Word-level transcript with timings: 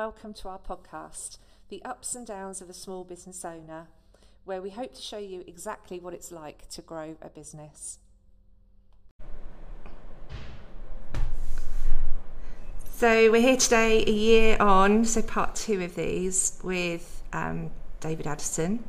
welcome 0.00 0.32
to 0.32 0.48
our 0.48 0.58
podcast, 0.58 1.36
The 1.68 1.84
Ups 1.84 2.14
and 2.14 2.26
Downs 2.26 2.62
of 2.62 2.70
a 2.70 2.72
Small 2.72 3.04
Business 3.04 3.44
Owner, 3.44 3.88
where 4.46 4.62
we 4.62 4.70
hope 4.70 4.94
to 4.94 5.02
show 5.02 5.18
you 5.18 5.44
exactly 5.46 6.00
what 6.00 6.14
it's 6.14 6.32
like 6.32 6.66
to 6.70 6.80
grow 6.80 7.18
a 7.20 7.28
business. 7.28 7.98
So, 12.94 13.30
we're 13.30 13.42
here 13.42 13.58
today, 13.58 14.02
a 14.06 14.10
year 14.10 14.56
on, 14.58 15.04
so 15.04 15.20
part 15.20 15.54
two 15.54 15.82
of 15.82 15.94
these, 15.96 16.58
with 16.64 17.22
um, 17.34 17.70
David 18.00 18.26
Addison, 18.26 18.82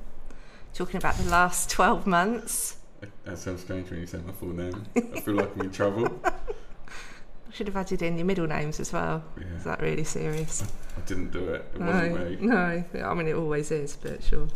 talking 0.74 0.96
about 0.96 1.16
the 1.18 1.30
last 1.30 1.70
12 1.72 2.08
months. 2.08 2.78
That 3.26 3.38
sounds 3.38 3.64
strange 3.64 3.90
when 3.90 4.00
you 4.00 4.08
say 4.08 4.20
my 4.26 4.32
full 4.32 4.54
name. 4.54 4.86
I 4.96 5.20
feel 5.20 5.34
like 5.34 5.52
I'm 5.56 5.62
in 5.64 5.72
trouble. 5.72 6.08
I 7.52 7.54
should 7.54 7.68
have 7.68 7.76
added 7.76 8.02
in 8.02 8.18
your 8.18 8.26
middle 8.26 8.48
names 8.48 8.80
as 8.80 8.94
well. 8.94 9.24
Yeah. 9.38 9.58
Is 9.58 9.66
that 9.66 9.82
really 9.82 10.06
serious? 10.06 10.64
I 10.98 11.02
didn't 11.02 11.32
do 11.32 11.50
it. 11.50 11.66
It 11.76 11.82
no, 11.82 11.86
wasn't 11.86 12.42
me. 12.42 12.48
no. 12.48 12.84
I 13.04 13.14
mean, 13.14 13.28
it 13.28 13.36
always 13.36 13.72
is, 13.72 13.98
but 13.98 14.24
sure. 14.24 14.48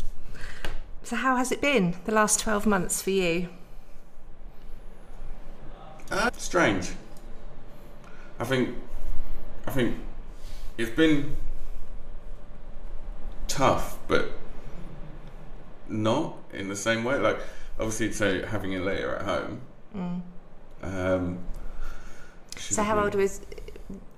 So, 1.03 1.17
how 1.17 1.35
has 1.35 1.51
it 1.51 1.59
been 1.59 1.95
the 2.05 2.13
last 2.13 2.39
12 2.39 2.65
months 2.65 3.01
for 3.01 3.09
you? 3.09 3.49
Uh, 6.09 6.31
strange. 6.37 6.91
I 8.39 8.45
think. 8.45 8.75
I 9.67 9.71
think 9.71 9.97
it's 10.77 10.91
been 10.91 11.35
tough, 13.49 13.97
but 14.07 14.31
not 15.89 16.37
in 16.53 16.69
the 16.69 16.77
same 16.77 17.03
way. 17.03 17.17
Like, 17.17 17.39
obviously, 17.77 18.13
so 18.13 18.45
having 18.45 18.73
a 18.75 18.79
later 18.79 19.15
at 19.15 19.21
home. 19.23 19.61
Mm. 19.93 20.21
Um, 20.81 21.39
So, 22.57 22.83
how 22.83 22.99
old 23.03 23.15
was 23.15 23.41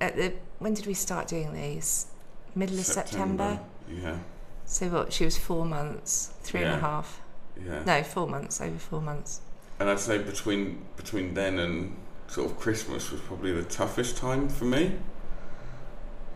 at 0.01 0.15
the? 0.15 0.33
When 0.59 0.73
did 0.73 0.85
we 0.87 0.93
start 0.93 1.27
doing 1.27 1.53
these? 1.53 2.07
Middle 2.55 2.79
of 2.79 2.85
September. 2.85 3.59
Yeah, 3.89 4.17
So 4.65 4.87
what? 4.89 5.13
She 5.13 5.23
was 5.25 5.37
four 5.37 5.63
months, 5.65 6.31
three 6.41 6.61
and 6.61 6.69
a 6.69 6.73
Yeah. 6.73 6.79
half. 6.79 7.21
yeah. 7.63 7.83
No, 7.83 8.03
four 8.03 8.27
months. 8.27 8.59
Over 8.61 8.77
four 8.77 9.01
months. 9.01 9.41
And 9.79 9.89
I'd 9.89 9.99
say 9.99 10.17
between 10.17 10.85
between 10.95 11.33
then 11.35 11.59
and 11.59 11.95
sort 12.27 12.49
of 12.51 12.57
Christmas 12.59 13.11
was 13.11 13.21
probably 13.21 13.51
the 13.53 13.63
toughest 13.63 14.17
time 14.17 14.49
for 14.49 14.65
me. 14.65 14.97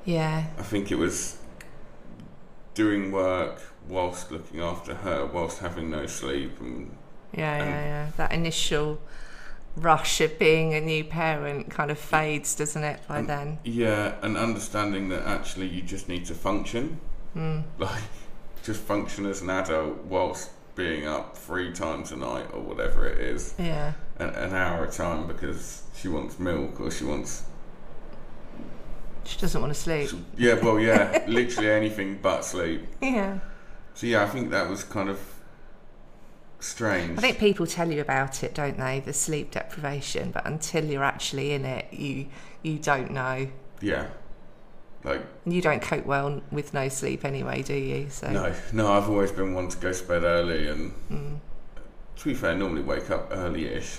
Yeah. 0.06 0.46
I 0.58 0.64
think 0.64 0.92
it 0.92 0.96
was 0.96 1.38
doing 2.74 3.12
work 3.12 3.62
whilst 3.88 4.32
looking 4.32 4.62
after 4.62 4.96
her, 4.96 5.26
whilst 5.26 5.60
having 5.60 5.90
no 5.90 6.06
sleep, 6.06 6.60
and 6.60 6.96
Yeah, 7.34 7.56
And- 7.56 7.70
yeah, 7.70 7.84
yeah. 7.86 8.12
That 8.18 8.32
initial 8.34 9.00
rush 9.76 10.20
of 10.22 10.38
being 10.38 10.74
a 10.74 10.82
new 10.82 11.04
parent 11.04 11.70
kind 11.70 11.92
of 11.92 11.98
fades, 11.98 12.56
doesn't 12.56 12.84
it? 12.84 13.00
By 13.08 13.20
Um, 13.20 13.28
then. 13.28 13.60
yeah, 13.64 14.16
and 14.22 14.36
understanding 14.38 15.10
that 15.10 15.26
actually 15.26 15.68
you 15.68 15.82
just 15.82 16.08
need 16.10 16.26
to 16.26 16.34
function, 16.36 17.00
Mm. 17.36 17.64
like 17.80 18.02
just 18.64 18.82
function 18.82 19.26
as 19.26 19.42
an 19.42 19.50
adult 19.50 20.04
whilst 20.04 20.50
being 20.76 21.08
up 21.08 21.38
three 21.38 21.72
times 21.72 22.12
a 22.12 22.16
night 22.18 22.48
or 22.54 22.62
whatever 22.62 23.06
it 23.08 23.20
is, 23.20 23.54
Yeah. 23.58 23.94
an, 24.20 24.30
an 24.30 24.54
hour 24.54 24.84
a 24.86 24.92
time 24.92 25.28
because 25.28 25.84
she 25.96 26.08
wants 26.08 26.40
milk 26.40 26.80
or 26.80 26.92
she 26.92 27.04
wants 27.06 27.44
She 29.24 29.40
doesn't 29.40 29.62
want 29.62 29.74
to 29.74 29.80
sleep. 29.80 30.10
yeah, 30.38 30.56
well, 30.56 30.80
yeah, 30.80 31.24
literally 31.28 31.70
anything 31.70 32.20
but 32.22 32.44
sleep. 32.44 32.88
Yeah. 33.02 33.40
So 33.94 34.08
yeah, 34.08 34.24
I 34.24 34.28
think 34.28 34.50
that 34.52 34.70
was 34.70 34.84
kind 34.84 35.10
of 35.10 35.20
strange. 36.62 37.18
I 37.18 37.22
think 37.22 37.38
people 37.40 37.68
tell 37.68 37.92
you 37.92 38.00
about 38.02 38.44
it, 38.44 38.54
don't 38.56 38.78
they? 38.78 39.02
The 39.02 39.14
sleep 39.14 39.52
deprivation, 39.52 40.32
but 40.32 40.46
until 40.46 40.86
you're 40.86 41.04
actually 41.04 41.52
in 41.52 41.66
it, 41.66 41.92
you 41.92 42.28
you 42.64 42.78
don't 42.80 43.12
know. 43.12 43.48
yeah, 43.82 44.08
like 45.04 45.22
you 45.46 45.62
don't 45.62 45.82
cope 45.82 46.06
well 46.06 46.42
with 46.52 46.74
no 46.74 46.88
sleep 46.90 47.26
anyway, 47.26 47.62
do 47.64 47.74
you? 47.74 48.10
So 48.10 48.30
No, 48.30 48.54
no, 48.72 48.92
I've 48.94 49.10
always 49.10 49.32
been 49.32 49.54
one 49.54 49.68
to 49.70 49.78
go 49.78 49.92
to 49.92 50.04
bed 50.08 50.24
early, 50.24 50.68
and 50.68 50.94
mm, 51.12 51.40
to 52.18 52.24
be 52.26 52.34
fair, 52.36 52.52
I 52.52 52.56
normally 52.56 52.84
wake 52.84 53.10
up 53.10 53.30
early-ish, 53.32 53.98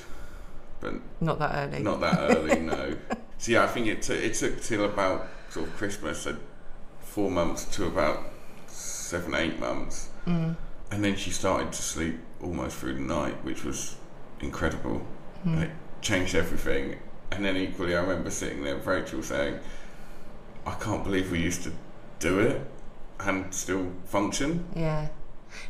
but 0.80 0.94
not 1.20 1.38
that 1.40 1.52
early. 1.56 1.82
not 1.82 2.00
that 2.00 2.18
early, 2.36 2.60
no. 2.74 2.96
So 3.38 3.50
yeah, 3.52 3.64
I 3.64 3.66
think 3.66 3.88
it, 3.88 4.02
t- 4.02 4.14
it 4.14 4.34
took 4.34 4.62
till 4.62 4.84
about 4.84 5.26
sort 5.50 5.66
of 5.66 5.74
Christmas, 5.76 6.22
so 6.22 6.36
four 7.00 7.30
months 7.30 7.64
to 7.76 7.86
about 7.86 8.20
seven, 8.68 9.34
eight 9.34 9.58
months, 9.58 10.08
Mm, 10.26 10.54
and 10.92 11.02
then 11.02 11.16
she 11.16 11.30
started 11.30 11.72
to 11.72 11.82
sleep 11.82 12.18
almost 12.42 12.76
through 12.76 12.92
the 12.94 13.00
night, 13.00 13.42
which 13.44 13.64
was 13.64 13.96
incredible. 14.40 15.00
mm. 15.44 15.54
And 15.54 15.62
it 15.64 15.70
changed 16.02 16.34
everything. 16.34 16.98
And 17.32 17.44
then 17.44 17.56
equally, 17.56 17.96
I 17.96 18.02
remember 18.02 18.30
sitting 18.30 18.62
there 18.62 18.76
with 18.76 18.86
Rachel 18.86 19.22
saying, 19.22 19.58
"I 20.66 20.74
can't 20.74 21.02
believe 21.02 21.32
we 21.32 21.40
used 21.40 21.62
to 21.62 21.72
do 22.18 22.40
it 22.40 22.60
and 23.20 23.52
still 23.54 23.90
function." 24.04 24.66
Yeah. 24.76 25.08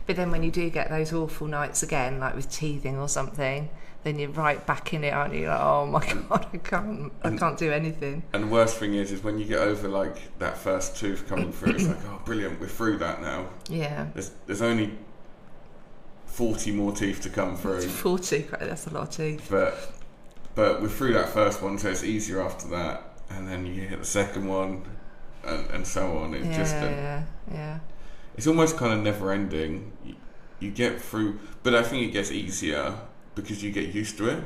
But 0.07 0.17
then 0.17 0.33
when 0.33 0.43
you 0.43 0.51
do 0.51 0.69
get 0.71 0.91
those 0.91 1.13
awful 1.13 1.47
nights 1.47 1.85
again, 1.85 2.19
like 2.19 2.35
with 2.35 2.51
teething 2.51 2.99
or 2.99 3.09
something, 3.09 3.69
then 4.03 4.19
you're 4.19 4.31
right 4.31 4.65
back 4.67 4.93
in 4.93 5.05
it, 5.05 5.13
aren't 5.13 5.35
you? 5.35 5.47
Like, 5.47 5.61
oh 5.61 5.87
my 5.87 6.05
god, 6.29 6.47
I 6.53 6.57
can't, 6.59 7.13
I 7.23 7.37
can't 7.37 7.59
do 7.59 7.71
anything. 7.71 8.25
And 8.33 8.45
the 8.45 8.49
worst 8.49 8.79
thing 8.79 8.95
is, 8.95 9.13
is 9.13 9.23
when 9.23 9.39
you 9.39 9.45
get 9.45 9.61
over 9.61 9.89
like 9.89 10.39
that 10.39 10.57
first 10.59 10.97
tooth 10.97 11.29
coming 11.29 11.53
through, 11.53 11.75
it's 11.75 11.87
like, 11.93 12.05
oh, 12.09 12.21
brilliant, 12.25 12.61
we're 12.61 12.67
through 12.67 12.99
that 12.99 13.23
now. 13.23 13.49
Yeah. 13.69 14.09
There's 14.15 14.33
there's 14.47 14.63
only 14.63 14.99
forty 16.33 16.73
more 16.73 16.93
teeth 16.93 17.21
to 17.23 17.29
come 17.31 17.57
through, 17.57 17.83
Forty, 18.03 18.47
that's 18.59 18.87
a 18.87 18.91
lot 18.91 19.09
of 19.09 19.17
teeth. 19.17 19.47
but 19.51 19.93
but 20.55 20.83
we're 20.83 20.89
through 20.89 21.15
that 21.15 21.29
first 21.31 21.63
one, 21.63 21.79
so 21.79 21.91
it's 21.91 22.05
easier 22.05 22.43
after 22.43 22.69
that. 22.69 23.03
And 23.31 23.49
then 23.49 23.65
you 23.65 23.83
hit 23.89 23.99
the 23.99 24.05
second 24.05 24.47
one, 24.47 24.85
and, 25.45 25.71
and 25.71 25.87
so 25.87 26.19
on. 26.19 26.35
It's 26.35 26.47
Yeah, 26.47 26.57
just 26.57 26.75
a, 26.75 26.79
yeah, 26.81 27.23
yeah. 27.51 27.79
it's 28.37 28.47
almost 28.47 28.77
kind 28.77 28.93
of 28.93 29.01
never 29.03 29.33
ending. 29.33 29.93
You, 30.05 30.15
you 30.61 30.71
get 30.71 31.01
through, 31.01 31.39
but 31.63 31.75
I 31.75 31.83
think 31.83 32.07
it 32.09 32.13
gets 32.13 32.31
easier 32.31 32.95
because 33.35 33.63
you 33.63 33.71
get 33.73 33.95
used 33.95 34.19
to 34.19 34.29
it. 34.29 34.45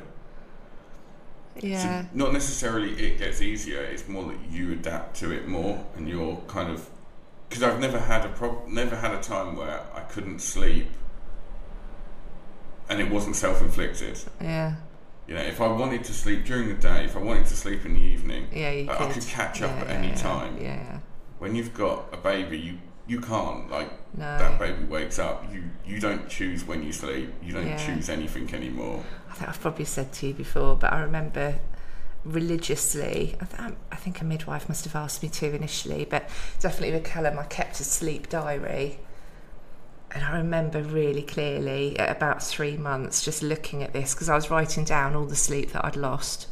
Yeah. 1.61 2.03
So 2.05 2.09
not 2.15 2.33
necessarily 2.33 2.93
it 2.93 3.19
gets 3.19 3.41
easier. 3.41 3.83
It's 3.83 4.07
more 4.09 4.25
that 4.31 4.39
you 4.51 4.73
adapt 4.73 5.17
to 5.21 5.33
it 5.33 5.49
more, 5.49 5.85
and 5.97 6.09
you're 6.09 6.37
kind 6.47 6.71
of 6.71 6.89
because 7.49 7.63
I've 7.63 7.81
never 7.81 7.99
had 7.99 8.25
a 8.25 8.29
prob- 8.29 8.69
never 8.69 8.97
had 8.97 9.13
a 9.15 9.21
time 9.23 9.57
where 9.57 9.81
I 9.95 10.01
couldn't 10.01 10.41
sleep, 10.41 10.89
and 12.89 13.01
it 13.01 13.11
wasn't 13.11 13.37
self-inflicted. 13.37 14.19
Yeah. 14.41 14.75
You 15.27 15.35
know, 15.35 15.41
if 15.43 15.61
I 15.61 15.67
wanted 15.67 16.05
to 16.05 16.13
sleep 16.13 16.45
during 16.45 16.69
the 16.69 16.75
day, 16.75 17.05
if 17.05 17.17
I 17.17 17.21
wanted 17.21 17.47
to 17.47 17.57
sleep 17.57 17.85
in 17.85 17.95
the 17.95 18.01
evening, 18.01 18.47
Yeah, 18.53 18.71
you 18.71 18.89
I, 18.91 18.95
I 18.95 18.97
could. 19.07 19.15
could 19.15 19.27
catch 19.27 19.61
up 19.63 19.71
yeah, 19.77 19.81
at 19.83 19.89
yeah, 19.89 19.95
any 19.95 20.09
yeah, 20.09 20.15
time. 20.15 20.59
Yeah. 20.61 20.99
When 21.39 21.55
you've 21.57 21.75
got 21.75 22.07
a 22.13 22.17
baby, 22.17 22.59
you 22.59 22.79
you 23.09 23.21
can't 23.21 23.71
like 23.71 23.89
No. 24.17 24.25
that 24.39 24.59
baby 24.59 24.83
wakes 24.85 25.19
up. 25.19 25.45
You 25.53 25.65
you 25.85 26.01
don't 26.01 26.29
choose 26.29 26.65
when 26.65 26.83
you 26.83 26.93
sleep. 26.93 27.33
You 27.43 27.53
don't 27.53 27.77
choose 27.79 28.09
anything 28.09 28.53
anymore. 28.55 29.05
I 29.31 29.35
think 29.35 29.49
I've 29.49 29.61
probably 29.61 29.85
said 29.85 30.13
to 30.15 30.29
you 30.29 30.35
before, 30.35 30.77
but 30.77 30.93
I 30.93 31.01
remember 31.03 31.59
religiously, 32.25 33.37
I, 33.41 33.45
th- 33.45 33.61
um, 33.63 33.77
I 33.93 33.97
think 33.97 34.21
a 34.21 34.25
midwife 34.25 34.69
must 34.69 34.85
have 34.85 34.97
asked 34.97 35.23
me 35.23 35.29
to 35.31 35.55
initially, 35.55 36.05
but 36.05 36.29
definitely 36.61 36.93
with 36.93 37.05
Callum, 37.05 37.39
I 37.39 37.45
kept 37.45 37.81
a 37.81 37.85
sleep 37.85 38.29
diary. 38.29 38.99
And 40.16 40.25
I 40.25 40.38
remember 40.38 40.81
really 40.82 41.21
clearly 41.21 41.99
at 41.99 42.16
about 42.16 42.43
three 42.43 42.78
months 42.78 43.22
just 43.22 43.43
looking 43.43 43.82
at 43.82 43.93
this 43.93 44.15
because 44.15 44.31
I 44.31 44.34
was 44.34 44.50
writing 44.50 44.82
down 44.82 45.15
all 45.15 45.27
the 45.27 45.37
sleep 45.37 45.72
that 45.72 45.84
I'd 45.84 45.94
lost. 45.94 46.49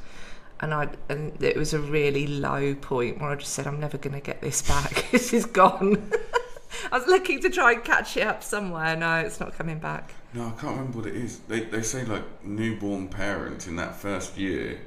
And 0.60 0.74
I 0.74 0.90
and 1.08 1.42
it 1.42 1.56
was 1.56 1.72
a 1.72 1.78
really 1.78 2.26
low 2.26 2.74
point 2.74 3.22
where 3.22 3.30
I 3.30 3.36
just 3.36 3.54
said, 3.54 3.66
I'm 3.66 3.80
never 3.80 3.96
going 3.96 4.12
to 4.12 4.20
get 4.20 4.42
this 4.42 4.60
back. 4.60 5.06
this 5.12 5.32
is 5.32 5.46
gone. 5.46 6.12
I 6.92 6.98
was 6.98 7.06
looking 7.06 7.40
to 7.40 7.48
try 7.48 7.72
and 7.72 7.82
catch 7.82 8.18
it 8.18 8.26
up 8.26 8.42
somewhere. 8.42 8.94
No, 8.96 9.20
it's 9.20 9.40
not 9.40 9.54
coming 9.54 9.78
back. 9.78 10.12
No, 10.34 10.48
I 10.48 10.50
can't 10.60 10.76
remember 10.76 10.98
what 10.98 11.06
it 11.06 11.16
is. 11.16 11.38
They 11.38 11.60
they 11.60 11.80
say 11.80 12.04
like 12.04 12.44
newborn 12.44 13.08
parents 13.08 13.66
in 13.66 13.76
that 13.76 13.96
first 13.96 14.36
year 14.36 14.78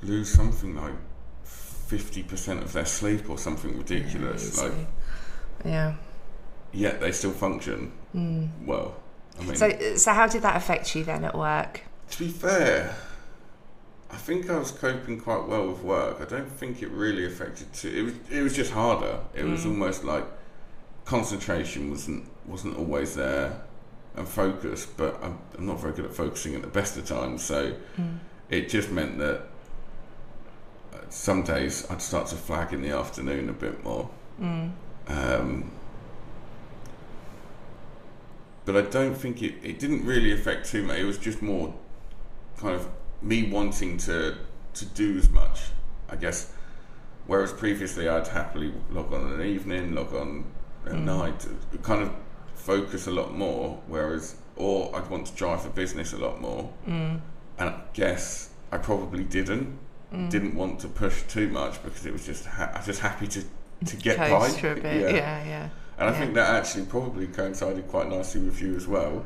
lose 0.00 0.30
something 0.30 0.74
like 0.74 0.94
fifty 1.44 2.22
percent 2.22 2.62
of 2.62 2.72
their 2.72 2.86
sleep 2.86 3.28
or 3.28 3.36
something 3.36 3.76
ridiculous. 3.76 4.56
Yeah, 4.56 4.62
like 4.62 4.72
yeah. 5.62 5.94
Yet 6.72 7.00
they 7.00 7.12
still 7.12 7.32
function 7.32 7.92
Mm. 8.14 8.48
well. 8.66 8.94
I 9.38 9.44
mean, 9.44 9.56
So, 9.56 9.96
so 9.96 10.12
how 10.12 10.26
did 10.26 10.42
that 10.42 10.56
affect 10.56 10.94
you 10.96 11.04
then 11.04 11.24
at 11.24 11.36
work? 11.36 11.82
to 12.10 12.18
be 12.18 12.28
fair, 12.28 12.94
I 14.10 14.16
think 14.16 14.48
I 14.48 14.58
was 14.58 14.70
coping 14.70 15.20
quite 15.20 15.46
well 15.46 15.68
with 15.68 15.82
work. 15.82 16.20
I 16.20 16.24
don't 16.24 16.50
think 16.50 16.82
it 16.82 16.88
really 16.90 17.26
affected. 17.26 17.70
To, 17.74 17.98
it 17.98 18.02
was 18.02 18.14
it 18.30 18.42
was 18.42 18.56
just 18.56 18.72
harder. 18.72 19.18
It 19.34 19.44
was 19.44 19.64
Mm. 19.64 19.70
almost 19.72 20.04
like 20.04 20.24
concentration 21.04 21.90
wasn't 21.90 22.24
wasn't 22.46 22.76
always 22.78 23.14
there 23.14 23.60
and 24.16 24.26
focus. 24.26 24.86
But 24.86 25.22
I'm, 25.22 25.38
I'm 25.58 25.66
not 25.66 25.80
very 25.80 25.92
good 25.92 26.06
at 26.06 26.14
focusing 26.14 26.54
at 26.54 26.62
the 26.62 26.68
best 26.68 26.96
of 26.96 27.04
times. 27.06 27.42
So 27.44 27.74
Mm. 28.00 28.18
it 28.48 28.70
just 28.70 28.90
meant 28.90 29.18
that 29.18 29.42
uh, 30.94 30.96
some 31.10 31.42
days 31.42 31.86
I'd 31.90 32.00
start 32.02 32.26
to 32.28 32.36
flag 32.36 32.72
in 32.72 32.80
the 32.82 32.90
afternoon 32.90 33.48
a 33.50 33.52
bit 33.52 33.84
more. 33.84 34.08
Mm. 34.40 34.70
Um, 35.08 35.70
but 38.68 38.76
I 38.76 38.82
don't 38.82 39.14
think 39.14 39.42
it, 39.42 39.54
it 39.62 39.78
didn't 39.78 40.04
really 40.04 40.30
affect 40.30 40.66
too 40.68 40.82
much. 40.82 40.98
It 40.98 41.04
was 41.06 41.16
just 41.16 41.40
more 41.40 41.72
kind 42.58 42.74
of 42.74 42.86
me 43.22 43.50
wanting 43.50 43.96
to 44.08 44.36
to 44.74 44.84
do 44.84 45.16
as 45.16 45.30
much, 45.30 45.58
I 46.10 46.16
guess, 46.16 46.52
Whereas 47.26 47.50
previously, 47.52 48.08
I'd 48.08 48.28
happily 48.28 48.72
log 48.90 49.12
on 49.12 49.32
an 49.32 49.40
evening, 49.42 49.94
log 49.94 50.14
on 50.14 50.44
at 50.86 50.92
Mm. 50.92 51.04
night, 51.04 51.46
kind 51.82 52.02
of 52.02 52.10
focus 52.54 53.06
a 53.06 53.10
lot 53.10 53.34
more. 53.34 53.80
Whereas, 53.86 54.36
or 54.56 54.94
I'd 54.96 55.08
want 55.10 55.26
to 55.28 55.34
drive 55.34 55.62
the 55.62 55.70
business 55.70 56.12
a 56.12 56.18
lot 56.18 56.40
more. 56.40 56.70
Mm. 56.86 57.20
And 57.58 57.68
I 57.70 57.74
guess 57.94 58.50
I 58.70 58.76
probably 58.78 59.24
didn't. 59.24 59.78
Mm. 60.12 60.30
Didn't 60.30 60.54
want 60.54 60.80
to 60.80 60.88
push 60.88 61.22
too 61.22 61.48
much 61.48 61.82
because 61.82 62.04
it 62.06 62.12
was 62.12 62.24
just 62.26 62.44
ha- 62.46 62.70
I 62.74 62.78
was 62.78 62.86
just 62.86 63.00
happy 63.00 63.26
to 63.28 63.40
to 63.86 63.96
get 63.96 64.16
Coast 64.16 64.54
by. 64.56 64.60
for 64.60 64.72
a 64.72 64.74
bit. 64.76 65.14
Yeah, 65.14 65.44
yeah. 65.44 65.68
And 65.98 66.08
I 66.08 66.12
Yeah. 66.12 66.18
think 66.18 66.34
that 66.34 66.54
actually 66.54 66.84
probably 66.86 67.26
coincided 67.26 67.88
quite 67.88 68.08
nicely 68.08 68.40
with 68.42 68.60
you 68.62 68.76
as 68.76 68.86
well. 68.86 69.24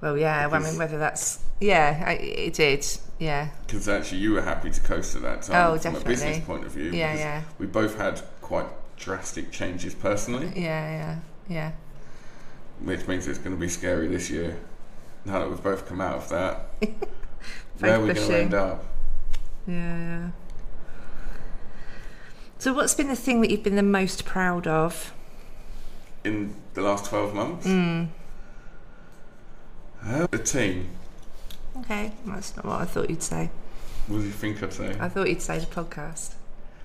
Well, 0.00 0.18
yeah. 0.18 0.46
Well, 0.48 0.60
I 0.60 0.68
mean, 0.68 0.78
whether 0.78 0.98
that's 0.98 1.38
yeah, 1.60 2.02
I, 2.04 2.12
it 2.14 2.54
did. 2.54 2.84
Yeah, 3.20 3.50
Because 3.64 3.88
actually, 3.88 4.18
you 4.18 4.32
were 4.32 4.42
happy 4.42 4.70
to 4.70 4.80
coast 4.80 5.14
at 5.14 5.22
that 5.22 5.42
time 5.42 5.70
Oh, 5.74 5.78
from 5.78 5.94
a 5.94 6.00
business 6.00 6.44
point 6.44 6.64
of 6.64 6.72
view. 6.72 6.90
yeah, 6.90 7.12
because 7.12 7.20
yeah, 7.20 7.42
We 7.60 7.66
both 7.66 7.96
had 7.96 8.20
quite 8.40 8.66
drastic 8.96 9.52
changes 9.52 9.94
personally, 9.94 10.46
yeah, 10.56 10.90
yeah, 10.90 11.16
yeah. 11.48 11.72
which 12.80 13.06
means 13.06 13.28
it's 13.28 13.38
going 13.38 13.54
to 13.54 13.60
be 13.60 13.68
scary 13.68 14.08
this 14.08 14.28
year. 14.28 14.58
Now 15.24 15.38
that 15.38 15.48
we've 15.48 15.62
both 15.62 15.86
come 15.86 16.00
out 16.00 16.16
of 16.16 16.28
that, 16.30 16.66
where 17.78 17.94
are 17.94 18.00
we 18.00 18.12
going 18.12 18.28
to 18.28 18.36
end 18.36 18.54
up? 18.54 18.84
Yeah, 19.68 19.98
yeah. 19.98 20.30
So, 22.58 22.72
what's 22.72 22.94
been 22.94 23.06
the 23.08 23.14
thing 23.16 23.40
that 23.42 23.50
you've 23.50 23.62
been 23.62 23.76
the 23.76 23.82
most 23.84 24.24
proud 24.24 24.66
of? 24.66 25.12
In 26.24 26.54
the 26.74 26.82
last 26.82 27.06
12 27.06 27.34
months? 27.34 27.66
Mm. 27.66 28.08
Uh, 30.04 30.26
the 30.30 30.38
team. 30.38 30.88
Okay, 31.80 32.12
that's 32.26 32.56
not 32.56 32.64
what 32.66 32.80
I 32.80 32.84
thought 32.84 33.08
you'd 33.08 33.22
say. 33.22 33.50
What 34.08 34.18
do 34.18 34.24
you 34.24 34.30
think 34.30 34.62
I'd 34.62 34.72
say? 34.72 34.96
I 35.00 35.08
thought 35.08 35.28
you'd 35.28 35.42
say 35.42 35.58
the 35.58 35.66
podcast. 35.66 36.34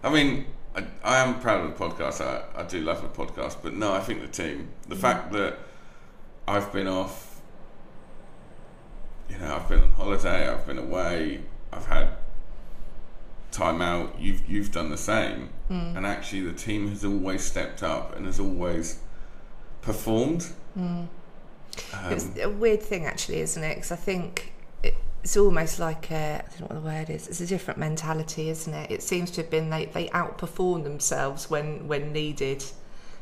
I 0.03 0.09
mean, 0.11 0.45
I, 0.75 0.83
I 1.03 1.17
am 1.17 1.39
proud 1.39 1.65
of 1.65 1.77
the 1.77 1.83
podcast. 1.85 2.21
I, 2.21 2.43
I 2.59 2.63
do 2.63 2.81
love 2.81 3.01
the 3.01 3.07
podcast, 3.07 3.57
but 3.63 3.73
no, 3.73 3.93
I 3.93 3.99
think 3.99 4.21
the 4.21 4.27
team. 4.27 4.69
The 4.87 4.95
Mm. 4.95 4.99
fact 4.99 5.31
that 5.33 5.57
I've 6.47 6.71
been 6.71 6.87
off, 6.87 7.41
you 9.29 9.37
know, 9.39 9.55
I've 9.55 9.67
been 9.67 9.81
on 9.81 9.91
holiday, 9.93 10.47
I've 10.47 10.65
been 10.65 10.77
away, 10.77 11.41
I've 11.73 11.85
had 11.87 12.09
time 13.51 13.81
out. 13.81 14.19
You've 14.19 14.47
you've 14.49 14.71
done 14.71 14.89
the 14.89 14.97
same, 14.97 15.49
Mm. 15.69 15.97
and 15.97 16.05
actually, 16.05 16.41
the 16.41 16.53
team 16.53 16.89
has 16.89 17.03
always 17.03 17.43
stepped 17.43 17.83
up 17.83 18.15
and 18.15 18.25
has 18.25 18.39
always 18.39 18.99
performed. 19.87 20.45
Mm. 20.77 21.07
Um, 21.93 22.11
it's 22.11 22.27
a 22.39 22.49
weird 22.49 22.81
thing, 22.83 23.05
actually, 23.05 23.39
isn't 23.39 23.63
it? 23.63 23.75
Because 23.75 23.91
I 23.91 23.95
think 23.95 24.53
it's 24.83 25.37
almost 25.37 25.79
like 25.79 26.11
a, 26.11 26.43
I 26.45 26.49
don't 26.49 26.61
know 26.61 26.67
what 26.67 26.83
the 26.83 26.89
word 26.89 27.09
is. 27.09 27.27
It's 27.27 27.41
a 27.41 27.47
different 27.47 27.79
mentality, 27.79 28.49
isn't 28.49 28.73
it? 28.73 28.91
It 28.91 29.01
seems 29.01 29.31
to 29.31 29.41
have 29.41 29.49
been 29.49 29.69
they 29.69 29.85
they 29.85 30.07
outperform 30.09 30.83
themselves 30.83 31.49
when 31.49 31.87
when 31.87 32.11
needed. 32.13 32.63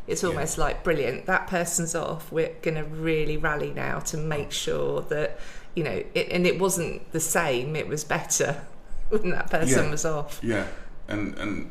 It's 0.07 0.21
Yeah. 0.23 0.29
almost 0.29 0.57
like 0.57 0.83
brilliant. 0.83 1.25
That 1.25 1.47
person's 1.47 1.95
off. 1.95 2.31
We're 2.31 2.53
going 2.61 2.75
to 2.75 2.83
really 2.83 3.37
rally 3.37 3.71
now 3.73 3.99
to 4.11 4.17
make 4.17 4.51
sure 4.51 5.01
that 5.13 5.39
you 5.75 5.83
know. 5.83 6.03
It, 6.13 6.27
and 6.31 6.45
it 6.47 6.59
wasn't 6.59 7.11
the 7.11 7.19
same. 7.19 7.75
It 7.75 7.87
was 7.87 8.03
better 8.03 8.61
when 9.09 9.29
that 9.31 9.49
person 9.49 9.85
Yeah. 9.85 9.91
was 9.91 10.05
off. 10.05 10.39
Yeah, 10.43 10.67
and 11.07 11.37
and 11.37 11.69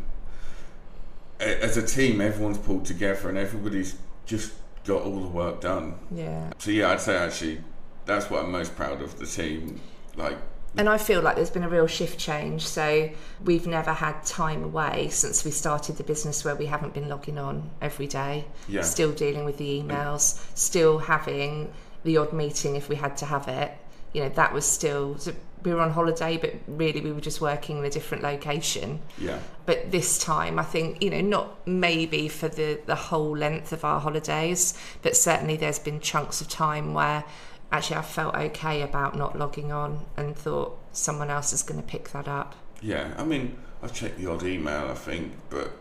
as 1.40 1.76
a 1.76 1.86
team, 1.86 2.20
everyone's 2.20 2.58
pulled 2.58 2.84
together 2.84 3.28
and 3.28 3.36
everybody's 3.38 3.96
just 4.26 4.52
got 4.84 5.02
all 5.02 5.20
the 5.20 5.28
work 5.28 5.60
done. 5.60 5.94
Yeah. 6.10 6.52
So 6.58 6.70
yeah, 6.70 6.90
I'd 6.90 7.00
say 7.00 7.16
actually 7.16 7.60
that's 8.04 8.30
what 8.30 8.44
I'm 8.44 8.50
most 8.50 8.76
proud 8.76 9.02
of 9.02 9.18
the 9.18 9.26
team. 9.26 9.80
Like 10.16 10.36
And 10.76 10.88
I 10.88 10.98
feel 10.98 11.22
like 11.22 11.36
there's 11.36 11.50
been 11.50 11.64
a 11.64 11.68
real 11.68 11.86
shift 11.86 12.18
change. 12.18 12.66
So 12.66 13.10
we've 13.44 13.66
never 13.66 13.92
had 13.92 14.24
time 14.24 14.62
away 14.62 15.08
since 15.10 15.44
we 15.44 15.50
started 15.50 15.96
the 15.96 16.04
business 16.04 16.44
where 16.44 16.54
we 16.54 16.66
haven't 16.66 16.94
been 16.94 17.08
logging 17.08 17.38
on 17.38 17.70
every 17.80 18.06
day, 18.06 18.44
yeah, 18.68 18.82
still 18.82 19.12
dealing 19.12 19.44
with 19.44 19.58
the 19.58 19.82
emails, 19.82 20.44
still 20.54 20.98
having 20.98 21.72
the 22.04 22.16
odd 22.18 22.32
meeting 22.32 22.76
if 22.76 22.88
we 22.88 22.96
had 22.96 23.16
to 23.18 23.26
have 23.26 23.48
it. 23.48 23.72
You 24.12 24.22
know, 24.22 24.28
that 24.30 24.52
was 24.52 24.64
still, 24.64 25.16
we 25.64 25.72
were 25.72 25.80
on 25.80 25.90
holiday, 25.90 26.36
but 26.36 26.54
really 26.66 27.00
we 27.00 27.10
were 27.12 27.20
just 27.20 27.40
working 27.40 27.78
in 27.78 27.84
a 27.84 27.90
different 27.90 28.22
location. 28.22 29.00
yeah, 29.18 29.38
But 29.66 29.90
this 29.90 30.18
time, 30.18 30.58
I 30.58 30.62
think, 30.62 31.02
you 31.02 31.10
know, 31.10 31.20
not 31.22 31.66
maybe 31.66 32.28
for 32.28 32.48
the, 32.48 32.80
the 32.86 32.94
whole 32.94 33.36
length 33.36 33.72
of 33.72 33.84
our 33.84 33.98
holidays, 34.00 34.74
but 35.02 35.16
certainly 35.16 35.56
there's 35.56 35.78
been 35.78 36.00
chunks 36.00 36.40
of 36.40 36.48
time 36.48 36.92
where 36.94 37.24
actually 37.72 37.96
I 37.96 38.02
felt 38.02 38.34
okay 38.34 38.82
about 38.82 39.16
not 39.16 39.38
logging 39.38 39.72
on 39.72 40.04
and 40.16 40.36
thought 40.36 40.78
someone 40.92 41.30
else 41.30 41.52
is 41.52 41.62
going 41.62 41.80
to 41.80 41.86
pick 41.86 42.10
that 42.10 42.28
up. 42.28 42.54
yeah. 42.82 43.14
I 43.16 43.24
mean, 43.24 43.56
I've 43.82 43.92
checked 43.92 44.18
the 44.18 44.30
odd 44.30 44.42
email, 44.44 44.88
I 44.90 44.94
think, 44.94 45.32
but 45.50 45.72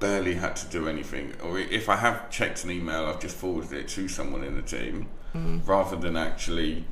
barely 0.00 0.34
had 0.34 0.54
to 0.56 0.66
do 0.66 0.88
anything. 0.88 1.34
Or 1.42 1.58
if 1.58 1.88
I 1.88 1.96
have 1.96 2.28
checked 2.30 2.64
an 2.64 2.70
email, 2.70 3.06
I've 3.06 3.20
just 3.20 3.36
forwarded 3.36 3.72
it 3.72 3.88
to 3.88 4.08
someone 4.08 4.42
in 4.44 4.56
the 4.56 4.62
team 4.62 5.08
Mm. 5.34 5.66
rather 5.68 5.94
than 5.94 6.16
actually. 6.16 6.86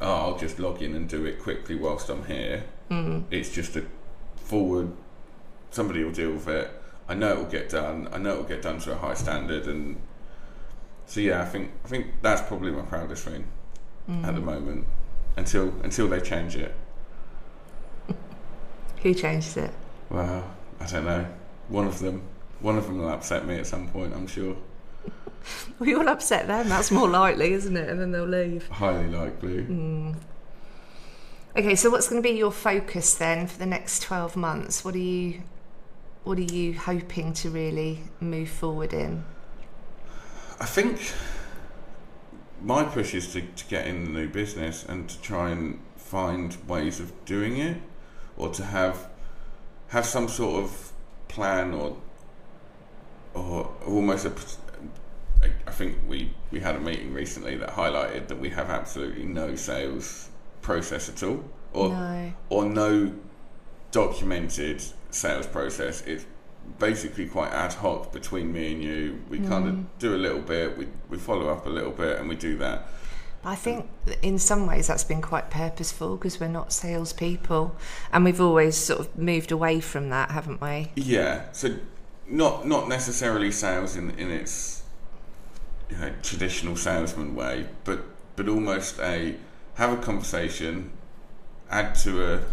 Oh, 0.00 0.12
I'll 0.12 0.38
just 0.38 0.58
log 0.58 0.80
in 0.82 0.94
and 0.94 1.08
do 1.08 1.24
it 1.24 1.40
quickly 1.42 1.74
whilst 1.74 2.08
I'm 2.08 2.24
here. 2.26 2.64
Mm. 2.90 3.24
It's 3.30 3.50
just 3.50 3.74
a 3.76 3.84
forward. 4.36 4.92
Somebody 5.70 6.04
will 6.04 6.12
deal 6.12 6.32
with 6.32 6.48
it. 6.48 6.70
I 7.08 7.14
know 7.14 7.32
it 7.32 7.36
will 7.38 7.44
get 7.46 7.68
done. 7.70 8.08
I 8.12 8.18
know 8.18 8.34
it 8.34 8.36
will 8.36 8.44
get 8.44 8.62
done 8.62 8.78
to 8.80 8.92
a 8.92 8.96
high 8.96 9.14
standard, 9.14 9.66
and 9.66 9.96
so 11.06 11.20
yeah, 11.20 11.42
I 11.42 11.46
think 11.46 11.70
I 11.84 11.88
think 11.88 12.06
that's 12.22 12.42
probably 12.42 12.70
my 12.70 12.82
proudest 12.82 13.24
thing 13.24 13.46
at 14.22 14.34
the 14.34 14.40
Mm. 14.40 14.44
moment. 14.44 14.86
Until 15.36 15.72
until 15.82 16.08
they 16.08 16.20
change 16.20 16.54
it. 16.56 16.74
Who 19.02 19.14
changed 19.14 19.56
it? 19.56 19.70
Well, 20.10 20.44
I 20.80 20.86
don't 20.86 21.04
know. 21.04 21.26
One 21.68 21.86
of 21.86 21.98
them, 21.98 22.22
one 22.60 22.76
of 22.78 22.86
them 22.86 22.98
will 22.98 23.08
upset 23.08 23.46
me 23.46 23.56
at 23.58 23.66
some 23.66 23.88
point. 23.88 24.14
I'm 24.14 24.26
sure. 24.26 24.56
We 25.78 25.94
all 25.94 26.08
upset 26.08 26.48
them. 26.48 26.68
That's 26.68 26.90
more 26.90 27.08
likely, 27.08 27.52
isn't 27.52 27.76
it? 27.76 27.88
And 27.88 28.00
then 28.00 28.10
they'll 28.10 28.26
leave. 28.26 28.66
Highly 28.68 29.08
likely. 29.08 29.64
Mm. 29.64 30.16
Okay, 31.56 31.74
so 31.74 31.90
what's 31.90 32.08
going 32.08 32.22
to 32.22 32.28
be 32.28 32.36
your 32.36 32.52
focus 32.52 33.14
then 33.14 33.46
for 33.46 33.58
the 33.58 33.66
next 33.66 34.02
12 34.02 34.36
months? 34.36 34.84
What 34.84 34.94
are 34.94 34.98
you 34.98 35.42
what 36.24 36.36
are 36.36 36.42
you 36.42 36.74
hoping 36.74 37.32
to 37.32 37.48
really 37.48 38.00
move 38.20 38.50
forward 38.50 38.92
in? 38.92 39.24
I 40.60 40.66
think 40.66 41.12
my 42.60 42.84
push 42.84 43.14
is 43.14 43.32
to, 43.32 43.40
to 43.40 43.64
get 43.66 43.86
in 43.86 44.04
the 44.04 44.10
new 44.10 44.28
business 44.28 44.84
and 44.84 45.08
to 45.08 45.20
try 45.22 45.50
and 45.50 45.80
find 45.96 46.56
ways 46.68 47.00
of 47.00 47.12
doing 47.24 47.56
it 47.56 47.80
or 48.36 48.50
to 48.50 48.64
have 48.64 49.08
have 49.88 50.04
some 50.04 50.28
sort 50.28 50.62
of 50.64 50.92
plan 51.28 51.72
or 51.72 51.96
or 53.34 53.72
almost 53.86 54.26
a 54.26 54.32
I- 55.42 55.50
I 55.66 55.70
think 55.70 55.96
we, 56.08 56.30
we 56.50 56.60
had 56.60 56.76
a 56.76 56.80
meeting 56.80 57.12
recently 57.12 57.56
that 57.56 57.70
highlighted 57.70 58.28
that 58.28 58.38
we 58.38 58.50
have 58.50 58.70
absolutely 58.70 59.24
no 59.24 59.54
sales 59.56 60.28
process 60.62 61.08
at 61.08 61.22
all 61.22 61.44
or 61.72 61.90
no. 61.90 62.32
or 62.48 62.64
no 62.64 63.12
documented 63.90 64.82
sales 65.10 65.46
process. 65.46 66.02
It's 66.06 66.24
basically 66.78 67.26
quite 67.26 67.52
ad 67.52 67.72
hoc 67.74 68.12
between 68.12 68.52
me 68.52 68.72
and 68.72 68.82
you. 68.82 69.20
We 69.30 69.38
kind 69.38 69.64
Mm. 69.64 69.68
of 69.68 69.98
do 69.98 70.14
a 70.14 70.16
little 70.18 70.40
bit, 70.40 70.76
we, 70.76 70.86
we 71.08 71.16
follow 71.18 71.48
up 71.48 71.66
a 71.66 71.70
little 71.70 71.90
bit, 71.92 72.18
and 72.18 72.28
we 72.28 72.36
do 72.36 72.56
that. 72.58 72.86
I 73.44 73.54
think 73.54 73.88
in 74.20 74.38
some 74.38 74.66
ways 74.66 74.88
that's 74.88 75.04
been 75.04 75.22
quite 75.22 75.48
purposeful 75.48 76.16
because 76.16 76.40
we're 76.40 76.48
not 76.48 76.72
salespeople 76.72 77.74
and 78.12 78.24
we've 78.24 78.40
always 78.40 78.76
sort 78.76 79.00
of 79.00 79.16
moved 79.16 79.52
away 79.52 79.80
from 79.80 80.10
that, 80.10 80.32
haven't 80.32 80.60
we? 80.60 80.90
Yeah, 80.96 81.44
so 81.52 81.76
not 82.28 82.66
not 82.66 82.88
necessarily 82.88 83.52
sales 83.52 83.96
in 83.96 84.10
in 84.18 84.30
its 84.30 84.77
you 85.90 85.96
know 85.96 86.12
traditional 86.22 86.76
salesman 86.76 87.34
way, 87.34 87.66
but 87.84 88.04
but 88.36 88.48
almost 88.48 88.98
a 89.00 89.36
have 89.74 89.92
a 89.92 90.02
conversation, 90.02 90.90
add 91.70 91.94
to 91.96 92.34
a 92.34 92.44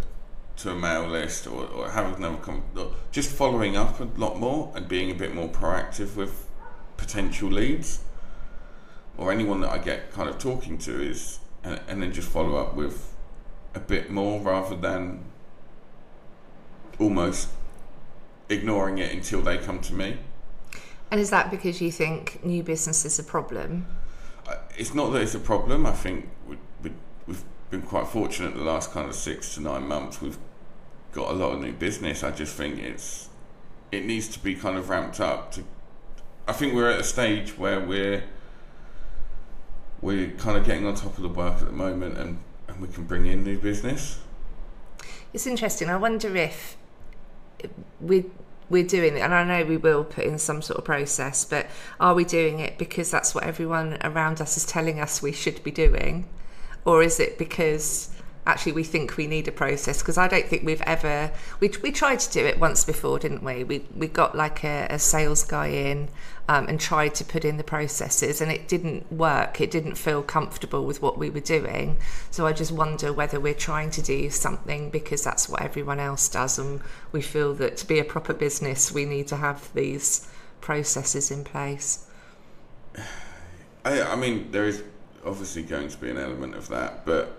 to 0.58 0.70
a 0.70 0.74
mail 0.74 1.06
list, 1.06 1.46
or, 1.46 1.66
or 1.66 1.90
have 1.90 2.16
another 2.16 2.38
or 2.76 2.92
just 3.12 3.30
following 3.30 3.76
up 3.76 4.00
a 4.00 4.04
lot 4.16 4.38
more 4.38 4.72
and 4.74 4.88
being 4.88 5.10
a 5.10 5.14
bit 5.14 5.34
more 5.34 5.48
proactive 5.48 6.16
with 6.16 6.48
potential 6.96 7.50
leads, 7.50 8.00
or 9.18 9.30
anyone 9.30 9.60
that 9.60 9.70
I 9.70 9.78
get 9.78 10.12
kind 10.12 10.28
of 10.28 10.38
talking 10.38 10.78
to 10.78 11.02
is, 11.02 11.40
and, 11.62 11.80
and 11.88 12.02
then 12.02 12.12
just 12.12 12.28
follow 12.28 12.56
up 12.56 12.74
with 12.74 13.14
a 13.74 13.80
bit 13.80 14.10
more 14.10 14.40
rather 14.40 14.74
than 14.74 15.24
almost 16.98 17.48
ignoring 18.48 18.98
it 18.98 19.12
until 19.12 19.42
they 19.42 19.58
come 19.58 19.80
to 19.80 19.92
me. 19.92 20.16
And 21.10 21.20
is 21.20 21.30
that 21.30 21.50
because 21.50 21.80
you 21.80 21.92
think 21.92 22.44
new 22.44 22.62
business 22.62 23.04
is 23.04 23.18
a 23.18 23.24
problem? 23.24 23.86
Uh, 24.46 24.56
it's 24.76 24.94
not 24.94 25.10
that 25.12 25.22
it's 25.22 25.34
a 25.34 25.40
problem. 25.40 25.86
I 25.86 25.92
think 25.92 26.28
we, 26.48 26.56
we, 26.82 26.90
we've 27.26 27.44
been 27.70 27.82
quite 27.82 28.08
fortunate 28.08 28.54
the 28.54 28.64
last 28.64 28.92
kind 28.92 29.08
of 29.08 29.14
six 29.14 29.54
to 29.54 29.60
nine 29.60 29.86
months. 29.86 30.20
We've 30.20 30.38
got 31.12 31.30
a 31.30 31.34
lot 31.34 31.52
of 31.52 31.60
new 31.60 31.72
business. 31.72 32.22
I 32.22 32.30
just 32.30 32.56
think 32.56 32.78
it's 32.78 33.28
it 33.92 34.04
needs 34.04 34.28
to 34.28 34.38
be 34.38 34.54
kind 34.54 34.76
of 34.76 34.88
ramped 34.88 35.20
up. 35.20 35.52
To 35.52 35.64
I 36.48 36.52
think 36.52 36.74
we're 36.74 36.90
at 36.90 37.00
a 37.00 37.04
stage 37.04 37.56
where 37.56 37.80
we're 37.80 38.24
we're 40.00 40.30
kind 40.32 40.56
of 40.56 40.64
getting 40.64 40.86
on 40.86 40.94
top 40.94 41.16
of 41.16 41.22
the 41.22 41.28
work 41.28 41.54
at 41.54 41.66
the 41.66 41.72
moment, 41.72 42.18
and, 42.18 42.38
and 42.68 42.80
we 42.80 42.88
can 42.88 43.04
bring 43.04 43.26
in 43.26 43.42
new 43.44 43.58
business. 43.58 44.20
It's 45.32 45.46
interesting. 45.46 45.88
I 45.88 45.96
wonder 45.96 46.36
if 46.36 46.76
with 48.00 48.26
we're 48.68 48.86
doing 48.86 49.16
it, 49.16 49.20
and 49.20 49.32
I 49.32 49.44
know 49.44 49.64
we 49.64 49.76
will 49.76 50.04
put 50.04 50.24
in 50.24 50.38
some 50.38 50.62
sort 50.62 50.78
of 50.78 50.84
process, 50.84 51.44
but 51.44 51.66
are 52.00 52.14
we 52.14 52.24
doing 52.24 52.58
it 52.60 52.78
because 52.78 53.10
that's 53.10 53.34
what 53.34 53.44
everyone 53.44 53.98
around 54.02 54.40
us 54.40 54.56
is 54.56 54.66
telling 54.66 54.98
us 55.00 55.22
we 55.22 55.32
should 55.32 55.62
be 55.62 55.70
doing? 55.70 56.26
Or 56.84 57.02
is 57.02 57.20
it 57.20 57.38
because 57.38 58.10
actually 58.46 58.72
we 58.72 58.84
think 58.84 59.16
we 59.16 59.26
need 59.26 59.48
a 59.48 59.52
process 59.52 60.00
because 60.00 60.16
I 60.16 60.28
don't 60.28 60.46
think 60.46 60.64
we've 60.64 60.82
ever 60.82 61.32
we, 61.60 61.70
we 61.82 61.90
tried 61.90 62.20
to 62.20 62.32
do 62.32 62.46
it 62.46 62.58
once 62.58 62.84
before 62.84 63.18
didn't 63.18 63.42
we? 63.42 63.64
We 63.64 63.84
we 63.94 64.06
got 64.06 64.34
like 64.36 64.64
a, 64.64 64.86
a 64.88 64.98
sales 64.98 65.42
guy 65.42 65.68
in 65.68 66.08
um, 66.48 66.68
and 66.68 66.78
tried 66.78 67.14
to 67.16 67.24
put 67.24 67.44
in 67.44 67.56
the 67.56 67.64
processes 67.64 68.40
and 68.40 68.52
it 68.52 68.68
didn't 68.68 69.10
work. 69.12 69.60
It 69.60 69.70
didn't 69.70 69.96
feel 69.96 70.22
comfortable 70.22 70.86
with 70.86 71.02
what 71.02 71.18
we 71.18 71.28
were 71.28 71.40
doing. 71.40 71.98
So 72.30 72.46
I 72.46 72.52
just 72.52 72.70
wonder 72.70 73.12
whether 73.12 73.40
we're 73.40 73.54
trying 73.54 73.90
to 73.90 74.02
do 74.02 74.30
something 74.30 74.90
because 74.90 75.24
that's 75.24 75.48
what 75.48 75.62
everyone 75.62 75.98
else 75.98 76.28
does 76.28 76.58
and 76.58 76.80
we 77.10 77.22
feel 77.22 77.52
that 77.54 77.76
to 77.78 77.86
be 77.86 77.98
a 77.98 78.04
proper 78.04 78.32
business 78.32 78.92
we 78.92 79.04
need 79.04 79.26
to 79.28 79.36
have 79.36 79.72
these 79.74 80.28
processes 80.60 81.30
in 81.30 81.42
place. 81.42 82.06
I, 83.84 84.02
I 84.02 84.16
mean 84.16 84.50
there 84.52 84.66
is 84.66 84.82
obviously 85.24 85.62
going 85.62 85.88
to 85.88 85.98
be 85.98 86.10
an 86.10 86.18
element 86.18 86.54
of 86.54 86.68
that 86.68 87.04
but 87.04 87.36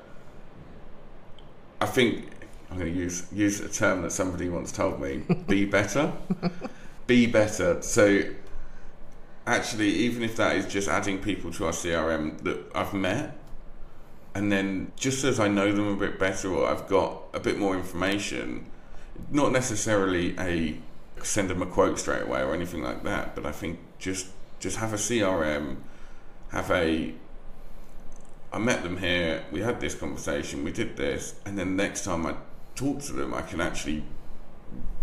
I 1.80 1.86
think 1.86 2.30
I'm 2.70 2.78
going 2.78 2.92
to 2.92 3.00
use 3.00 3.26
use 3.32 3.60
a 3.60 3.70
term 3.70 4.02
that 4.02 4.12
somebody 4.12 4.50
once 4.50 4.72
told 4.72 5.02
me: 5.02 5.24
be 5.48 5.66
better, 5.78 6.12
be 7.06 7.26
better. 7.28 7.82
So 7.82 8.24
actually, 9.46 9.90
even 9.90 10.24
if 10.24 10.36
that 10.38 10.56
is 10.56 10.66
just 10.68 10.88
adding 10.88 11.20
people 11.20 11.52
to 11.54 11.66
our 11.66 11.72
CRM 11.72 12.42
that 12.44 12.60
I've 12.76 12.94
met, 12.94 13.38
and 14.36 14.52
then 14.52 14.92
just 14.96 15.24
as 15.24 15.40
I 15.40 15.48
know 15.48 15.72
them 15.72 15.88
a 15.88 15.96
bit 15.96 16.20
better 16.20 16.54
or 16.54 16.68
I've 16.68 16.88
got 16.88 17.24
a 17.34 17.40
bit 17.40 17.58
more 17.58 17.76
information, 17.76 18.70
not 19.32 19.52
necessarily 19.52 20.38
a 20.38 20.78
send 21.24 21.50
them 21.50 21.62
a 21.62 21.66
quote 21.66 21.98
straight 22.00 22.24
away 22.24 22.42
or 22.42 22.54
anything 22.54 22.84
like 22.84 23.04
that, 23.04 23.36
but 23.36 23.46
I 23.46 23.52
think 23.52 23.80
just 23.98 24.28
just 24.60 24.78
have 24.78 24.94
a 24.94 24.98
CRM, 24.98 25.78
have 26.52 26.70
a 26.72 27.14
I 28.52 28.60
met 28.60 28.84
them 28.84 28.98
here, 28.98 29.44
we 29.52 29.62
had 29.62 29.80
this 29.80 29.94
conversation, 29.96 30.64
we 30.64 30.72
did 30.72 30.96
this, 30.96 31.36
and 31.46 31.58
then 31.58 31.76
next 31.76 32.06
time 32.06 32.26
I 32.26 32.36
talk 32.76 33.02
to 33.04 33.14
them, 33.14 33.34
I 33.34 33.42
can 33.42 33.60
actually 33.60 34.04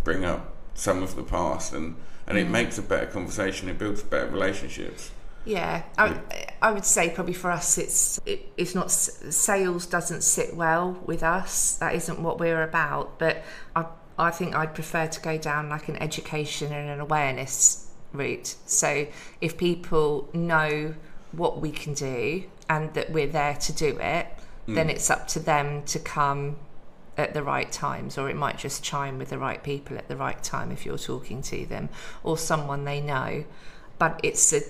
bring 0.02 0.24
up 0.24 0.54
some 0.74 1.02
of 1.02 1.14
the 1.14 1.22
past, 1.22 1.72
and, 1.72 1.96
and 2.26 2.38
it 2.38 2.46
mm. 2.46 2.50
makes 2.50 2.78
a 2.78 2.82
better 2.82 3.06
conversation, 3.06 3.68
it 3.68 3.78
builds 3.78 4.02
better 4.02 4.28
relationships. 4.28 5.10
Yeah, 5.44 5.82
I, 5.98 6.20
I 6.62 6.72
would 6.72 6.86
say 6.86 7.10
probably 7.10 7.34
for 7.34 7.50
us, 7.50 7.76
it's 7.76 8.18
it, 8.24 8.50
it's 8.56 8.74
not 8.74 8.90
sales 8.90 9.84
doesn't 9.84 10.22
sit 10.22 10.56
well 10.56 10.98
with 11.04 11.22
us. 11.22 11.74
That 11.76 11.94
isn't 11.94 12.18
what 12.20 12.40
we're 12.40 12.62
about. 12.62 13.18
But 13.18 13.44
I 13.76 13.84
I 14.18 14.30
think 14.30 14.54
I'd 14.54 14.74
prefer 14.74 15.06
to 15.06 15.20
go 15.20 15.36
down 15.36 15.68
like 15.68 15.88
an 15.88 15.96
education 15.96 16.72
and 16.72 16.88
an 16.88 17.00
awareness 17.00 17.90
route. 18.12 18.54
So 18.64 19.06
if 19.40 19.58
people 19.58 20.30
know 20.32 20.94
what 21.36 21.60
we 21.60 21.70
can 21.70 21.94
do 21.94 22.44
and 22.68 22.92
that 22.94 23.10
we're 23.12 23.26
there 23.26 23.54
to 23.54 23.72
do 23.72 23.98
it, 23.98 24.26
mm. 24.66 24.74
then 24.74 24.90
it's 24.90 25.10
up 25.10 25.28
to 25.28 25.40
them 25.40 25.82
to 25.84 25.98
come 25.98 26.56
at 27.16 27.34
the 27.34 27.42
right 27.42 27.70
times, 27.70 28.18
or 28.18 28.28
it 28.28 28.36
might 28.36 28.58
just 28.58 28.82
chime 28.82 29.18
with 29.18 29.30
the 29.30 29.38
right 29.38 29.62
people 29.62 29.96
at 29.96 30.08
the 30.08 30.16
right 30.16 30.42
time 30.42 30.72
if 30.72 30.84
you're 30.84 30.98
talking 30.98 31.42
to 31.42 31.64
them, 31.66 31.88
or 32.22 32.36
someone 32.36 32.84
they 32.84 33.00
know. 33.00 33.44
But 33.98 34.20
it's 34.22 34.52
a 34.52 34.62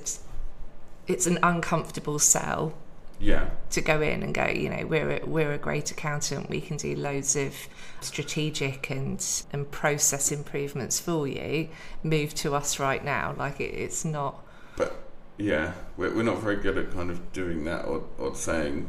it's 1.06 1.26
an 1.26 1.38
uncomfortable 1.42 2.18
sell. 2.18 2.74
Yeah. 3.20 3.50
To 3.70 3.80
go 3.80 4.02
in 4.02 4.22
and 4.24 4.34
go, 4.34 4.46
you 4.46 4.68
know, 4.68 4.86
we're 4.86 5.22
a, 5.22 5.24
we're 5.24 5.52
a 5.52 5.58
great 5.58 5.90
accountant. 5.90 6.50
We 6.50 6.60
can 6.60 6.76
do 6.76 6.96
loads 6.96 7.36
of 7.36 7.54
strategic 8.00 8.90
and 8.90 9.24
and 9.52 9.70
process 9.70 10.32
improvements 10.32 11.00
for 11.00 11.26
you. 11.26 11.68
Move 12.02 12.34
to 12.34 12.54
us 12.54 12.78
right 12.78 13.04
now. 13.04 13.34
Like 13.38 13.60
it, 13.60 13.72
it's 13.72 14.04
not. 14.04 14.44
But 14.76 15.03
yeah, 15.36 15.72
we're, 15.96 16.14
we're 16.14 16.22
not 16.22 16.38
very 16.38 16.56
good 16.56 16.78
at 16.78 16.92
kind 16.92 17.10
of 17.10 17.32
doing 17.32 17.64
that 17.64 17.86
or, 17.86 18.04
or 18.18 18.34
saying 18.34 18.88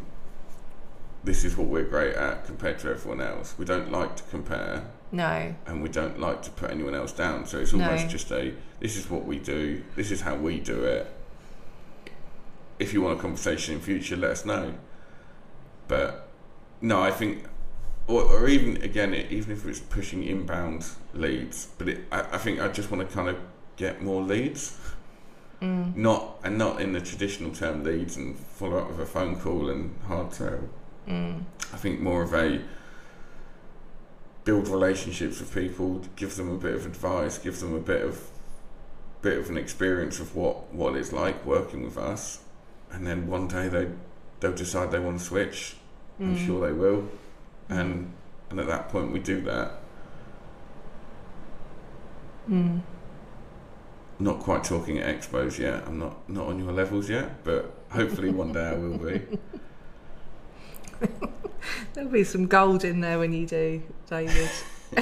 this 1.24 1.44
is 1.44 1.58
what 1.58 1.68
we're 1.68 1.84
great 1.84 2.16
at 2.16 2.46
compared 2.46 2.80
to 2.80 2.90
everyone 2.90 3.20
else. 3.20 3.56
We 3.58 3.66
don't 3.66 3.92
like 3.92 4.16
to 4.18 4.24
compare. 4.24 4.86
No. 5.12 5.56
And 5.66 5.82
we 5.82 5.90
don't 5.90 6.20
like 6.20 6.44
to 6.44 6.52
put 6.52 6.70
anyone 6.70 6.94
else 6.94 7.12
down. 7.12 7.48
So 7.48 7.60
it's 7.60 7.74
almost 7.74 8.06
no. 8.06 8.10
just 8.10 8.32
a 8.32 8.54
this 8.80 8.96
is 8.96 9.10
what 9.10 9.26
we 9.26 9.40
do, 9.40 9.84
this 9.96 10.12
is 10.12 10.22
how 10.22 10.36
we 10.36 10.60
do 10.60 10.84
it. 10.84 11.12
If 12.78 12.94
you 12.94 13.02
want 13.02 13.18
a 13.18 13.22
conversation 13.22 13.76
in 13.76 13.82
future, 13.82 14.16
let 14.16 14.32
us 14.32 14.46
know. 14.46 14.76
But 15.88 16.28
no, 16.82 17.02
I 17.02 17.12
think, 17.12 17.46
or, 18.08 18.22
or 18.22 18.48
even 18.48 18.82
again, 18.84 19.14
even 19.14 19.52
if 19.52 19.66
it's 19.66 19.80
pushing 19.80 20.24
inbound 20.24 20.86
leads, 21.14 21.70
but 21.78 21.88
it, 21.88 22.02
I, 22.12 22.22
I 22.22 22.38
think 22.38 22.60
I 22.60 22.68
just 22.68 22.92
want 22.92 23.08
to 23.08 23.16
kind 23.16 23.30
of 23.30 23.38
get 23.78 24.02
more 24.02 24.22
leads. 24.22 24.78
Mm. 25.66 25.96
Not 25.96 26.38
and 26.44 26.58
not 26.58 26.80
in 26.80 26.94
the 26.94 27.02
traditional 27.02 27.52
term 27.52 27.84
leads 27.84 28.18
and 28.18 28.38
follow 28.38 28.78
up 28.78 28.90
with 28.90 29.00
a 29.00 29.06
phone 29.06 29.40
call 29.40 29.70
and 29.70 29.96
hard 30.08 30.34
sell. 30.34 30.60
Mm. 31.08 31.44
I 31.74 31.78
think 31.78 32.00
more 32.00 32.22
of 32.22 32.34
a 32.34 32.62
build 34.44 34.68
relationships 34.68 35.40
with 35.40 35.54
people, 35.54 36.04
give 36.16 36.36
them 36.36 36.52
a 36.52 36.58
bit 36.58 36.76
of 36.76 36.86
advice, 36.86 37.40
give 37.40 37.60
them 37.60 37.74
a 37.74 37.80
bit 37.80 38.04
of 38.04 38.30
bit 39.24 39.40
of 39.40 39.50
an 39.50 39.58
experience 39.58 40.20
of 40.20 40.36
what, 40.36 40.72
what 40.72 40.96
it's 40.96 41.12
like 41.12 41.44
working 41.48 41.84
with 41.84 41.98
us, 41.98 42.44
and 42.92 43.08
then 43.08 43.26
one 43.26 43.48
day 43.48 43.68
they 43.68 43.88
they'll 44.40 44.54
decide 44.54 44.92
they 44.92 45.00
want 45.00 45.18
to 45.18 45.26
switch. 45.26 45.78
Mm. 46.22 46.26
I'm 46.26 46.46
sure 46.46 46.68
they 46.68 46.74
will, 46.74 47.10
and 47.70 48.12
and 48.52 48.60
at 48.60 48.68
that 48.68 48.90
point 48.90 49.12
we 49.12 49.20
do 49.20 49.42
that. 49.42 49.72
Mm 52.48 52.82
not 54.20 54.40
quite 54.40 54.64
talking 54.64 54.98
at 55.00 55.20
expos 55.20 55.60
yet. 55.60 55.84
I'm 55.86 56.00
not 56.00 56.30
not 56.30 56.48
on 56.48 56.60
your 56.60 56.72
levels 56.72 57.10
yet, 57.10 57.44
but 57.44 57.74
hopefully 57.90 58.30
one 58.30 58.54
day 58.54 58.68
I 58.70 58.74
will 58.74 58.98
be. 58.98 59.22
There'll 61.94 62.10
be 62.10 62.24
some 62.24 62.48
gold 62.48 62.84
in 62.84 63.02
there 63.02 63.20
when 63.20 63.34
you 63.34 63.46
do, 63.46 63.84
David. 64.10 64.50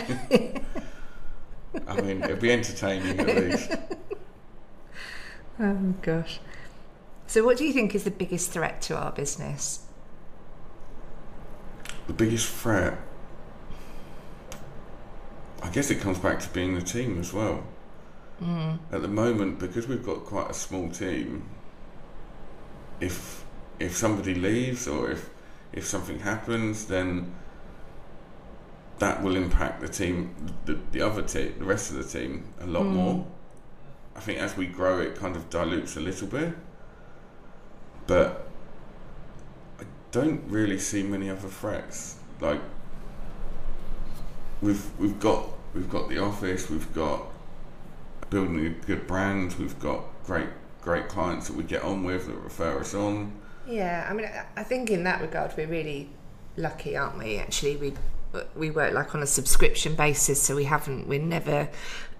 I 1.87 2.01
mean, 2.01 2.23
it'll 2.23 2.37
be 2.37 2.51
entertaining 2.51 3.19
at 3.19 3.27
least. 3.27 3.71
Oh 5.59 5.93
gosh. 6.01 6.39
So, 7.27 7.43
what 7.45 7.57
do 7.57 7.63
you 7.63 7.73
think 7.73 7.93
is 7.93 8.05
the 8.05 8.11
biggest 8.11 8.51
threat 8.51 8.81
to 8.83 8.97
our 8.97 9.11
business? 9.11 9.85
The 12.07 12.13
biggest 12.13 12.49
threat, 12.49 12.97
I 15.61 15.69
guess, 15.69 15.91
it 15.91 16.01
comes 16.01 16.17
back 16.17 16.39
to 16.39 16.49
being 16.49 16.73
the 16.73 16.81
team 16.81 17.19
as 17.19 17.31
well. 17.31 17.63
Mm. 18.43 18.79
At 18.91 19.01
the 19.01 19.07
moment, 19.07 19.59
because 19.59 19.87
we've 19.87 20.05
got 20.05 20.25
quite 20.25 20.51
a 20.51 20.53
small 20.53 20.89
team, 20.89 21.43
if 22.99 23.45
if 23.79 23.95
somebody 23.95 24.35
leaves 24.35 24.87
or 24.87 25.11
if 25.11 25.29
if 25.71 25.85
something 25.85 26.19
happens, 26.19 26.85
then 26.85 27.33
that 28.99 29.23
will 29.23 29.35
impact 29.35 29.81
the 29.81 29.87
team, 29.87 30.35
the, 30.65 30.77
the 30.91 31.01
other 31.01 31.21
team, 31.21 31.55
the 31.57 31.65
rest 31.65 31.91
of 31.91 31.97
the 31.97 32.19
team 32.19 32.43
a 32.59 32.67
lot 32.67 32.83
mm. 32.83 32.91
more. 32.91 33.27
I 34.15 34.19
think 34.19 34.39
as 34.39 34.55
we 34.55 34.67
grow, 34.67 34.99
it 34.99 35.15
kind 35.15 35.35
of 35.35 35.49
dilutes 35.49 35.95
a 35.97 35.99
little 35.99 36.27
bit, 36.27 36.53
but 38.05 38.47
I 39.79 39.83
don't 40.11 40.43
really 40.47 40.79
see 40.79 41.01
many 41.01 41.29
other 41.29 41.47
threats. 41.47 42.17
Like 42.39 42.61
we've 44.61 44.85
we've 44.99 45.19
got 45.19 45.47
we've 45.73 45.89
got 45.89 46.09
the 46.09 46.19
office, 46.19 46.69
we've 46.69 46.93
got 46.93 47.32
building 48.33 48.65
a 48.65 48.69
good 48.85 49.05
brand. 49.05 49.53
We've 49.59 49.79
got 49.79 50.03
great 50.25 50.49
great 50.81 51.07
clients 51.07 51.47
that 51.47 51.55
we 51.55 51.63
get 51.63 51.81
on 51.83 52.03
with 52.03 52.27
that 52.27 52.35
refer 52.35 52.79
us 52.79 52.93
on. 52.93 53.31
Yeah, 53.65 54.05
I 54.09 54.13
mean, 54.13 54.29
I 54.57 54.63
think 54.63 54.89
in 54.89 55.05
that 55.05 55.21
regard 55.21 55.53
we're 55.55 55.67
really 55.67 56.09
lucky, 56.57 56.97
aren't 56.97 57.17
we? 57.17 57.37
Actually, 57.37 57.77
we 57.77 57.93
we 58.55 58.71
work 58.71 58.93
like 58.93 59.13
on 59.13 59.21
a 59.21 59.27
subscription 59.27 59.95
basis, 59.95 60.41
so 60.41 60.55
we 60.55 60.65
haven't 60.65 61.07
we're 61.07 61.21
never 61.21 61.69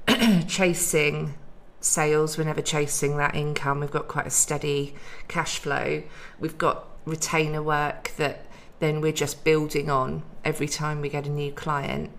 chasing 0.48 1.34
sales. 1.82 2.38
We're 2.38 2.46
never 2.46 2.62
chasing 2.62 3.18
that 3.18 3.36
income. 3.36 3.80
We've 3.80 3.92
got 3.92 4.08
quite 4.08 4.28
a 4.28 4.32
steady 4.32 4.94
cash 5.28 5.58
flow. 5.60 6.04
We've 6.40 6.58
got 6.58 6.88
retainer 7.06 7.62
work 7.64 8.12
that 8.18 8.46
then 8.80 9.02
we're 9.02 9.12
just 9.12 9.44
building 9.44 9.90
on 9.90 10.24
every 10.46 10.68
time 10.68 11.02
we 11.02 11.10
get 11.10 11.26
a 11.26 11.30
new 11.30 11.52
client 11.52 12.12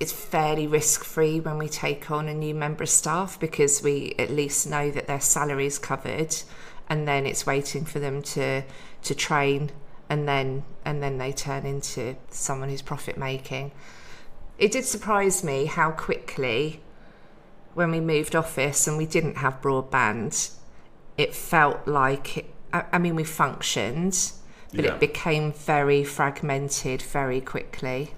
it's 0.00 0.12
fairly 0.12 0.66
risk 0.66 1.02
free 1.02 1.40
when 1.40 1.58
we 1.58 1.68
take 1.68 2.10
on 2.10 2.28
a 2.28 2.34
new 2.34 2.54
member 2.54 2.84
of 2.84 2.88
staff 2.88 3.38
because 3.40 3.82
we 3.82 4.14
at 4.18 4.30
least 4.30 4.68
know 4.68 4.90
that 4.90 5.06
their 5.06 5.20
salary 5.20 5.66
is 5.66 5.78
covered 5.78 6.34
and 6.88 7.06
then 7.06 7.26
it's 7.26 7.46
waiting 7.46 7.84
for 7.84 7.98
them 7.98 8.22
to 8.22 8.62
to 9.02 9.14
train 9.14 9.70
and 10.08 10.28
then 10.28 10.64
and 10.84 11.02
then 11.02 11.18
they 11.18 11.32
turn 11.32 11.66
into 11.66 12.16
someone 12.30 12.68
who's 12.68 12.82
profit 12.82 13.18
making 13.18 13.72
it 14.58 14.72
did 14.72 14.84
surprise 14.84 15.44
me 15.44 15.66
how 15.66 15.90
quickly 15.90 16.80
when 17.74 17.90
we 17.90 18.00
moved 18.00 18.34
office 18.34 18.86
and 18.86 18.96
we 18.96 19.06
didn't 19.06 19.36
have 19.36 19.60
broadband 19.60 20.52
it 21.16 21.34
felt 21.34 21.86
like 21.86 22.38
it, 22.38 22.46
I, 22.72 22.84
I 22.92 22.98
mean 22.98 23.16
we 23.16 23.24
functioned 23.24 24.32
but 24.72 24.84
yeah. 24.84 24.94
it 24.94 25.00
became 25.00 25.52
very 25.52 26.04
fragmented 26.04 27.02
very 27.02 27.40
quickly 27.40 28.12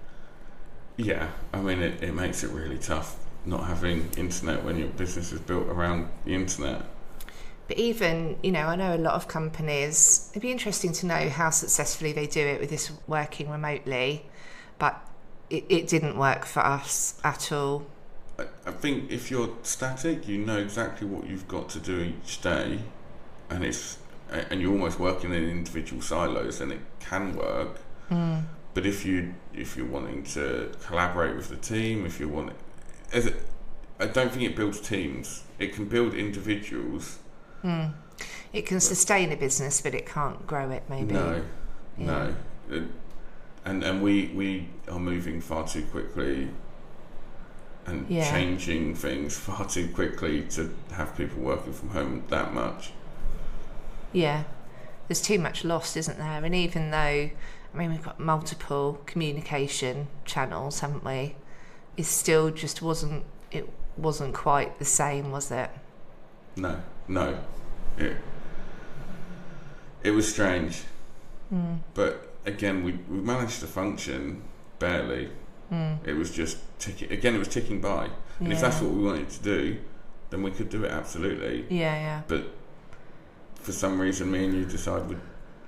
yeah, 1.00 1.30
I 1.52 1.60
mean, 1.60 1.80
it, 1.80 2.02
it 2.02 2.14
makes 2.14 2.44
it 2.44 2.50
really 2.50 2.78
tough 2.78 3.16
not 3.46 3.64
having 3.64 4.10
internet 4.16 4.62
when 4.62 4.78
your 4.78 4.88
business 4.88 5.32
is 5.32 5.40
built 5.40 5.66
around 5.66 6.08
the 6.24 6.34
internet. 6.34 6.82
But 7.68 7.78
even, 7.78 8.36
you 8.42 8.52
know, 8.52 8.66
I 8.66 8.76
know 8.76 8.94
a 8.94 8.98
lot 8.98 9.14
of 9.14 9.28
companies, 9.28 10.28
it'd 10.32 10.42
be 10.42 10.50
interesting 10.50 10.92
to 10.94 11.06
know 11.06 11.28
how 11.28 11.50
successfully 11.50 12.12
they 12.12 12.26
do 12.26 12.40
it 12.40 12.60
with 12.60 12.68
this 12.68 12.92
working 13.06 13.48
remotely, 13.48 14.26
but 14.78 15.00
it, 15.48 15.64
it 15.68 15.88
didn't 15.88 16.18
work 16.18 16.44
for 16.44 16.60
us 16.60 17.18
at 17.24 17.52
all. 17.52 17.86
I, 18.38 18.46
I 18.66 18.72
think 18.72 19.10
if 19.10 19.30
you're 19.30 19.56
static, 19.62 20.28
you 20.28 20.38
know 20.38 20.58
exactly 20.58 21.06
what 21.06 21.26
you've 21.26 21.48
got 21.48 21.68
to 21.70 21.78
do 21.78 22.00
each 22.00 22.42
day, 22.42 22.80
and 23.48 23.64
it's 23.64 23.98
and 24.30 24.60
you're 24.60 24.70
almost 24.70 25.00
working 25.00 25.34
in 25.34 25.48
individual 25.48 26.02
silos, 26.02 26.60
and 26.60 26.70
it 26.72 26.80
can 27.00 27.34
work. 27.34 27.80
Mm. 28.10 28.44
But 28.74 28.86
if 28.86 29.04
you 29.04 29.34
if 29.52 29.76
you're 29.76 29.86
wanting 29.86 30.22
to 30.34 30.70
collaborate 30.86 31.36
with 31.36 31.48
the 31.48 31.56
team, 31.56 32.06
if 32.06 32.20
you 32.20 32.28
want, 32.28 32.52
as 33.12 33.26
it, 33.26 33.36
I 33.98 34.06
don't 34.06 34.30
think 34.30 34.42
it 34.44 34.56
builds 34.56 34.80
teams. 34.80 35.42
It 35.58 35.74
can 35.74 35.86
build 35.86 36.14
individuals. 36.14 37.18
Mm. 37.64 37.92
It 38.52 38.66
can 38.66 38.80
sustain 38.80 39.32
a 39.32 39.36
business, 39.36 39.80
but 39.80 39.94
it 39.94 40.06
can't 40.06 40.46
grow 40.46 40.70
it. 40.70 40.84
Maybe. 40.88 41.14
No, 41.14 41.42
Yeah. 41.98 42.06
no, 42.06 42.34
It- 42.70 42.84
and 43.64 43.82
and 43.84 44.02
we 44.02 44.28
we 44.34 44.68
are 44.88 44.98
moving 45.00 45.40
far 45.40 45.66
too 45.66 45.84
quickly. 45.86 46.48
And 47.86 48.06
Yeah. 48.08 48.30
changing 48.30 48.94
things 48.94 49.36
far 49.46 49.66
too 49.68 49.88
quickly 49.88 50.42
to 50.50 50.72
have 50.92 51.16
people 51.16 51.42
working 51.42 51.72
from 51.72 51.90
home 51.90 52.22
that 52.28 52.54
much. 52.54 52.92
Yeah, 54.12 54.44
there's 55.08 55.20
too 55.22 55.38
much 55.38 55.64
lost, 55.64 55.96
isn't 55.96 56.18
there? 56.18 56.44
And 56.44 56.54
even 56.54 56.90
though, 56.90 57.30
I 57.72 57.78
mean, 57.78 57.90
we've 57.90 58.02
got 58.02 58.18
multiple 58.18 59.00
communication 59.06 60.08
channels, 60.24 60.80
haven't 60.80 61.04
we? 61.04 61.36
It 61.96 62.04
still 62.04 62.50
just 62.50 62.82
wasn't. 62.82 63.24
It 63.50 63.68
wasn't 63.96 64.34
quite 64.34 64.78
the 64.78 64.84
same, 64.84 65.30
was 65.30 65.50
it? 65.50 65.70
No, 66.56 66.80
no, 67.08 67.38
it 67.96 68.16
it 70.02 70.10
was 70.12 70.30
strange, 70.30 70.82
Mm. 71.52 71.80
but 71.94 72.32
again, 72.46 72.82
we 72.84 72.92
we 73.08 73.18
managed 73.18 73.60
to 73.60 73.66
function 73.66 74.42
barely. 74.78 75.30
Mm. 75.72 75.98
It 76.06 76.14
was 76.14 76.30
just 76.30 76.58
ticking. 76.78 77.12
Again, 77.12 77.34
it 77.34 77.38
was 77.38 77.48
ticking 77.48 77.80
by, 77.80 78.08
and 78.40 78.52
if 78.52 78.60
that's 78.60 78.80
what 78.80 78.92
we 78.92 79.02
wanted 79.04 79.30
to 79.30 79.42
do, 79.42 79.78
then 80.30 80.42
we 80.42 80.50
could 80.50 80.70
do 80.70 80.84
it 80.84 80.90
absolutely. 80.90 81.66
Yeah, 81.68 81.94
yeah. 81.94 82.22
But 82.26 82.44
for 83.56 83.72
some 83.72 84.00
reason, 84.00 84.30
me 84.30 84.44
and 84.44 84.54
you 84.54 84.64
decided 84.64 85.08
we 85.08 85.16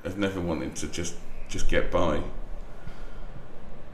have 0.04 0.18
never 0.18 0.40
wanted 0.40 0.75
to 0.76 0.88
just 0.88 1.14
just 1.52 1.68
get 1.68 1.90
by. 1.90 2.23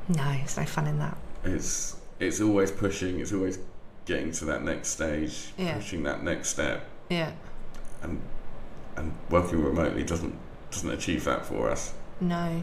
No, 0.08 0.30
it's 0.42 0.56
no 0.56 0.64
fun 0.64 0.86
in 0.86 0.98
that. 1.00 1.18
It's 1.44 1.96
it's 2.20 2.40
always 2.40 2.70
pushing. 2.70 3.20
It's 3.20 3.32
always 3.32 3.58
getting 4.06 4.32
to 4.32 4.44
that 4.46 4.62
next 4.62 4.88
stage, 4.88 5.52
Yeah. 5.58 5.74
pushing 5.74 6.04
that 6.04 6.22
next 6.22 6.48
step, 6.50 6.84
Yeah. 7.10 7.32
and 8.02 8.22
and 8.96 9.12
working 9.28 9.62
remotely 9.62 10.04
doesn't 10.04 10.34
doesn't 10.70 10.90
achieve 10.90 11.24
that 11.24 11.44
for 11.44 11.68
us. 11.70 11.92
No. 12.20 12.62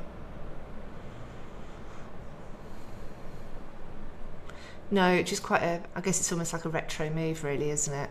No, 4.91 5.11
it's 5.11 5.29
just 5.29 5.43
quite 5.43 5.63
a. 5.63 5.81
I 5.95 6.01
guess 6.01 6.19
it's 6.19 6.31
almost 6.31 6.53
like 6.53 6.65
a 6.65 6.69
retro 6.69 7.09
move, 7.09 7.43
really, 7.43 7.69
isn't 7.71 7.93
it? 7.93 8.09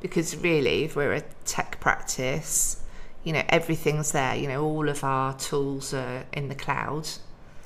Because 0.00 0.36
really, 0.36 0.84
if 0.84 0.94
we're 0.94 1.12
a 1.14 1.22
tech 1.44 1.80
practice, 1.80 2.82
you 3.24 3.32
know, 3.32 3.42
everything's 3.48 4.12
there. 4.12 4.34
You 4.36 4.48
know, 4.48 4.64
all 4.64 4.88
of 4.88 5.04
our 5.04 5.34
tools 5.36 5.92
are 5.94 6.26
in 6.32 6.48
the 6.48 6.54
cloud. 6.54 7.08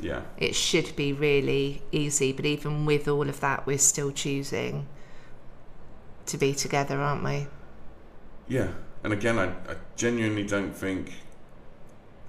Yeah, 0.01 0.23
It 0.37 0.55
should 0.55 0.97
be 0.97 1.13
really 1.13 1.83
easy, 1.93 2.33
but 2.33 2.45
even 2.45 2.87
with 2.87 3.09
all 3.09 3.29
of 3.29 3.41
that, 3.41 3.67
we're 3.67 3.79
still 3.79 4.11
choosing 4.11 4.89
to 6.27 6.37
be 6.39 6.53
together, 6.55 7.01
aren't 7.01 7.23
we? 7.25 7.49
yeah. 8.49 8.73
And 9.05 9.13
again, 9.13 9.39
I, 9.39 9.47
I 9.47 9.77
genuinely 9.97 10.45
don't 10.45 10.73
think, 10.75 11.13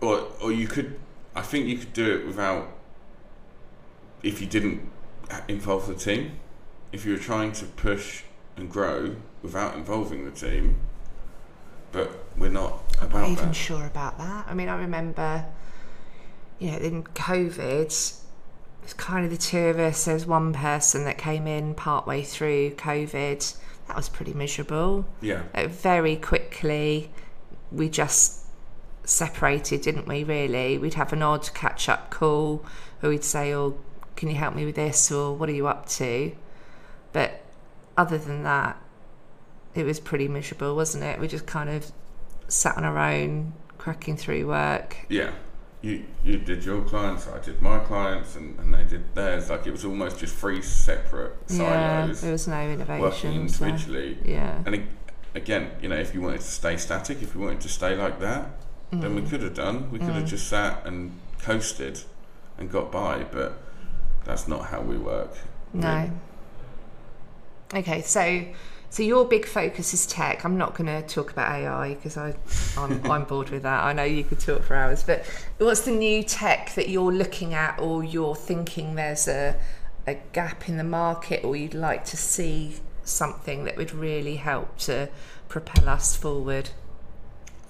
or 0.01 0.27
or 0.41 0.51
you 0.51 0.67
could, 0.67 0.99
I 1.35 1.41
think 1.41 1.67
you 1.67 1.77
could 1.77 1.93
do 1.93 2.15
it 2.15 2.25
without, 2.25 2.67
if 4.23 4.41
you 4.41 4.47
didn't 4.47 4.89
involve 5.47 5.87
the 5.87 5.95
team, 5.95 6.39
if 6.91 7.05
you 7.05 7.13
were 7.13 7.19
trying 7.19 7.51
to 7.53 7.65
push 7.65 8.23
and 8.55 8.69
grow 8.69 9.15
without 9.41 9.75
involving 9.75 10.25
the 10.25 10.31
team, 10.31 10.77
but 11.91 12.25
we're 12.37 12.49
not 12.49 12.82
about 13.01 13.21
not 13.21 13.29
even 13.29 13.45
that. 13.47 13.55
sure 13.55 13.85
about 13.85 14.17
that. 14.17 14.45
I 14.47 14.53
mean, 14.53 14.69
I 14.69 14.75
remember, 14.75 15.45
you 16.59 16.71
know, 16.71 16.77
in 16.77 17.03
COVID, 17.03 17.85
it's 18.83 18.93
kind 18.97 19.25
of 19.25 19.31
the 19.31 19.37
two 19.37 19.65
of 19.65 19.79
us. 19.79 20.05
There 20.05 20.13
was 20.13 20.25
one 20.25 20.53
person 20.53 21.05
that 21.05 21.17
came 21.17 21.47
in 21.47 21.73
partway 21.73 22.21
through 22.23 22.71
COVID. 22.71 23.55
That 23.87 23.95
was 23.95 24.09
pretty 24.09 24.33
miserable. 24.33 25.05
Yeah, 25.21 25.43
very 25.67 26.15
quickly, 26.15 27.11
we 27.71 27.89
just 27.89 28.41
separated, 29.03 29.81
didn't 29.81 30.07
we? 30.07 30.23
Really, 30.23 30.77
we'd 30.77 30.93
have 30.93 31.11
an 31.13 31.21
odd 31.21 31.53
catch-up 31.53 32.09
call, 32.09 32.63
where 32.99 33.09
we'd 33.09 33.23
say, 33.23 33.53
"Oh, 33.53 33.77
can 34.15 34.29
you 34.29 34.35
help 34.35 34.55
me 34.55 34.65
with 34.65 34.75
this?" 34.75 35.11
or 35.11 35.35
"What 35.35 35.49
are 35.49 35.53
you 35.53 35.67
up 35.67 35.87
to?" 35.89 36.33
But 37.11 37.41
other 37.97 38.17
than 38.17 38.43
that, 38.43 38.77
it 39.75 39.83
was 39.85 39.99
pretty 39.99 40.27
miserable, 40.27 40.75
wasn't 40.75 41.03
it? 41.03 41.19
We 41.19 41.27
just 41.27 41.45
kind 41.45 41.69
of 41.69 41.91
sat 42.47 42.77
on 42.77 42.83
our 42.83 42.97
own, 42.97 43.53
cracking 43.77 44.17
through 44.17 44.47
work. 44.47 44.97
yeah. 45.09 45.31
You 45.81 46.05
you 46.23 46.37
did 46.37 46.63
your 46.63 46.81
clients, 46.85 47.27
I 47.27 47.39
did 47.39 47.61
my 47.61 47.77
clients, 47.79 48.37
and, 48.37 48.57
and 48.59 48.73
they 48.73 48.85
did 48.85 49.13
theirs. 49.15 49.49
Like 49.49 49.67
it 49.67 49.71
was 49.71 49.83
almost 49.83 50.17
just 50.17 50.33
three 50.33 50.61
separate 50.61 51.33
Yeah, 51.49 51.57
silos 52.05 52.21
there 52.21 52.31
was 52.31 52.47
no 52.47 52.55
working 52.55 53.33
innovation. 53.33 53.49
so- 53.49 53.65
individually. 53.65 54.17
yeah. 54.23 54.63
And 54.65 54.75
ag- 54.75 54.87
again, 55.35 55.71
you 55.81 55.89
know, 55.89 55.97
if 55.97 56.13
you 56.15 56.21
wanted 56.21 56.39
to 56.39 56.47
stay 56.47 56.77
static, 56.77 57.21
if 57.21 57.35
you 57.35 57.41
wanted 57.41 57.59
to 57.61 57.67
stay 57.69 57.97
like 57.97 58.21
that, 58.21 58.47
then 58.91 59.13
we 59.13 59.21
Mm. 59.23 59.29
could 59.29 59.41
have 59.41 59.55
done. 59.55 59.91
We 59.91 59.99
could 59.99 60.07
have 60.15 60.23
Mm. 60.23 60.27
just 60.27 60.47
sat 60.47 60.85
and 60.85 61.19
coasted 61.41 61.99
and 62.57 62.71
got 62.71 62.89
by, 62.89 63.25
but 63.29 63.57
that's 64.23 64.47
not 64.47 64.67
how 64.67 64.79
we 64.79 64.95
work. 64.97 65.33
No. 65.73 66.11
Okay, 67.73 68.01
so 68.03 68.45
so 68.93 69.01
your 69.01 69.25
big 69.25 69.47
focus 69.47 69.91
is 69.95 70.05
tech. 70.05 70.45
I'm 70.45 70.55
not 70.55 70.75
going 70.75 70.85
to 70.85 71.01
talk 71.01 71.31
about 71.31 71.51
AI 71.51 71.95
because 71.95 72.15
I 72.15 72.35
I'm, 72.77 73.03
I'm 73.11 73.23
bored 73.23 73.49
with 73.49 73.63
that. 73.63 73.83
I 73.83 73.91
know 73.91 74.03
you 74.03 74.23
could 74.23 74.39
talk 74.39 74.61
for 74.61 74.75
hours, 74.75 75.01
but 75.01 75.25
what's 75.57 75.81
the 75.81 75.91
new 75.91 76.21
tech 76.21 76.75
that 76.75 76.89
you're 76.89 77.11
looking 77.11 77.55
at, 77.55 77.79
or 77.79 78.03
you're 78.03 78.35
thinking 78.35 78.93
there's 78.93 79.27
a 79.27 79.59
a 80.05 80.13
gap 80.33 80.69
in 80.69 80.77
the 80.77 80.83
market, 80.83 81.43
or 81.43 81.55
you'd 81.55 81.73
like 81.73 82.05
to 82.05 82.17
see 82.17 82.75
something 83.03 83.63
that 83.63 83.77
would 83.77 83.93
really 83.93 84.35
help 84.35 84.77
to 84.77 85.09
propel 85.49 85.89
us 85.89 86.15
forward? 86.15 86.69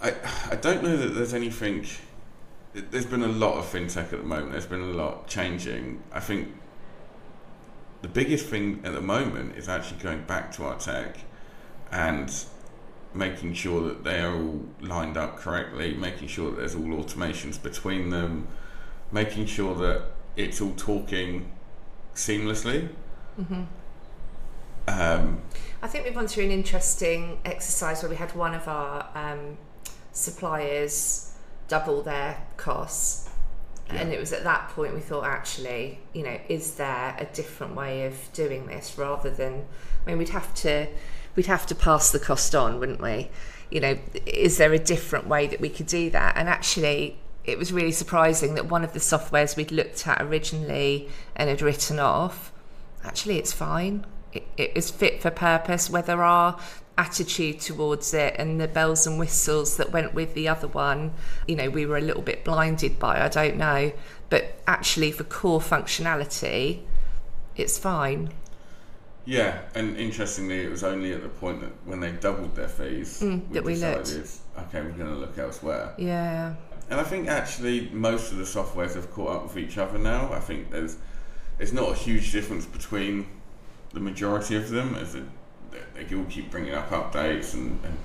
I 0.01 0.15
I 0.51 0.57
don't 0.57 0.83
know 0.83 0.97
that 0.97 1.13
there's 1.15 1.33
anything. 1.33 1.85
There's 2.73 3.05
been 3.05 3.23
a 3.23 3.29
lot 3.29 3.53
of 3.53 3.63
fintech 3.63 4.11
at 4.11 4.19
the 4.19 4.23
moment. 4.23 4.51
There's 4.51 4.65
been 4.65 4.81
a 4.81 4.87
lot 4.87 5.29
changing. 5.29 6.03
I 6.11 6.19
think 6.19 6.49
the 8.03 8.09
biggest 8.09 8.47
thing 8.47 8.81
at 8.83 8.93
the 8.93 9.01
moment 9.01 9.55
is 9.55 9.69
actually 9.69 9.99
going 10.01 10.21
back 10.23 10.51
to 10.51 10.65
our 10.65 10.77
tech 10.77 11.19
and 11.89 12.45
making 13.13 13.53
sure 13.53 13.81
that 13.87 14.03
they 14.03 14.19
are 14.19 14.35
all 14.35 14.65
lined 14.81 15.15
up 15.15 15.37
correctly, 15.37 15.93
making 15.93 16.27
sure 16.27 16.51
that 16.51 16.57
there's 16.57 16.75
all 16.75 16.83
automations 16.83 17.61
between 17.61 18.09
them, 18.09 18.47
making 19.11 19.45
sure 19.45 19.73
that 19.75 20.03
it's 20.35 20.59
all 20.59 20.73
talking 20.75 21.49
seamlessly. 22.13 22.89
hmm 23.37 23.63
Um, 24.85 25.41
I 25.81 25.87
think 25.87 26.03
we've 26.03 26.13
gone 26.13 26.27
through 26.27 26.43
an 26.43 26.51
interesting 26.51 27.39
exercise 27.45 28.03
where 28.03 28.09
we 28.09 28.17
had 28.17 28.35
one 28.35 28.53
of 28.53 28.67
our 28.67 29.07
um, 29.15 29.57
suppliers 30.11 31.31
double 31.69 32.01
their 32.01 32.43
costs. 32.57 33.22
And 33.95 34.11
it 34.11 34.19
was 34.19 34.33
at 34.33 34.43
that 34.43 34.69
point 34.69 34.93
we 34.93 34.99
thought, 34.99 35.25
actually, 35.25 35.99
you 36.13 36.23
know, 36.23 36.39
is 36.49 36.75
there 36.75 37.15
a 37.17 37.25
different 37.25 37.75
way 37.75 38.05
of 38.05 38.15
doing 38.33 38.67
this 38.67 38.97
rather 38.97 39.29
than, 39.29 39.65
I 40.05 40.09
mean, 40.09 40.17
we'd 40.17 40.29
have 40.29 40.53
to, 40.55 40.87
we'd 41.35 41.45
have 41.47 41.65
to 41.67 41.75
pass 41.75 42.11
the 42.11 42.19
cost 42.19 42.55
on, 42.55 42.79
wouldn't 42.79 43.01
we? 43.01 43.29
You 43.69 43.79
know, 43.79 43.97
is 44.25 44.57
there 44.57 44.73
a 44.73 44.79
different 44.79 45.27
way 45.27 45.47
that 45.47 45.59
we 45.59 45.69
could 45.69 45.87
do 45.87 46.09
that? 46.11 46.35
And 46.37 46.47
actually, 46.49 47.17
it 47.43 47.57
was 47.57 47.73
really 47.73 47.91
surprising 47.91 48.55
that 48.55 48.67
one 48.67 48.83
of 48.83 48.93
the 48.93 48.99
softwares 48.99 49.57
we'd 49.57 49.71
looked 49.71 50.07
at 50.07 50.21
originally 50.21 51.09
and 51.35 51.49
had 51.49 51.61
written 51.61 51.99
off, 51.99 52.51
actually, 53.03 53.37
it's 53.37 53.51
fine. 53.51 54.05
It, 54.31 54.47
it 54.57 54.71
is 54.75 54.89
fit 54.89 55.21
for 55.21 55.29
purpose. 55.29 55.89
Whether 55.89 56.23
our 56.23 56.57
attitude 56.97 57.59
towards 57.59 58.13
it 58.13 58.35
and 58.37 58.59
the 58.61 58.67
bells 58.67 59.07
and 59.07 59.17
whistles 59.17 59.77
that 59.77 59.91
went 59.91 60.13
with 60.13 60.33
the 60.33 60.47
other 60.47 60.67
one, 60.67 61.13
you 61.47 61.55
know, 61.55 61.69
we 61.69 61.85
were 61.85 61.97
a 61.97 62.01
little 62.01 62.21
bit 62.21 62.43
blinded 62.43 62.99
by, 62.99 63.23
I 63.23 63.29
don't 63.29 63.57
know. 63.57 63.91
But 64.29 64.59
actually, 64.67 65.11
for 65.11 65.23
core 65.23 65.59
functionality, 65.59 66.81
it's 67.55 67.77
fine. 67.77 68.29
Yeah, 69.25 69.61
and 69.73 69.95
interestingly, 69.97 70.61
it 70.61 70.69
was 70.69 70.83
only 70.83 71.13
at 71.13 71.21
the 71.23 71.29
point 71.29 71.61
that 71.61 71.71
when 71.85 71.99
they 72.01 72.11
doubled 72.11 72.55
their 72.55 72.67
fees 72.67 73.21
Mm, 73.21 73.51
that 73.53 73.63
we 73.63 73.75
looked. 73.75 74.09
okay, 74.09 74.81
we're 74.81 74.91
going 74.91 75.09
to 75.13 75.15
look 75.15 75.37
elsewhere. 75.37 75.93
Yeah. 75.97 76.55
And 76.89 76.99
I 76.99 77.03
think 77.03 77.27
actually 77.29 77.89
most 77.89 78.31
of 78.31 78.37
the 78.37 78.43
softwares 78.43 78.95
have 78.95 79.09
caught 79.11 79.29
up 79.29 79.43
with 79.43 79.57
each 79.57 79.77
other 79.77 79.97
now. 79.97 80.31
I 80.33 80.39
think 80.39 80.69
there's 80.71 80.97
there's 81.57 81.71
not 81.71 81.91
a 81.91 81.95
huge 81.95 82.31
difference 82.31 82.65
between 82.65 83.27
the 83.93 83.99
majority 84.01 84.55
of 84.57 84.69
them, 84.69 84.95
as 84.95 85.15
a, 85.15 85.23
they, 85.73 86.03
they 86.03 86.15
all 86.15 86.25
keep 86.25 86.51
bringing 86.51 86.73
up 86.73 86.89
updates 86.89 87.53
and, 87.53 87.79
and 87.83 87.97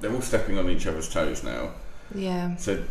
they're 0.00 0.12
all 0.12 0.22
stepping 0.22 0.58
on 0.58 0.68
each 0.68 0.86
other's 0.86 1.08
toes 1.08 1.42
now. 1.42 1.70
Yeah. 2.14 2.56
So 2.56 2.82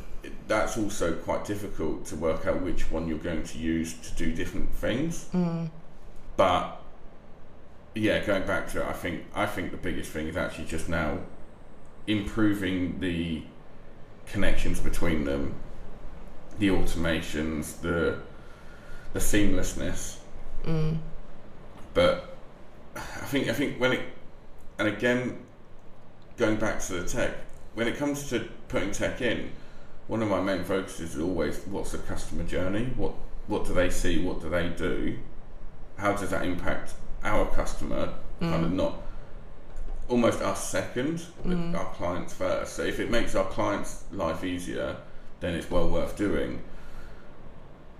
that's 0.48 0.78
also 0.78 1.14
quite 1.14 1.46
difficult 1.46 2.06
to 2.08 2.16
work 2.16 2.46
out 2.46 2.62
which 2.62 2.92
one 2.92 3.08
you're 3.08 3.18
going 3.18 3.44
to 3.44 3.58
use 3.58 3.94
to 3.94 4.14
do 4.16 4.34
different 4.34 4.74
things. 4.76 5.30
Mm. 5.34 5.70
But 6.36 6.82
yeah, 7.94 8.24
going 8.26 8.46
back 8.46 8.70
to 8.72 8.82
it, 8.82 8.88
I 8.88 8.94
think 8.94 9.24
I 9.34 9.46
think 9.46 9.72
the 9.72 9.78
biggest 9.78 10.12
thing 10.12 10.28
is 10.28 10.38
actually 10.38 10.66
just 10.66 10.90
now 10.90 11.20
improving 12.08 13.00
the 13.00 13.44
connections 14.28 14.80
between 14.80 15.24
them, 15.24 15.56
the 16.60 16.70
automations, 16.70 17.80
the 17.82 18.20
the 19.14 19.20
seamlessness. 19.20 20.18
Mm. 20.66 20.98
But 21.94 22.35
I 22.96 23.00
think 23.00 23.50
I 23.50 23.54
think 23.54 23.80
when 23.80 23.94
it 23.94 24.02
and 24.80 24.88
again 24.88 25.40
going 26.38 26.58
back 26.58 26.80
to 26.82 26.94
the 26.94 27.08
tech, 27.08 27.32
when 27.74 27.88
it 27.88 27.98
comes 27.98 28.30
to 28.30 28.48
putting 28.68 28.92
tech 28.92 29.22
in, 29.22 29.52
one 30.08 30.22
of 30.22 30.30
my 30.30 30.42
main 30.42 30.64
focuses 30.64 31.16
is 31.16 31.22
always 31.22 31.60
what's 31.66 31.92
the 31.92 31.98
customer 32.00 32.44
journey? 32.44 32.86
What 32.96 33.14
what 33.48 33.66
do 33.66 33.74
they 33.74 33.90
see? 33.90 34.24
What 34.24 34.42
do 34.42 34.50
they 34.50 34.70
do? 34.70 35.18
How 35.98 36.14
does 36.14 36.30
that 36.30 36.46
impact 36.46 36.94
our 37.24 37.46
customer? 37.48 38.14
Mm. 38.42 38.50
Kind 38.50 38.66
of 38.66 38.72
not 38.74 39.02
almost 40.08 40.42
us 40.42 40.70
second, 40.70 41.26
but 41.44 41.58
mm. 41.58 41.76
our 41.76 41.94
clients 41.94 42.34
first. 42.34 42.74
So 42.74 42.84
if 42.84 43.00
it 43.00 43.10
makes 43.10 43.36
our 43.36 43.46
clients' 43.46 44.04
life 44.12 44.44
easier, 44.44 44.98
then 45.40 45.56
it's 45.56 45.70
well 45.70 45.90
worth 45.90 46.18
doing. 46.18 46.62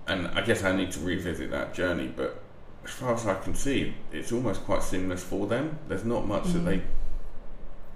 And 0.06 0.28
I 0.28 0.42
guess 0.42 0.62
I 0.62 0.74
need 0.74 0.92
to 0.92 1.00
revisit 1.00 1.50
that 1.50 1.74
journey, 1.74 2.12
but 2.14 2.40
as 2.86 2.92
far 2.92 3.14
as 3.14 3.26
I 3.26 3.34
can 3.34 3.54
see, 3.54 3.92
it's 4.12 4.30
almost 4.30 4.62
quite 4.62 4.82
seamless 4.82 5.22
for 5.22 5.48
them. 5.48 5.78
There's 5.88 6.04
not 6.04 6.26
much 6.26 6.44
that 6.52 6.60
they 6.60 6.82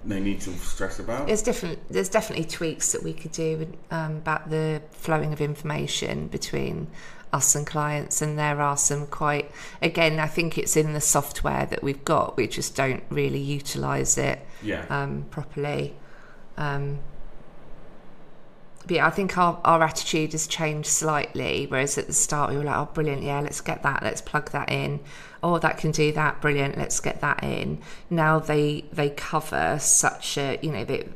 they 0.03 0.19
need 0.19 0.41
to 0.41 0.51
stress 0.51 0.99
about. 0.99 1.27
There's 1.27 1.41
different. 1.41 1.79
There's 1.89 2.09
definitely 2.09 2.45
tweaks 2.45 2.91
that 2.91 3.01
we 3.01 3.13
could 3.13 3.31
do 3.31 3.71
um, 3.89 4.17
about 4.17 4.49
the 4.49 4.81
flowing 4.91 5.31
of 5.31 5.39
information 5.39 6.27
between 6.27 6.87
us 7.31 7.55
and 7.55 7.65
clients, 7.65 8.21
and 8.21 8.37
there 8.37 8.59
are 8.59 8.75
some 8.75 9.07
quite. 9.07 9.49
Again, 9.81 10.19
I 10.19 10.27
think 10.27 10.57
it's 10.57 10.75
in 10.75 10.91
the 10.91 11.01
software 11.01 11.65
that 11.67 11.81
we've 11.81 12.03
got. 12.03 12.35
We 12.35 12.47
just 12.47 12.75
don't 12.75 13.03
really 13.09 13.39
utilise 13.39 14.17
it 14.17 14.39
yeah, 14.61 14.85
um, 14.89 15.25
properly. 15.29 15.95
Um, 16.57 16.99
but 18.85 18.91
yeah, 18.91 19.07
I 19.07 19.09
think 19.09 19.37
our, 19.37 19.59
our 19.63 19.83
attitude 19.83 20.31
has 20.31 20.47
changed 20.47 20.87
slightly. 20.87 21.65
Whereas 21.69 21.97
at 21.97 22.07
the 22.07 22.13
start 22.13 22.51
we 22.51 22.57
were 22.57 22.63
like, 22.63 22.77
"Oh, 22.77 22.89
brilliant! 22.93 23.23
Yeah, 23.23 23.39
let's 23.41 23.61
get 23.61 23.83
that. 23.83 24.03
Let's 24.03 24.21
plug 24.21 24.51
that 24.51 24.71
in. 24.71 24.99
Oh, 25.43 25.59
that 25.59 25.77
can 25.77 25.91
do 25.91 26.11
that. 26.13 26.41
Brilliant! 26.41 26.77
Let's 26.77 26.99
get 26.99 27.21
that 27.21 27.43
in." 27.43 27.81
Now 28.09 28.39
they 28.39 28.85
they 28.91 29.09
cover 29.11 29.77
such 29.79 30.37
a 30.37 30.59
you 30.61 30.71
know 30.71 30.83
they, 30.83 31.09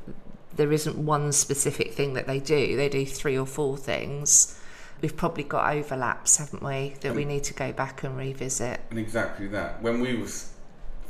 there 0.56 0.72
isn't 0.72 0.98
one 0.98 1.32
specific 1.32 1.94
thing 1.94 2.14
that 2.14 2.28
they 2.28 2.40
do. 2.40 2.76
They 2.76 2.90
do 2.90 3.06
three 3.06 3.38
or 3.38 3.46
four 3.46 3.78
things. 3.78 4.60
We've 5.02 5.16
probably 5.16 5.44
got 5.44 5.76
overlaps, 5.76 6.38
haven't 6.38 6.64
we? 6.64 6.96
That 7.02 7.14
we 7.14 7.26
need 7.26 7.44
to 7.46 7.54
go 7.54 7.74
back 7.74 8.04
and 8.04 8.18
revisit. 8.18 8.80
and 8.90 8.98
exactly 8.98 9.48
that. 9.48 9.82
When 9.82 10.00
we 10.00 10.16
was 10.16 10.54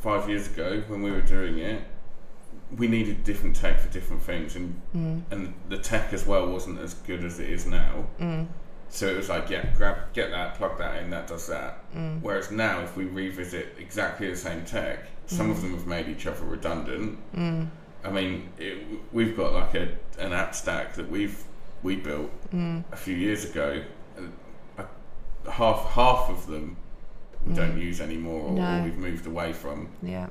five 0.02 0.28
years 0.28 0.48
ago, 0.48 0.84
when 0.88 1.02
we 1.02 1.12
were 1.12 1.22
doing 1.22 1.60
it, 1.60 1.84
we 2.78 2.88
needed 2.88 3.23
different 3.23 3.56
tech 3.56 3.80
for 3.80 3.91
different 3.91 4.21
things, 4.23 4.56
and 4.56 4.82
mm. 4.95 5.21
and 5.32 5.54
the 5.69 5.78
tech 5.78 6.13
as 6.13 6.25
well 6.25 6.47
wasn't 6.47 6.80
as 6.80 6.93
good 6.93 7.23
as 7.23 7.39
it 7.39 7.49
is 7.49 7.65
now. 7.65 8.06
Mm. 8.19 8.47
So 8.89 9.08
it 9.08 9.17
was 9.17 9.30
like, 9.30 9.49
yeah, 9.49 9.65
grab, 9.75 10.13
get 10.13 10.30
that, 10.32 10.56
plug 10.56 10.78
that 10.78 11.01
in, 11.01 11.10
that 11.10 11.28
does 11.28 11.47
that. 11.47 11.91
Mm. 11.93 12.21
Whereas 12.21 12.51
now, 12.51 12.82
if 12.82 12.95
we 12.95 13.06
revisit 13.06 13.75
exactly 13.80 14.30
the 14.30 14.38
same 14.38 14.63
tech, 14.63 15.08
some 15.25 15.49
of 15.49 15.62
them 15.62 15.71
have 15.71 15.88
made 15.88 16.08
each 16.08 16.28
other 16.28 16.45
redundant. 16.45 17.17
I 18.04 18.12
mean, 18.12 18.49
it, 18.60 18.86
we've 19.12 19.36
got 19.36 19.54
like 19.54 19.73
a 19.75 19.89
an 20.19 20.34
app 20.34 20.54
stack 20.56 20.93
that 20.93 21.10
we've 21.10 21.43
we 21.84 21.95
built 21.95 22.32
a 22.54 22.95
few 22.95 23.15
years 23.15 23.45
ago. 23.45 23.84
uh, 24.78 24.84
Half 25.49 25.91
half 25.91 26.30
of 26.30 26.47
them 26.47 26.78
we 27.45 27.54
don't 27.54 27.80
use 27.80 28.01
anymore, 28.01 28.41
or, 28.41 28.60
or 28.60 28.84
we've 28.84 28.97
moved 28.97 29.28
away 29.28 29.54
from. 29.54 29.89
Yeah, 30.01 30.28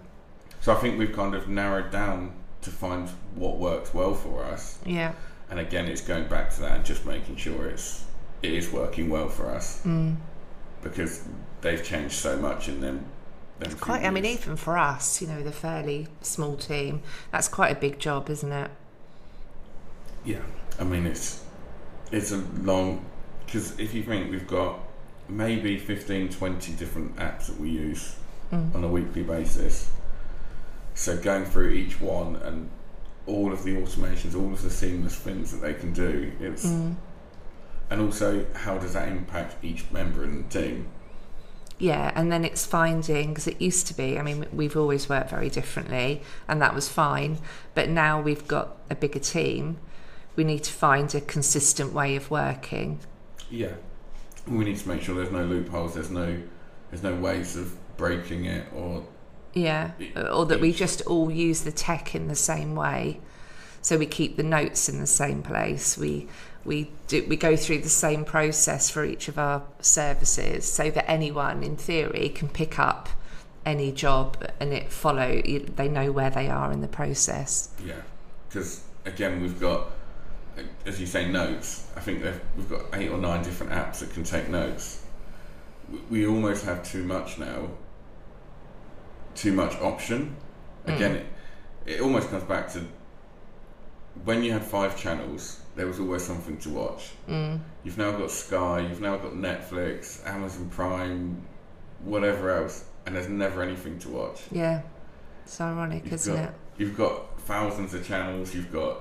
So 0.64 0.72
I 0.72 0.77
think 0.77 0.98
we've 0.98 1.12
kind 1.12 1.35
of 1.35 1.46
narrowed 1.46 1.90
down 1.90 2.33
to 2.62 2.70
find 2.70 3.07
what 3.35 3.59
works 3.59 3.92
well 3.92 4.14
for 4.14 4.42
us. 4.44 4.79
yeah. 4.87 5.12
And 5.50 5.61
again, 5.61 5.85
it's 5.85 6.00
going 6.00 6.27
back 6.27 6.48
to 6.55 6.61
that 6.62 6.72
and 6.77 6.85
just 6.87 7.05
making 7.05 7.37
sure 7.37 7.66
it's 7.68 8.05
it 8.42 8.55
is 8.55 8.72
working 8.72 9.11
well 9.11 9.29
for 9.29 9.50
us 9.50 9.83
Mm. 9.85 10.16
because 10.83 11.22
they've 11.61 11.85
changed 11.85 12.14
so 12.14 12.38
much 12.38 12.66
in 12.68 12.81
them. 12.81 13.05
few 13.61 13.74
Quite. 13.77 14.05
I 14.07 14.11
mean, 14.11 14.24
even 14.24 14.57
for 14.57 14.79
us, 14.79 15.20
you 15.20 15.29
know, 15.29 15.42
the 15.42 15.53
fairly 15.53 16.09
small 16.22 16.57
team, 16.57 17.03
that's 17.31 17.46
quite 17.48 17.77
a 17.77 17.79
big 17.79 17.98
job, 17.98 18.31
isn't 18.31 18.50
it? 18.53 18.70
Yeah, 20.24 20.40
I 20.81 20.85
mean 20.85 21.05
it's 21.07 21.44
it's 22.11 22.33
a 22.33 22.42
long 22.62 23.05
because 23.44 23.79
if 23.79 23.92
you 23.92 24.03
think 24.03 24.31
we've 24.31 24.46
got 24.46 24.79
maybe 25.29 25.77
15, 25.79 26.31
20 26.31 26.72
different 26.72 27.16
apps 27.16 27.48
that 27.48 27.61
we 27.61 27.68
use 27.68 28.16
Mm. 28.50 28.74
on 28.74 28.83
a 28.83 28.88
weekly 28.88 29.22
basis. 29.22 29.90
So 30.95 31.17
going 31.17 31.45
through 31.45 31.71
each 31.71 32.01
one 32.01 32.37
and 32.37 32.71
all 33.27 33.53
of 33.53 33.65
the 33.65 33.75
automations, 33.75 34.35
all 34.35 34.53
of 34.53 34.63
the 34.63 34.71
seamless 34.71 35.17
things 35.17 35.51
that 35.53 35.59
they 35.61 35.75
can 35.75 35.93
do, 35.93 36.33
it's 36.41 36.67
Mm. 36.67 36.97
and 37.91 38.01
also 38.01 38.47
how 38.55 38.79
does 38.79 38.93
that 38.95 39.09
impact 39.09 39.57
each 39.63 39.85
member 39.91 40.25
in 40.25 40.43
the 40.43 40.49
team? 40.49 40.87
Yeah, 41.79 42.13
and 42.15 42.31
then 42.31 42.45
it's 42.45 42.65
finding 42.65 43.31
because 43.31 43.49
it 43.49 43.61
used 43.61 43.87
to 43.89 43.95
be. 43.95 44.19
I 44.19 44.23
mean, 44.23 44.47
we've 44.53 44.77
always 44.77 45.09
worked 45.09 45.31
very 45.31 45.51
differently, 45.51 46.23
and 46.47 46.63
that 46.63 46.75
was 46.75 46.89
fine. 46.89 47.39
But 47.75 47.89
now 47.89 48.21
we've 48.21 48.47
got 48.47 48.77
a 48.89 48.95
bigger 48.95 49.19
team. 49.19 49.79
We 50.37 50.45
need 50.45 50.63
to 50.65 50.73
find 50.73 51.13
a 51.15 51.21
consistent 51.21 51.93
way 51.93 52.15
of 52.17 52.31
working. 52.31 53.01
Yeah, 53.51 53.75
we 54.47 54.65
need 54.65 54.79
to 54.79 54.89
make 54.89 55.03
sure 55.03 55.15
there's 55.17 55.33
no 55.33 55.45
loopholes, 55.45 55.95
there's 55.95 56.11
no 56.11 56.39
there's 56.91 57.03
no 57.03 57.17
ways 57.17 57.57
of 57.57 57.77
breaking 57.97 58.45
it 58.45 58.67
or 58.75 59.05
Yeah, 59.55 59.93
or 60.33 60.47
that 60.47 60.61
we 60.61 60.73
just 60.73 61.03
all 61.03 61.31
use 61.31 61.62
the 61.62 61.73
tech 61.73 62.14
in 62.14 62.29
the 62.29 62.35
same 62.35 62.75
way. 62.75 63.21
So 63.83 63.99
we 63.99 64.07
keep 64.07 64.37
the 64.37 64.43
notes 64.43 64.88
in 64.88 64.99
the 64.99 65.07
same 65.07 65.43
place. 65.43 65.97
We 65.97 66.29
we 66.64 66.90
do 67.07 67.25
we 67.29 67.37
go 67.37 67.57
through 67.57 67.79
the 67.83 67.88
same 67.88 68.25
process 68.25 68.90
for 68.90 69.05
each 69.05 69.29
of 69.29 69.38
our 69.38 69.62
services, 69.81 70.71
so 70.71 70.90
that 70.90 71.09
anyone, 71.09 71.62
in 71.62 71.77
theory, 71.77 72.31
can 72.31 72.49
pick 72.49 72.79
up 72.79 73.09
any 73.67 73.93
job 73.93 74.43
and 74.61 74.73
it 74.73 74.90
follow. 74.90 75.40
They 75.43 75.88
know 75.88 76.11
where 76.12 76.31
they 76.31 76.49
are 76.49 76.73
in 76.73 76.81
the 76.81 76.88
process. 76.88 77.69
Yeah, 77.85 78.01
because 78.49 78.83
again, 79.05 79.40
we've 79.40 79.61
got, 79.61 79.90
as 80.87 81.01
you 81.01 81.07
say, 81.07 81.31
notes. 81.31 81.87
I 81.97 82.01
think 82.01 82.25
we've 82.57 82.69
got 82.69 82.87
eight 82.95 83.11
or 83.11 83.19
nine 83.19 83.43
different 83.45 83.73
apps 83.73 83.99
that 83.99 84.12
can 84.12 84.25
take 84.25 84.49
notes. 84.49 85.05
We- 86.11 86.27
almost 86.27 86.64
have 86.64 86.83
too 86.83 87.05
much 87.05 87.38
now. 87.38 87.69
Too 89.35 89.53
much 89.53 89.75
option. 89.81 90.37
Again, 90.87 91.16
it, 91.16 91.27
it 91.87 92.01
almost 92.01 92.31
comes 92.31 92.44
back 92.44 92.70
to 92.73 92.85
when 94.25 94.42
you 94.42 94.53
had 94.53 94.62
five 94.62 94.97
channels. 94.99 95.61
There 95.77 95.87
was 95.87 95.99
always 95.99 96.23
something 96.23 96.57
to 96.59 96.70
watch. 96.70 97.11
Mm. 97.29 97.61
You've 97.83 97.99
now 97.99 98.12
got 98.12 98.31
Sky. 98.31 98.81
You've 98.81 99.01
now 99.01 99.16
got 99.16 99.33
Netflix, 99.33 100.25
Amazon 100.27 100.68
Prime, 100.70 101.42
whatever 102.05 102.51
else, 102.57 102.85
and 103.07 103.16
there's 103.16 103.29
never 103.29 103.62
anything 103.62 103.99
to 104.01 104.09
watch. 104.11 104.42
Yeah, 104.53 104.83
it's 105.44 105.61
ironic, 105.61 106.05
You've 106.05 106.12
isn't 106.14 106.35
got, 106.35 106.44
it? 106.44 106.55
You've 106.79 106.97
got 106.97 107.40
thousands 107.40 107.92
of 107.94 108.07
channels. 108.07 108.55
You've 108.55 108.73
got 108.73 109.01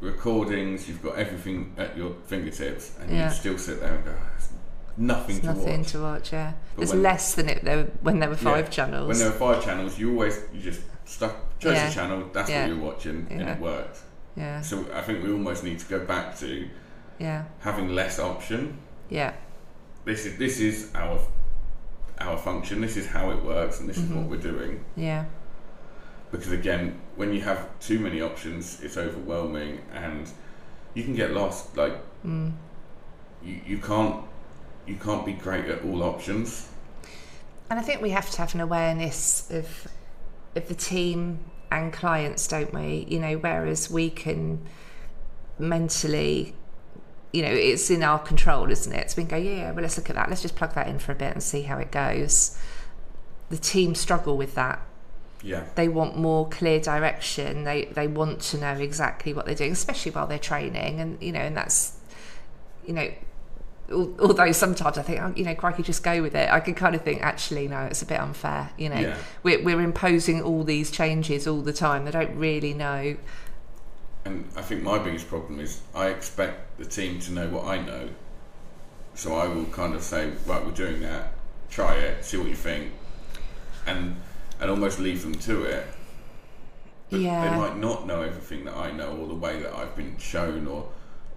recordings. 0.00 0.86
You've 0.88 1.02
got 1.02 1.16
everything 1.16 1.74
at 1.78 1.96
your 1.96 2.14
fingertips, 2.26 2.92
and 3.00 3.10
Yeah. 3.10 3.28
you 3.30 3.34
still 3.34 3.56
sit 3.58 3.80
there 3.80 3.94
and 3.94 4.04
go, 4.04 4.12
"There's 4.12 4.48
nothing 4.96 5.40
There's 5.40 5.40
to 5.40 5.46
nothing 5.60 5.78
watch." 5.80 5.92
to 5.92 6.02
watch. 6.02 6.32
Yeah, 6.32 6.52
But 6.74 6.76
there's 6.80 6.90
when- 6.90 7.02
less 7.02 7.34
than 7.34 7.48
it 7.48 7.64
there 7.64 7.84
when 8.02 8.18
there 8.20 8.28
were 8.28 8.36
five 8.36 8.66
Yeah, 8.66 8.70
channels. 8.70 9.08
When 9.08 9.18
there 9.18 9.30
were 9.30 9.36
five 9.38 9.64
channels, 9.64 9.98
you 9.98 10.10
always 10.12 10.40
you 10.52 10.60
just 10.60 10.82
stuck 11.04 11.36
chose 11.58 11.74
Yeah. 11.74 11.88
a 11.88 11.92
channel. 11.92 12.24
That's 12.32 12.50
Yeah. 12.50 12.60
what 12.60 12.68
you're 12.74 12.84
watching, 12.84 13.26
and 13.30 13.40
Yeah. 13.40 13.52
it 13.54 13.60
worked. 13.60 13.98
yeah, 14.36 14.60
So 14.62 14.84
I 14.94 15.00
think 15.02 15.22
we 15.24 15.32
almost 15.32 15.62
need 15.64 15.78
to 15.78 15.86
go 15.86 16.00
back 16.04 16.36
to 16.38 16.68
yeah, 17.18 17.44
having 17.60 17.88
less 17.94 18.18
option. 18.18 18.78
yeah, 19.08 19.32
This 20.04 20.26
is 20.26 20.38
this 20.38 20.58
is 20.60 20.90
our 20.94 21.18
our 22.20 22.36
function. 22.38 22.80
This 22.80 22.96
is 22.96 23.06
how 23.06 23.30
it 23.30 23.42
works, 23.44 23.80
and 23.80 23.88
this 23.88 23.96
is 23.96 24.04
Mm-hmm. 24.04 24.16
what 24.16 24.26
we're 24.30 24.50
doing. 24.52 24.84
yeah, 24.96 25.24
because 26.32 26.52
again 26.52 27.00
when 27.16 27.32
you 27.32 27.40
have 27.42 27.68
too 27.80 27.98
many 28.00 28.20
options 28.20 28.80
it's 28.82 28.96
overwhelming 28.96 29.78
and 29.92 30.28
you 30.94 31.04
can 31.04 31.14
get 31.14 31.30
lost 31.32 31.76
like 31.76 31.94
mm. 32.26 32.50
you, 33.44 33.60
you 33.66 33.78
can't 33.78 34.16
you 34.86 34.96
can't 34.96 35.24
be 35.24 35.32
great 35.32 35.66
at 35.66 35.82
all 35.84 36.02
options 36.02 36.68
And 37.70 37.78
I 37.78 37.82
think 37.82 38.00
we 38.02 38.10
have 38.10 38.30
to 38.32 38.38
have 38.38 38.54
an 38.54 38.60
awareness 38.60 39.50
of 39.50 39.88
of 40.56 40.68
the 40.68 40.74
team 40.74 41.40
and 41.70 41.92
clients, 41.92 42.46
don't 42.46 42.72
we? 42.72 43.06
You 43.08 43.18
know, 43.18 43.36
whereas 43.38 43.90
we 43.90 44.08
can 44.10 44.64
mentally, 45.58 46.54
you 47.32 47.42
know, 47.42 47.50
it's 47.50 47.90
in 47.90 48.02
our 48.04 48.20
control, 48.20 48.70
isn't 48.70 48.92
it? 48.92 49.10
So 49.10 49.16
we 49.16 49.26
can 49.26 49.30
go, 49.30 49.36
yeah, 49.44 49.56
yeah, 49.56 49.70
well, 49.72 49.82
let's 49.82 49.96
look 49.96 50.08
at 50.10 50.16
that. 50.16 50.28
Let's 50.28 50.42
just 50.42 50.54
plug 50.56 50.74
that 50.74 50.86
in 50.86 50.98
for 51.00 51.12
a 51.12 51.14
bit 51.16 51.32
and 51.32 51.42
see 51.42 51.62
how 51.62 51.78
it 51.78 51.90
goes. 51.90 52.56
the 53.50 53.56
team 53.56 53.94
struggle 53.94 54.36
with 54.36 54.54
that. 54.54 54.80
Yeah. 55.42 55.64
They 55.74 55.88
want 55.88 56.16
more 56.16 56.48
clear 56.48 56.80
direction. 56.80 57.64
They 57.64 57.86
they 57.86 58.06
want 58.06 58.40
to 58.42 58.58
know 58.58 58.74
exactly 58.74 59.32
what 59.34 59.44
they're 59.46 59.54
doing, 59.54 59.72
especially 59.72 60.12
while 60.12 60.26
they're 60.26 60.38
training. 60.38 61.00
And 61.00 61.22
you 61.22 61.32
know, 61.32 61.40
and 61.40 61.56
that's 61.56 61.98
you 62.86 62.94
know, 62.94 63.10
although 63.90 64.52
sometimes 64.52 64.96
I 64.98 65.02
think, 65.02 65.20
oh, 65.20 65.32
you 65.36 65.44
know, 65.44 65.54
crikey, 65.54 65.82
just 65.82 66.02
go 66.02 66.22
with 66.22 66.34
it. 66.34 66.50
I 66.50 66.60
can 66.60 66.74
kind 66.74 66.94
of 66.94 67.02
think, 67.02 67.22
actually, 67.22 67.68
no, 67.68 67.80
it's 67.82 68.02
a 68.02 68.06
bit 68.06 68.18
unfair. 68.18 68.70
You 68.78 68.88
know, 68.88 69.00
Yeah. 69.00 69.16
we're 69.42 69.62
we're 69.62 69.80
imposing 69.80 70.42
all 70.42 70.64
these 70.64 70.90
changes 70.90 71.46
all 71.46 71.60
the 71.60 71.72
time. 71.72 72.04
They 72.04 72.10
don't 72.10 72.36
really 72.36 72.72
know. 72.74 73.16
And 74.24 74.48
I 74.56 74.62
think 74.62 74.82
my 74.82 74.98
biggest 74.98 75.28
problem 75.28 75.60
is 75.60 75.82
I 75.94 76.06
expect 76.08 76.78
the 76.78 76.86
team 76.86 77.20
to 77.20 77.32
know 77.32 77.48
what 77.48 77.64
I 77.66 77.78
know. 77.78 78.08
So 79.14 79.36
I 79.36 79.46
will 79.46 79.66
kind 79.66 79.94
of 79.94 80.02
say, 80.02 80.32
right, 80.46 80.64
we're 80.64 80.72
doing 80.72 81.00
that. 81.02 81.32
Try 81.70 81.94
it, 81.96 82.24
see 82.24 82.36
what 82.38 82.48
you 82.48 82.54
think, 82.56 82.90
and 83.86 84.16
and 84.60 84.70
almost 84.70 84.98
leave 84.98 85.22
them 85.22 85.34
to 85.34 85.64
it. 85.64 85.86
But 87.10 87.20
Yeah. 87.20 87.50
they 87.50 87.56
might 87.56 87.76
not 87.76 88.06
know 88.06 88.22
everything 88.22 88.64
that 88.64 88.76
I 88.76 88.92
know 88.92 89.10
or 89.18 89.26
the 89.28 89.34
way 89.34 89.60
that 89.60 89.74
I've 89.74 89.94
been 89.94 90.16
shown 90.18 90.66
or 90.66 90.88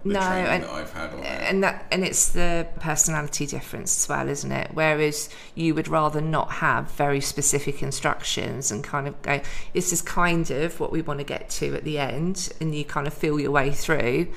No, 0.04 0.20
and- 0.20 0.62
that 0.62 0.70
I've 0.70 0.92
had 0.92 1.12
on 1.12 1.20
and 1.24 1.62
that 1.64 1.86
and 1.90 2.04
it's 2.04 2.28
the 2.30 2.66
personality 2.80 3.46
difference 3.46 4.04
as 4.04 4.08
well 4.08 4.28
isn't 4.28 4.52
it? 4.52 4.70
Whereas 4.72 5.28
you 5.54 5.74
would 5.74 5.88
rather 5.88 6.20
not 6.20 6.52
have 6.52 6.90
very 6.92 7.20
specific 7.20 7.82
instructions 7.82 8.70
and 8.70 8.84
kind 8.84 9.08
of 9.08 9.20
go 9.22 9.40
this 9.74 9.92
is 9.92 10.00
kind 10.00 10.50
of 10.50 10.78
what 10.80 10.92
we 10.92 11.02
want 11.02 11.18
to 11.20 11.24
get 11.24 11.50
to 11.50 11.74
at 11.74 11.84
the 11.84 11.98
end 11.98 12.48
and 12.60 12.74
you 12.74 12.84
kind 12.84 13.06
of 13.06 13.14
feel 13.14 13.40
your 13.40 13.50
way 13.50 13.70
through 13.72 14.28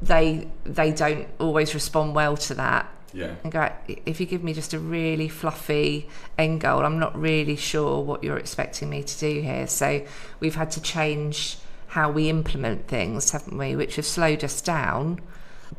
they 0.00 0.48
they 0.64 0.92
don't 0.92 1.26
always 1.40 1.74
respond 1.74 2.14
well 2.14 2.36
to 2.36 2.54
that. 2.54 2.88
Yeah, 3.12 3.34
and 3.42 3.50
go 3.50 3.72
if 3.86 4.20
you 4.20 4.26
give 4.26 4.44
me 4.44 4.52
just 4.52 4.74
a 4.74 4.78
really 4.78 5.28
fluffy 5.28 6.10
end 6.36 6.60
goal 6.60 6.84
i'm 6.84 6.98
not 6.98 7.18
really 7.18 7.56
sure 7.56 8.02
what 8.02 8.22
you're 8.22 8.36
expecting 8.36 8.90
me 8.90 9.02
to 9.02 9.18
do 9.18 9.40
here. 9.40 9.66
So 9.66 10.04
we've 10.40 10.54
had 10.54 10.70
to 10.72 10.82
change 10.82 11.56
how 11.88 12.10
we 12.10 12.28
implement 12.28 12.86
things 12.88 13.30
haven't 13.30 13.56
we 13.56 13.74
which 13.76 13.96
have 13.96 14.06
slowed 14.06 14.44
us 14.44 14.60
down 14.60 15.20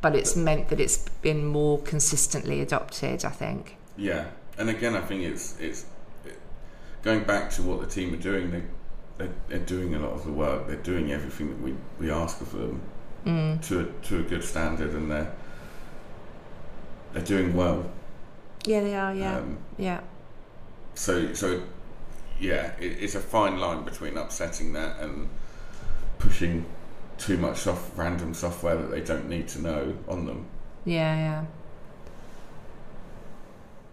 but 0.02 0.16
it's 0.16 0.36
meant 0.36 0.70
that 0.70 0.80
it's 0.80 1.10
been 1.22 1.46
more 1.46 1.80
consistently 1.80 2.62
adopted 2.62 3.24
i 3.26 3.30
think 3.30 3.78
yeah. 4.00 4.26
And 4.58 4.70
again, 4.70 4.96
I 4.96 5.02
think 5.02 5.24
it's 5.24 5.60
it's 5.60 5.86
it, 6.26 6.38
going 7.04 7.24
back 7.24 7.50
to 7.52 7.64
what 7.64 7.82
the 7.82 7.88
team 7.88 8.14
are 8.14 8.18
doing. 8.18 8.52
They 8.52 8.64
they're, 9.18 9.34
they're 9.48 9.60
doing 9.60 9.96
a 9.96 10.00
lot 10.00 10.14
of 10.14 10.26
the 10.26 10.32
work. 10.32 10.68
They're 10.68 10.78
doing 10.78 11.12
everything 11.12 11.50
that 11.50 11.62
we, 11.62 11.76
we 12.00 12.12
ask 12.12 12.40
of 12.42 12.52
them 12.54 12.82
mm. 13.26 13.62
to 13.68 13.82
a, 13.82 13.86
to 14.08 14.20
a 14.20 14.24
good 14.24 14.44
standard, 14.44 14.94
and 14.94 15.12
they're 15.12 15.32
they're 17.14 17.24
doing 17.24 17.56
well. 17.56 17.90
yeah 18.66 18.82
they 18.82 18.96
are 18.96 19.14
yeah 19.14 19.38
Um, 19.38 19.58
yeah 19.78 20.02
so 20.94 21.34
so 21.34 21.64
yeah, 22.40 22.72
it, 22.80 22.98
it's 23.02 23.16
a 23.16 23.20
fine 23.20 23.58
line 23.60 23.84
between 23.84 24.18
upsetting 24.18 24.74
that 24.74 25.00
and 25.00 25.30
pushing 26.20 26.66
too 27.18 27.38
much 27.38 27.58
soft, 27.60 27.98
random 27.98 28.34
software 28.34 28.76
that 28.76 28.92
they 28.92 29.02
don't 29.02 29.28
need 29.28 29.48
to 29.50 29.62
know 29.62 29.98
on 30.08 30.26
them. 30.26 30.46
Yeah, 30.86 31.16
yeah. 31.16 31.46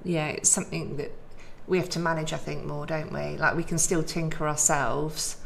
Yeah, 0.04 0.28
it's 0.28 0.48
something 0.48 0.96
that 0.98 1.10
we 1.66 1.78
have 1.78 1.88
to 1.90 1.98
manage, 1.98 2.32
I 2.32 2.36
think, 2.36 2.64
more, 2.64 2.86
don't 2.86 3.12
we? 3.12 3.36
Like, 3.36 3.56
we 3.56 3.64
can 3.64 3.78
still 3.78 4.04
tinker 4.04 4.46
ourselves, 4.46 5.38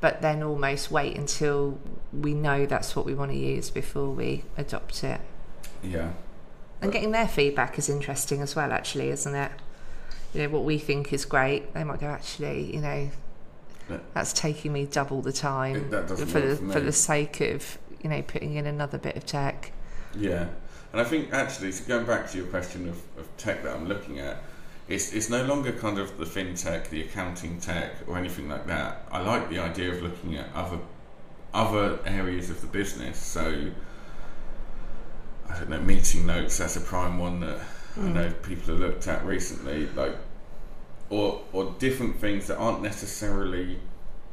but 0.00 0.22
then 0.22 0.42
almost 0.42 0.90
wait 0.90 1.16
until 1.16 1.78
we 2.12 2.34
know 2.34 2.66
that's 2.66 2.96
what 2.96 3.06
we 3.06 3.14
want 3.14 3.30
to 3.30 3.36
use 3.36 3.70
before 3.70 4.10
we 4.10 4.44
adopt 4.56 5.04
it. 5.04 5.20
Yeah, 5.82 6.12
And 6.82 6.90
getting 6.90 7.12
their 7.12 7.28
feedback 7.28 7.78
is 7.78 7.88
interesting 7.88 8.42
as 8.42 8.56
well, 8.56 8.72
actually, 8.72 9.10
isn't 9.10 9.34
it? 9.34 9.52
You 10.34 10.42
know, 10.42 10.48
what 10.48 10.64
we 10.64 10.78
think 10.78 11.12
is 11.12 11.24
great, 11.24 11.72
they 11.74 11.84
might 11.84 12.00
go, 12.00 12.06
actually, 12.06 12.74
you 12.74 12.80
know, 12.80 13.10
That's 14.14 14.32
taking 14.32 14.72
me 14.72 14.86
double 14.86 15.22
the 15.22 15.32
time 15.32 15.76
It- 15.92 16.08
for 16.08 16.14
the, 16.14 16.56
for 16.56 16.72
for 16.72 16.80
the 16.80 16.92
sake 16.92 17.40
of, 17.40 17.78
you 18.02 18.10
know, 18.10 18.22
putting 18.22 18.54
in 18.54 18.66
another 18.66 18.98
bit 18.98 19.16
of 19.16 19.26
tech. 19.26 19.72
yeah. 20.14 20.46
And 20.90 21.02
I 21.02 21.04
think 21.04 21.34
actually, 21.34 21.70
so 21.72 21.84
going 21.86 22.06
back 22.06 22.30
to 22.30 22.38
your 22.38 22.46
question 22.46 22.88
of, 22.88 22.96
of 23.18 23.36
tech 23.36 23.62
that 23.62 23.76
I'm 23.76 23.86
looking 23.86 24.20
at, 24.20 24.42
it's 24.88 25.12
it's 25.12 25.28
no 25.28 25.44
longer 25.44 25.70
kind 25.72 25.98
of 25.98 26.16
the 26.16 26.24
fintech, 26.24 26.88
the 26.88 27.02
accounting 27.02 27.60
tech, 27.60 27.92
or 28.06 28.16
anything 28.16 28.48
like 28.48 28.66
that. 28.68 29.06
I 29.12 29.20
like 29.20 29.50
the 29.50 29.58
idea 29.58 29.92
of 29.92 30.02
looking 30.02 30.36
at 30.36 30.46
other 30.54 30.78
other 31.52 31.98
areas 32.06 32.48
of 32.48 32.60
the 32.62 32.66
business. 32.66 33.18
So 33.18 33.70
I 35.48 35.58
don't 35.58 35.68
know, 35.68 35.80
meeting 35.80 36.26
notes. 36.26 36.56
That's 36.58 36.76
a 36.76 36.80
prime 36.80 37.18
one 37.18 37.40
that 37.40 37.58
I 37.58 38.00
hmm. 38.00 38.12
know 38.14 38.32
people 38.42 38.74
have 38.74 38.80
looked 38.80 39.08
at 39.08 39.24
recently, 39.26 39.88
like 39.90 40.16
or 41.10 41.42
or 41.52 41.74
different 41.78 42.16
things 42.20 42.46
that 42.48 42.56
aren't 42.58 42.82
necessarily 42.82 43.78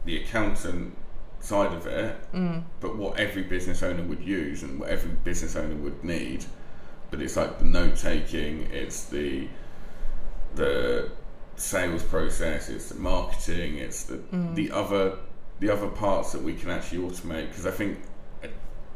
the 0.06 0.22
accountant 0.22 0.96
side 1.40 1.74
of 1.74 1.86
it, 1.86 2.16
Mm. 2.34 2.64
but 2.80 2.96
what 2.96 3.20
every 3.20 3.44
business 3.44 3.84
owner 3.84 4.04
would 4.04 4.22
use 4.22 4.64
and 4.64 4.80
what 4.80 4.90
every 4.90 5.12
business 5.24 5.56
owner 5.56 5.76
would 5.76 6.04
need. 6.04 6.44
But 7.12 7.22
it's 7.22 7.38
like 7.38 7.60
the 7.60 7.66
note 7.66 7.96
taking, 7.98 8.62
it's 8.72 9.06
the 9.06 9.48
the 10.56 11.10
sales 11.58 12.04
process, 12.04 12.70
it's 12.70 12.90
the 12.90 12.96
marketing, 12.96 13.78
it's 13.78 14.04
the 14.04 14.20
the 14.54 14.72
other 14.72 15.18
the 15.60 15.70
other 15.70 15.88
parts 15.88 16.32
that 16.34 16.42
we 16.42 16.54
can 16.54 16.70
actually 16.70 17.00
automate. 17.00 17.48
Because 17.50 17.66
I 17.66 17.72
think 17.72 18.00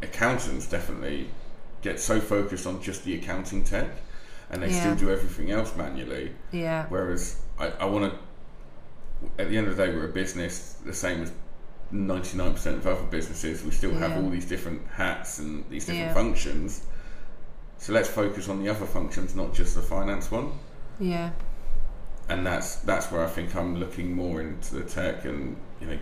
accountants 0.01 0.67
definitely 0.67 1.29
get 1.81 1.99
so 1.99 2.19
focused 2.19 2.65
on 2.67 2.81
just 2.81 3.03
the 3.05 3.15
accounting 3.15 3.63
tech, 3.63 3.87
and 4.51 4.61
they 4.63 4.69
Yeah. 4.69 4.79
still 4.79 4.95
do 4.95 5.11
everything 5.11 5.51
else 5.51 5.75
manually. 5.75 6.31
Yeah. 6.51 6.85
Whereas 6.89 7.37
I, 7.59 7.67
I 7.79 7.85
want 7.85 8.13
to, 8.13 8.19
at 9.41 9.49
the 9.49 9.57
end 9.57 9.67
of 9.67 9.77
the 9.77 9.85
day, 9.85 9.93
we're 9.93 10.05
a 10.09 10.13
business 10.13 10.75
the 10.85 10.93
same 10.93 11.21
as 11.23 11.31
99% 11.93 12.65
of 12.77 12.87
other 12.87 13.03
businesses. 13.03 13.63
We 13.63 13.71
still 13.71 13.93
have 13.95 14.11
Yeah. 14.11 14.17
all 14.21 14.29
these 14.29 14.45
different 14.45 14.81
hats 14.93 15.39
and 15.39 15.63
these 15.69 15.85
different 15.85 16.07
Yeah. 16.09 16.13
functions. 16.13 16.83
So 17.77 17.93
let's 17.93 18.09
focus 18.09 18.49
on 18.49 18.63
the 18.63 18.69
other 18.69 18.85
functions, 18.85 19.35
not 19.35 19.53
just 19.53 19.75
the 19.75 19.81
finance 19.81 20.29
one. 20.31 20.51
Yeah. 20.99 21.31
And 22.27 22.45
that's 22.45 22.75
that's 22.77 23.11
where 23.11 23.23
I 23.23 23.27
think 23.27 23.55
I'm 23.55 23.75
looking 23.77 24.13
more 24.13 24.41
into 24.41 24.75
the 24.75 24.83
tech 24.83 25.25
and 25.25 25.55
you 25.81 25.87
know, 25.87 25.97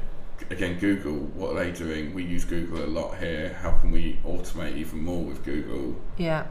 again, 0.50 0.78
Google. 0.80 1.14
What 1.14 1.52
are 1.56 1.64
they 1.64 1.72
doing? 1.72 2.14
We 2.14 2.24
use 2.24 2.44
Google 2.44 2.84
a 2.84 2.88
lot 2.88 3.18
here. 3.18 3.58
How 3.62 3.72
can 3.72 3.92
we 3.92 4.20
automate 4.26 4.76
even 4.76 5.00
more 5.04 5.24
with 5.24 5.44
Google? 5.46 5.96
Yeah. 6.18 6.46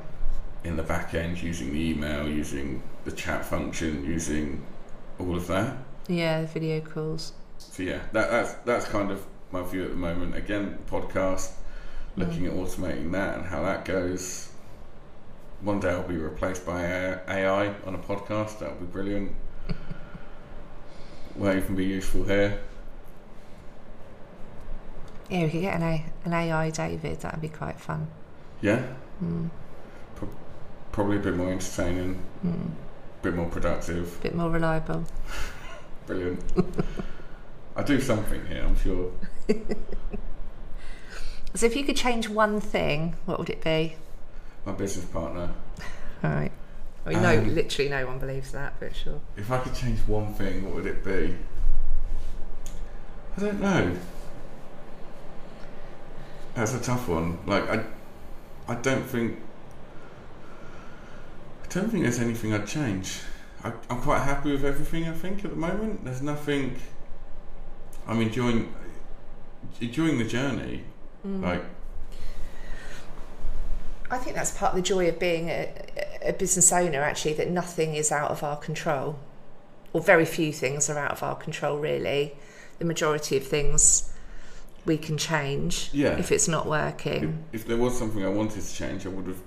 In 0.67 0.77
the 0.77 0.83
back 0.83 1.15
end 1.15 1.41
using 1.41 1.73
the 1.73 1.79
email, 1.91 2.29
using 2.29 2.83
the 3.05 3.13
chat 3.13 3.45
function, 3.45 4.05
using 4.05 4.65
all 5.19 5.37
of 5.37 5.47
that. 5.47 5.77
Yeah, 6.09 6.43
the 6.43 6.47
video 6.47 6.81
calls. 6.81 7.33
So 7.59 7.83
yeah, 7.83 8.01
that, 8.13 8.31
that's 8.31 8.53
that's 8.65 8.87
kind 8.87 9.11
of 9.11 9.25
my 9.53 9.63
view 9.63 9.85
at 9.85 9.91
the 9.91 9.97
moment. 9.97 10.35
Again, 10.37 10.79
podcast, 10.91 11.53
looking 12.17 12.47
at 12.47 12.53
automating 12.53 13.13
that 13.13 13.39
and 13.39 13.47
how 13.47 13.63
that 13.63 13.85
goes. 13.85 14.51
One 15.63 15.81
day 15.81 15.91
I'll 15.91 16.07
be 16.07 16.17
replaced 16.17 16.67
by 16.67 16.85
AI 16.85 17.69
on 17.87 17.95
a 17.95 17.99
podcast. 17.99 18.59
That 18.59 18.71
would 18.71 18.81
be 18.81 18.87
brilliant. 18.87 19.33
Won't 21.37 21.57
even 21.59 21.77
be 21.77 21.85
useful 21.85 22.25
here. 22.25 22.61
Yeah, 25.31 25.45
we 25.45 25.51
could 25.51 25.61
get 25.63 25.75
an, 25.75 25.83
A- 25.83 26.05
an 26.25 26.33
AI 26.33 26.71
David. 26.71 27.21
That'd 27.21 27.41
be 27.41 27.49
quite 27.49 27.81
fun. 27.81 28.09
Yeah, 28.61 28.83
Mm. 29.23 29.49
Pro- 30.97 31.05
probably 31.05 31.19
a 31.19 31.21
bit 31.21 31.37
more 31.37 31.51
entertaining, 31.53 32.23
Mm. 32.45 32.71
a 33.21 33.23
bit 33.23 33.35
more 33.35 33.47
productive. 33.47 34.17
a 34.19 34.23
Bit 34.23 34.35
more 34.35 34.49
reliable. 34.51 35.05
Brilliant. 36.07 36.41
I 37.77 37.83
do 37.83 38.01
something 38.01 38.47
here, 38.47 38.65
I'm 38.65 38.77
sure. 38.77 39.13
So, 41.55 41.65
if 41.65 41.75
you 41.75 41.85
could 41.85 41.97
change 41.97 42.29
one 42.29 42.61
thing, 42.61 43.15
what 43.25 43.39
would 43.39 43.49
it 43.49 43.65
be? 43.65 43.97
My 44.67 44.73
business 44.73 45.07
partner. 45.07 45.49
All 46.23 46.31
right. 46.31 46.53
I 47.07 47.09
mean, 47.09 47.23
no, 47.23 47.39
Um, 47.39 47.55
literally 47.55 47.89
no 47.89 48.07
one 48.07 48.19
believes 48.19 48.53
that, 48.53 48.75
but 48.79 48.95
sure. 48.95 49.21
If 49.39 49.51
I 49.51 49.59
could 49.61 49.75
change 49.75 50.01
one 50.01 50.35
thing, 50.35 50.67
what 50.67 50.75
would 50.75 50.85
it 50.87 51.03
be? 51.03 51.35
I 53.39 53.41
don't 53.41 53.59
know. 53.59 53.97
That's 56.53 56.75
a 56.75 56.81
tough 56.81 57.09
one. 57.09 57.39
Like 57.47 57.71
I, 57.71 57.85
I 58.69 58.75
don't 58.75 59.05
think. 59.07 59.39
I 61.77 61.81
don't 61.81 61.91
think 61.91 62.05
there's 62.05 62.21
anything 62.21 62.55
I'd 62.55 62.67
change. 62.67 63.21
I, 63.63 63.71
I'm 63.91 64.01
quite 64.01 64.23
happy 64.23 64.51
with 64.51 64.65
everything. 64.65 65.07
I 65.09 65.13
think 65.13 65.45
at 65.45 65.51
the 65.51 65.57
moment, 65.57 66.05
there's 66.05 66.23
nothing. 66.23 66.79
I'm 68.07 68.23
enjoying, 68.23 68.75
enjoying 69.81 70.17
the 70.17 70.25
journey. 70.25 70.85
Mm. 71.27 71.43
Like 71.43 71.63
I 74.11 74.17
think 74.17 74.37
that's 74.37 74.53
part 74.53 74.71
of 74.71 74.77
the 74.77 74.83
joy 74.83 75.09
of 75.09 75.19
being 75.19 75.51
a, 75.51 75.71
a 76.25 76.33
business 76.33 76.73
owner, 76.73 77.03
actually, 77.03 77.35
that 77.35 77.51
nothing 77.51 77.95
is 77.95 78.11
out 78.11 78.31
of 78.31 78.43
our 78.43 78.57
control, 78.57 79.19
or 79.93 80.01
very 80.01 80.25
few 80.25 80.53
things 80.53 80.89
are 80.89 80.99
out 80.99 81.11
of 81.11 81.23
our 81.23 81.35
control, 81.35 81.77
really. 81.77 82.37
The 82.79 82.87
majority 82.87 83.37
of 83.37 83.47
things 83.47 84.13
we 84.87 84.97
can 84.97 85.19
change 85.19 85.91
Yeah. 85.93 86.17
if 86.17 86.33
it's 86.33 86.49
not 86.49 86.65
if, 86.65 86.71
working. 86.71 87.45
if 87.53 87.67
there 87.67 87.77
was 87.77 87.99
something 87.99 88.25
I 88.25 88.29
wanted 88.29 88.63
to 88.63 88.75
change, 88.75 89.05
I 89.05 89.09
would 89.11 89.27
have 89.27 89.43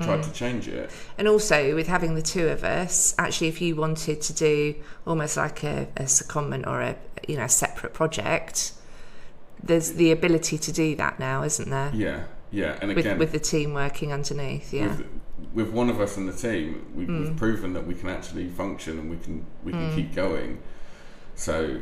tried 0.00 0.22
to 0.22 0.32
change 0.32 0.68
it. 0.68 0.90
And 1.18 1.26
also 1.28 1.74
with 1.74 1.86
having 1.86 2.14
the 2.14 2.22
two 2.22 2.48
of 2.48 2.64
us, 2.64 3.14
actually, 3.18 3.48
if 3.48 3.60
you 3.60 3.76
wanted 3.76 4.20
to 4.22 4.32
do 4.32 4.74
almost 5.06 5.36
like 5.36 5.64
a, 5.64 5.88
a 5.96 6.02
secondment 6.04 6.66
or 6.66 6.80
a 6.80 6.96
you 7.28 7.36
know 7.36 7.44
a 7.44 7.48
separate 7.48 7.94
project, 7.94 8.72
there's 9.62 9.92
the 9.92 10.10
ability 10.12 10.58
to 10.58 10.72
do 10.72 10.94
that 10.96 11.18
now, 11.18 11.42
isn't 11.42 11.70
there? 11.70 11.90
Yeah, 11.94 12.24
yeah, 12.50 12.78
and 12.80 12.88
With 12.88 12.98
again, 12.98 13.18
with 13.18 13.32
the 13.32 13.38
team 13.40 13.72
working 13.74 14.12
underneath, 14.12 14.72
yeah. 14.72 14.88
with, 14.88 15.06
with 15.54 15.70
one 15.70 15.88
of 15.88 16.00
us 16.00 16.16
in 16.16 16.26
the 16.26 16.32
team, 16.32 16.86
we, 16.94 17.06
Mm. 17.06 17.20
we've 17.20 17.36
proven 17.36 17.72
that 17.72 17.86
we 17.86 17.94
can 17.94 18.08
actually 18.08 18.48
function 18.48 18.98
and 18.98 19.10
we 19.10 19.16
can 19.18 19.44
we 19.64 19.72
can 19.72 19.94
keep 19.94 20.14
going. 20.14 20.60
So, 21.34 21.80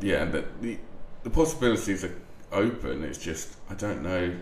yeah, 0.00 0.24
that 0.26 0.60
the 0.62 0.78
the 1.22 1.30
possibilities 1.30 2.04
are 2.04 2.14
open. 2.52 3.04
It's 3.04 3.18
just 3.18 3.56
I 3.70 3.74
don't 3.74 4.02
know. 4.02 4.36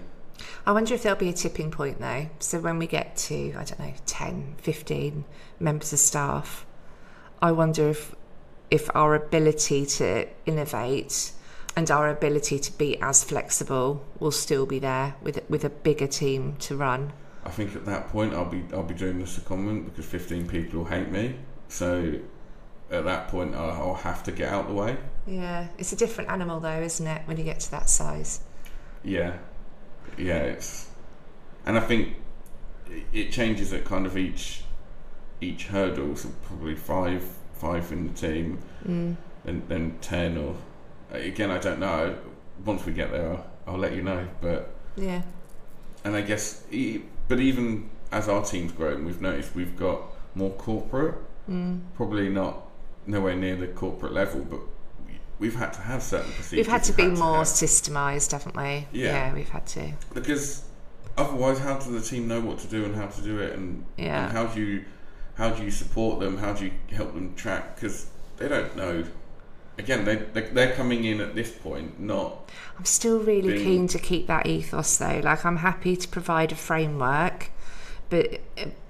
I 0.67 0.73
wonder 0.73 0.95
if 0.95 1.03
there'll 1.03 1.19
be 1.19 1.29
a 1.29 1.33
tipping 1.33 1.71
point 1.71 2.01
though. 2.01 2.29
So 2.39 2.61
when 2.61 2.79
we 2.79 2.87
get 2.87 3.17
to, 3.17 3.55
I 3.57 3.65
don't 3.65 3.79
know, 3.79 3.95
10, 4.07 4.57
15 4.59 5.25
members 5.61 5.93
of 5.93 5.99
staff, 5.99 6.67
I 7.41 7.53
wonder 7.53 7.91
if 7.91 8.15
if 8.71 8.91
our 8.97 9.15
ability 9.15 9.87
to 9.87 10.27
innovate 10.45 11.33
and 11.77 11.91
our 11.91 12.09
ability 12.09 12.59
to 12.59 12.73
be 12.77 13.01
as 13.01 13.23
flexible 13.23 14.05
will 14.19 14.33
still 14.33 14.67
be 14.67 14.79
there 14.79 15.15
with 15.23 15.39
with 15.49 15.65
a 15.65 15.71
bigger 15.71 16.07
team 16.07 16.57
to 16.61 16.77
run. 16.77 17.13
I 17.45 17.51
think 17.51 17.77
at 17.77 17.85
that 17.87 18.09
point 18.09 18.35
I'll 18.35 18.51
be 18.51 18.65
I'll 18.73 18.83
be 18.83 18.95
doing 18.95 19.19
the 19.19 19.41
comment 19.43 19.85
because 19.85 20.07
15 20.07 20.49
people 20.49 20.81
will 20.81 20.87
hate 20.87 21.11
me. 21.11 21.37
So 21.69 22.19
at 22.91 23.05
that 23.05 23.29
point 23.29 23.55
I'll, 23.55 23.71
I'll 23.71 23.95
have 23.95 24.23
to 24.25 24.33
get 24.33 24.49
out 24.49 24.69
the 24.69 24.75
way. 24.75 24.97
Yeah, 25.27 25.69
it's 25.79 25.93
a 25.93 25.97
different 25.97 26.31
animal 26.31 26.61
though, 26.61 26.81
isn't 26.81 27.07
it, 27.07 27.23
when 27.27 27.37
you 27.37 27.45
get 27.45 27.61
to 27.61 27.71
that 27.73 27.89
size? 27.89 28.41
Yeah, 29.05 29.37
yeah. 30.19 30.39
It's 30.39 30.89
and 31.65 31.77
I 31.77 31.81
think 31.81 32.17
it- 33.13 33.33
changes 33.33 33.73
at 33.73 33.85
kind 33.85 34.07
of 34.07 34.17
each 34.17 34.63
each 35.41 35.67
hurdle. 35.67 36.17
So 36.17 36.31
probably 36.45 36.75
five 36.75 37.23
five 37.55 37.91
in 37.93 38.07
the 38.09 38.13
team, 38.15 38.59
Mm. 38.87 39.17
and 39.45 39.63
then 39.69 39.97
ten 40.01 40.37
or 40.39 40.57
again 41.11 41.51
I 41.51 41.59
don't 41.59 41.81
know. 41.81 42.17
Once 42.65 42.85
we 42.87 42.93
get 42.93 43.11
there, 43.11 43.31
I'll, 43.33 43.47
I'll 43.67 43.79
let 43.79 43.95
you 43.95 44.03
know. 44.03 44.27
But 44.41 44.73
Yeah. 44.97 45.23
and 46.05 46.17
I 46.17 46.21
guess 46.23 46.65
but 47.29 47.41
even 47.41 47.91
as 48.13 48.29
our 48.29 48.45
team's 48.45 48.73
grown, 48.73 49.05
we've 49.05 49.21
noticed 49.21 49.55
we've 49.55 49.77
got 49.77 50.01
more 50.35 50.53
corporate. 50.53 51.17
Mm. 51.51 51.81
Probably 51.95 52.29
not 52.29 52.63
nowhere 53.07 53.35
near 53.37 53.57
the 53.57 53.67
corporate 53.69 54.13
level, 54.13 54.41
but 54.43 54.61
we've 55.39 55.55
had 55.57 55.73
to 55.75 55.81
have 55.81 56.03
certain 56.03 56.33
procedures. 56.33 56.67
We've 56.67 56.73
had 56.73 56.85
to 56.85 56.93
be 56.93 57.09
We've 57.09 57.19
more 57.19 57.45
systemised, 57.45 58.33
haven't 58.33 58.57
we? 58.57 58.87
Yeah. 58.93 59.33
we've 59.35 59.49
had 59.49 59.67
to. 59.69 59.93
because 60.15 60.65
otherwise, 61.17 61.59
how 61.59 61.75
does 61.75 61.91
the 61.91 62.01
team 62.01 62.29
know 62.29 62.41
what 62.41 62.59
to 62.61 62.67
do 62.67 62.85
and 62.85 62.95
how 62.95 63.07
to 63.07 63.23
do 63.23 63.39
it, 63.39 63.53
and, 63.55 63.85
Yeah. 63.97 64.25
and 64.25 64.33
how 64.33 64.47
do 64.47 64.61
you 64.61 64.85
how 65.35 65.51
do 65.51 65.63
you 65.63 65.71
support 65.71 66.19
them? 66.21 66.39
How 66.39 66.55
do 66.55 66.65
you 66.65 66.73
help 66.95 67.13
them 67.15 67.35
track? 67.35 67.75
Because 67.75 68.07
they 68.39 68.49
don't 68.49 68.75
know. 68.77 69.05
Again, 69.79 70.07
they 70.07 70.17
they- 70.17 70.49
they're 70.49 70.75
coming 70.75 71.05
in 71.05 71.21
at 71.21 71.35
this 71.35 71.51
point, 71.53 72.01
not 72.01 72.51
I'm 72.79 72.87
still 72.87 73.19
really 73.19 73.53
being- 73.53 73.65
keen 73.65 73.89
to 73.89 73.99
keep 73.99 74.27
that 74.29 74.47
ethos 74.47 74.97
though. 74.97 75.21
Like 75.23 75.45
I'm 75.45 75.59
happy 75.59 75.95
to 75.97 76.09
provide 76.09 76.53
a 76.53 76.55
framework, 76.55 77.51
but 78.09 78.41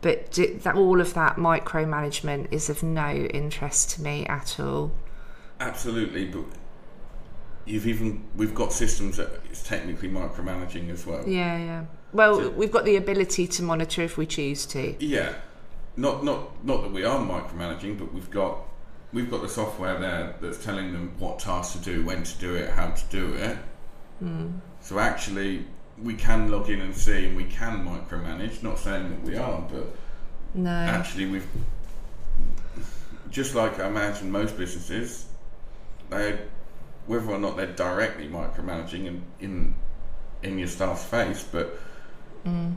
but 0.02 0.30
that 0.62 0.76
all 0.76 1.00
of 1.00 1.14
that 1.14 1.36
micromanagement 1.36 2.46
is 2.52 2.70
of 2.70 2.82
no 2.84 3.10
interest 3.10 3.90
to 3.92 4.02
me 4.02 4.24
at 4.26 4.60
all. 4.60 4.92
Absolutely, 5.60 6.26
but. 6.26 6.44
You've 7.68 7.88
even 7.88 8.22
we've 8.36 8.54
got 8.54 8.72
systems 8.72 9.16
that 9.16 9.28
it's 9.50 9.64
technically 9.64 10.08
micromanaging 10.08 10.88
as 10.88 11.04
well. 11.04 11.28
Yeah, 11.28 11.58
yeah. 11.58 11.84
Well, 12.12 12.36
So- 12.38 12.50
we've 12.50 12.70
got 12.70 12.84
the 12.84 12.94
ability 12.94 13.48
to 13.48 13.62
monitor 13.64 14.02
if 14.02 14.16
we 14.16 14.24
choose 14.24 14.66
to. 14.66 14.94
Yeah, 15.04 15.32
not 15.96 16.22
not 16.22 16.64
not 16.64 16.82
that 16.82 16.92
we 16.92 17.04
are 17.04 17.18
micromanaging, 17.18 17.98
but 17.98 18.14
we've 18.14 18.30
got 18.30 18.58
we've 19.12 19.28
got 19.28 19.42
the 19.42 19.48
software 19.48 19.98
there 19.98 20.36
that's 20.40 20.64
telling 20.64 20.92
them 20.92 21.12
what 21.18 21.40
tasks 21.40 21.74
to 21.76 21.80
do, 21.82 22.04
when 22.04 22.22
to 22.22 22.38
do 22.38 22.54
it, 22.54 22.70
how 22.70 22.90
to 22.90 23.04
do 23.10 23.32
it. 23.34 23.58
Hmm. 24.20 24.46
So 24.80 25.00
actually, 25.00 25.64
we 26.00 26.14
can 26.14 26.48
log 26.52 26.70
in 26.70 26.80
and 26.80 26.94
see, 26.94 27.26
and 27.26 27.36
we 27.36 27.46
can 27.46 27.84
micromanage. 27.84 28.62
Not 28.62 28.78
saying 28.78 29.10
that 29.10 29.22
we 29.24 29.36
are, 29.36 29.60
but 29.68 29.92
No. 30.54 30.70
actually, 30.70 31.26
we've 31.26 31.48
just 33.30 33.56
like 33.56 33.80
I 33.80 33.88
imagine 33.88 34.30
most 34.30 34.56
businesses, 34.56 35.26
they 36.10 36.38
whether 37.06 37.30
or 37.30 37.38
not 37.38 37.56
they're 37.56 37.66
directly 37.72 38.28
micromanaging 38.28 39.06
in 39.06 39.22
in, 39.40 39.74
in 40.42 40.58
your 40.58 40.68
staff's 40.68 41.04
face, 41.04 41.44
but 41.50 41.78
mm. 42.44 42.74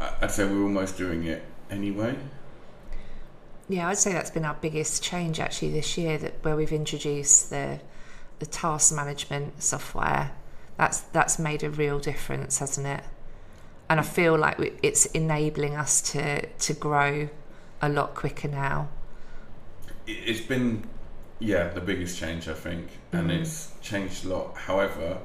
I- 0.00 0.14
I'd 0.22 0.30
say 0.30 0.44
we're 0.44 0.62
almost 0.62 0.96
doing 0.96 1.24
it 1.24 1.44
anyway. 1.70 2.16
Yeah, 3.68 3.88
I'd 3.88 3.98
say 3.98 4.12
that's 4.12 4.30
been 4.30 4.44
our 4.44 4.56
biggest 4.60 5.02
change 5.02 5.38
actually 5.38 5.70
this 5.72 5.96
year. 5.96 6.18
That 6.18 6.34
where 6.44 6.56
we've 6.56 6.72
introduced 6.72 7.50
the 7.50 7.80
the 8.38 8.46
task 8.46 8.94
management 8.94 9.62
software. 9.62 10.32
That's 10.76 11.00
that's 11.00 11.38
made 11.38 11.62
a 11.62 11.70
real 11.70 11.98
difference, 11.98 12.58
hasn't 12.58 12.86
it? 12.86 13.04
And 13.88 14.00
I 14.00 14.02
feel 14.04 14.36
like 14.38 14.58
we, 14.58 14.72
it's 14.82 15.06
enabling 15.06 15.76
us 15.76 16.00
to 16.12 16.46
to 16.46 16.72
grow 16.74 17.28
a 17.82 17.88
lot 17.88 18.14
quicker 18.14 18.48
now. 18.48 18.88
It's 20.06 20.40
been, 20.40 20.84
yeah, 21.40 21.68
the 21.68 21.80
biggest 21.80 22.18
change 22.18 22.48
I 22.48 22.54
think, 22.54 22.86
and 23.12 23.30
it's 23.30 23.72
changed 23.82 24.24
a 24.26 24.28
lot. 24.36 24.56
However, 24.56 25.18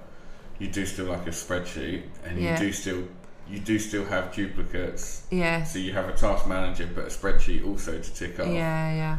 you 0.60 0.68
do 0.70 0.86
still 0.86 1.06
like 1.08 1.28
a 1.28 1.32
spreadsheet, 1.32 2.04
and 2.26 2.40
Yeah. 2.40 2.54
you 2.54 2.68
do 2.68 2.72
still 2.74 3.04
you 3.48 3.60
do 3.60 3.78
still 3.78 4.04
have 4.06 4.34
duplicates. 4.34 5.22
Yeah, 5.30 5.64
So 5.66 5.78
you 5.78 5.94
have 5.94 6.10
a 6.10 6.14
task 6.14 6.48
manager, 6.48 6.90
but 6.96 7.04
a 7.04 7.10
spreadsheet 7.10 7.64
also 7.64 8.00
to 8.00 8.14
tick 8.16 8.40
off. 8.40 8.48
yeah, 8.48 8.92
yeah. 8.92 9.18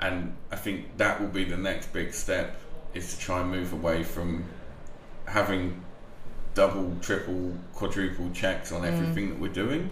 And 0.00 0.34
I 0.52 0.56
think 0.56 0.98
that 0.98 1.18
will 1.18 1.28
be 1.30 1.44
the 1.44 1.56
next 1.56 1.90
big 1.90 2.12
step 2.12 2.56
is 2.92 3.14
to 3.14 3.18
try 3.18 3.40
and 3.40 3.50
move 3.50 3.72
away 3.72 4.02
from 4.02 4.44
having 5.24 5.80
double, 6.54 6.94
triple, 7.00 7.54
quadruple 7.72 8.28
checks 8.34 8.70
Mm. 8.70 8.76
on 8.80 8.84
everything 8.84 9.30
that 9.30 9.38
we're 9.40 9.48
doing. 9.52 9.88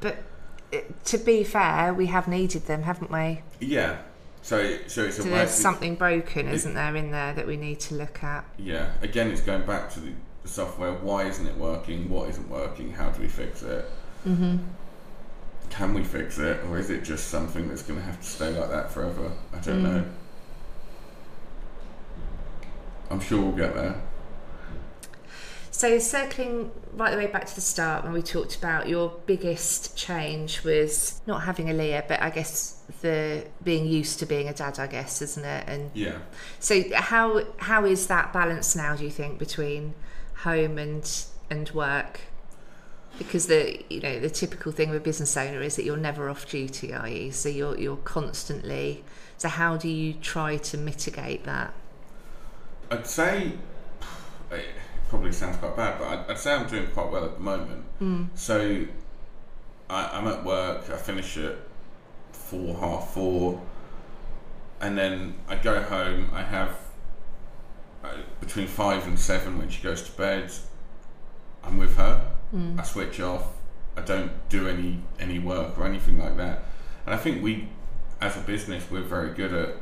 But 0.00 0.18
to 1.06 1.16
be 1.16 1.44
fair, 1.44 1.94
we 1.94 2.06
have 2.08 2.28
needed 2.28 2.66
them, 2.66 2.82
haven't 2.82 3.10
we? 3.10 3.40
Yeah. 3.58 3.96
So 4.48 4.78
so 4.86 5.04
it's 5.04 5.18
a 5.18 5.22
So 5.24 5.28
way 5.28 5.34
there's 5.36 5.50
something 5.50 5.94
broken, 5.96 6.48
it- 6.48 6.54
isn't 6.54 6.72
there, 6.72 6.96
in 6.96 7.10
there 7.10 7.34
that 7.34 7.46
we 7.46 7.58
need 7.58 7.80
to 7.80 7.94
look 7.96 8.24
at? 8.24 8.46
Yeah. 8.56 8.92
Again, 9.02 9.30
it's 9.30 9.42
going 9.42 9.66
back 9.66 9.90
to 9.92 10.00
the, 10.00 10.12
the 10.42 10.48
software. 10.48 10.94
Why 10.94 11.24
isn't 11.24 11.46
it 11.46 11.54
working? 11.58 12.08
What 12.08 12.30
isn't 12.30 12.48
working? 12.48 12.90
How 12.90 13.10
do 13.10 13.20
we 13.20 13.28
fix 13.28 13.62
it? 13.62 13.84
Mm-hmm. 14.26 14.56
Can 15.68 15.92
we 15.92 16.02
fix 16.02 16.38
it, 16.38 16.64
or 16.64 16.78
is 16.78 16.88
it 16.88 17.04
just 17.04 17.28
something 17.28 17.68
that's 17.68 17.82
going 17.82 18.00
to 18.00 18.06
have 18.06 18.18
to 18.22 18.26
stay 18.26 18.58
like 18.58 18.70
that 18.70 18.90
forever? 18.90 19.30
I 19.52 19.58
don't 19.58 19.80
Mm. 19.80 19.82
know. 19.82 20.04
I'm 23.10 23.20
sure 23.20 23.42
we'll 23.42 23.52
get 23.52 23.74
there. 23.74 24.00
So 25.70 25.98
circling 25.98 26.70
right 26.94 27.10
the 27.10 27.18
way 27.18 27.26
back 27.26 27.44
to 27.44 27.54
the 27.54 27.60
start 27.60 28.02
when 28.02 28.14
we 28.14 28.22
talked 28.22 28.56
about 28.56 28.88
your 28.88 29.14
biggest 29.26 29.94
change 29.94 30.64
was 30.64 31.20
not 31.26 31.42
having 31.42 31.66
Aaliyah, 31.66 32.08
but 32.08 32.22
I 32.22 32.30
guess 32.30 32.77
the 33.02 33.46
being 33.62 33.86
used 33.86 34.18
to 34.20 34.26
being 34.26 34.48
a 34.48 34.54
dad, 34.54 34.78
I 34.78 34.86
guess, 34.86 35.20
isn't 35.22 35.44
it? 35.44 35.64
And 35.68 35.90
Yeah. 35.94 36.18
so 36.60 36.82
how 36.94 37.44
how 37.58 37.84
is 37.84 38.06
that 38.06 38.32
balance 38.32 38.74
now? 38.74 38.96
Do 38.96 39.04
you 39.04 39.10
think 39.10 39.38
between 39.38 39.94
home 40.42 40.78
and 40.78 41.08
and 41.50 41.70
work? 41.70 42.20
Because 43.18 43.46
the 43.46 43.84
you 43.90 44.00
know 44.00 44.20
the 44.20 44.30
typical 44.30 44.72
thing 44.72 44.90
with 44.90 44.98
a 44.98 45.04
business 45.04 45.36
owner 45.36 45.60
is 45.62 45.76
that 45.76 45.84
you're 45.84 45.96
never 45.96 46.28
off 46.28 46.48
duty, 46.48 46.94
are 46.94 47.08
you? 47.08 47.30
So 47.32 47.48
you're 47.48 47.76
you're 47.78 47.96
constantly. 47.96 49.04
So 49.36 49.48
how 49.48 49.76
do 49.76 49.88
you 49.88 50.14
try 50.14 50.56
to 50.56 50.76
mitigate 50.78 51.44
that? 51.44 51.72
I'd 52.90 53.06
say 53.06 53.52
it 54.50 54.64
probably 55.08 55.32
sounds 55.32 55.56
quite 55.58 55.76
bad, 55.76 55.98
but 55.98 56.08
I'd, 56.08 56.30
I'd 56.30 56.38
say 56.38 56.54
I'm 56.54 56.66
doing 56.68 56.86
quite 56.88 57.10
well 57.10 57.24
at 57.24 57.34
the 57.34 57.40
moment. 57.40 57.84
Mm. 58.00 58.28
So 58.34 58.86
I, 59.90 60.08
I'm 60.18 60.26
at 60.26 60.44
work. 60.44 60.88
I 60.90 60.96
finish 60.96 61.36
at 61.38 61.56
four, 62.48 62.76
half 62.76 63.12
four, 63.12 63.60
and 64.80 64.96
then 64.96 65.34
I 65.48 65.56
go 65.56 65.82
home. 65.82 66.30
I 66.32 66.42
have 66.42 66.78
uh, 68.04 68.16
between 68.40 68.66
five 68.66 69.06
and 69.06 69.18
seven 69.18 69.58
when 69.58 69.68
she 69.68 69.82
goes 69.82 70.02
to 70.02 70.12
bed. 70.12 70.50
I'm 71.62 71.78
with 71.78 71.96
her. 71.96 72.32
I 72.78 72.82
switch 72.82 73.20
off. 73.20 73.46
I 73.96 74.00
don't 74.00 74.30
do 74.48 74.68
any 74.68 75.00
any 75.18 75.38
work 75.38 75.78
or 75.78 75.86
anything 75.86 76.18
like 76.18 76.36
that. 76.36 76.62
And 77.04 77.14
I 77.14 77.18
think 77.18 77.42
we, 77.42 77.68
as 78.20 78.36
a 78.36 78.40
business, 78.40 78.84
we're 78.90 79.02
very 79.02 79.34
good 79.34 79.52
at 79.52 79.74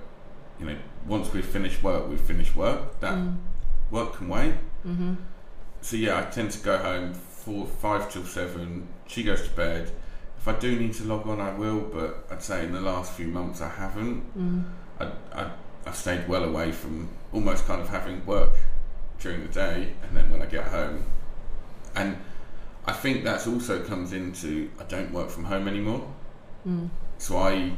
you 0.59 0.67
know, 0.67 0.77
once 1.07 1.33
we've 1.33 1.45
finished 1.45 1.83
work, 1.83 2.09
we've 2.09 2.21
finished 2.21 2.57
work. 2.57 3.01
That 3.01 3.19
work 3.91 4.15
can 4.15 4.29
wait. 4.29 4.55
Mm-hmm. 4.87 5.15
So 5.81 5.97
yeah, 5.97 6.19
I 6.19 6.23
tend 6.31 6.51
to 6.53 6.59
go 6.61 6.79
home 6.79 7.15
four, 7.15 7.67
five 7.67 8.11
till 8.13 8.25
seven. 8.25 8.89
She 9.07 9.23
goes 9.23 9.43
to 9.43 9.51
bed. 9.51 9.93
If 10.47 10.55
I 10.55 10.59
do 10.61 10.79
need 10.79 10.95
to 10.95 11.05
log 11.05 11.27
on, 11.27 11.41
I 11.41 11.53
will. 11.55 11.81
But 11.81 12.25
I'd 12.31 12.41
say 12.41 12.65
in 12.65 12.73
the 12.73 12.81
last 12.81 13.15
few 13.15 13.27
months, 13.27 13.61
I 13.61 13.69
haven't. 13.69 14.23
I, 15.01 15.11
I, 15.35 15.51
I've 15.85 15.97
stayed 15.97 16.29
well 16.29 16.45
away 16.45 16.71
from 16.71 17.09
almost 17.33 17.67
kind 17.67 17.81
of 17.81 17.89
having 17.89 18.25
work 18.27 18.55
during 19.19 19.43
the 19.43 19.49
day, 19.53 19.93
and 20.07 20.17
then 20.17 20.31
when 20.31 20.43
I 20.43 20.47
get 20.47 20.69
home, 20.69 21.03
and 21.97 22.17
I 22.87 22.93
think 22.93 23.25
that's 23.25 23.49
also 23.49 23.83
comes 23.83 24.13
into 24.13 24.71
I 24.79 24.85
don't 24.85 25.11
work 25.13 25.31
from 25.31 25.43
home 25.45 25.67
anymore. 25.67 26.07
Mm. 26.65 26.91
So 27.19 27.39
I 27.39 27.73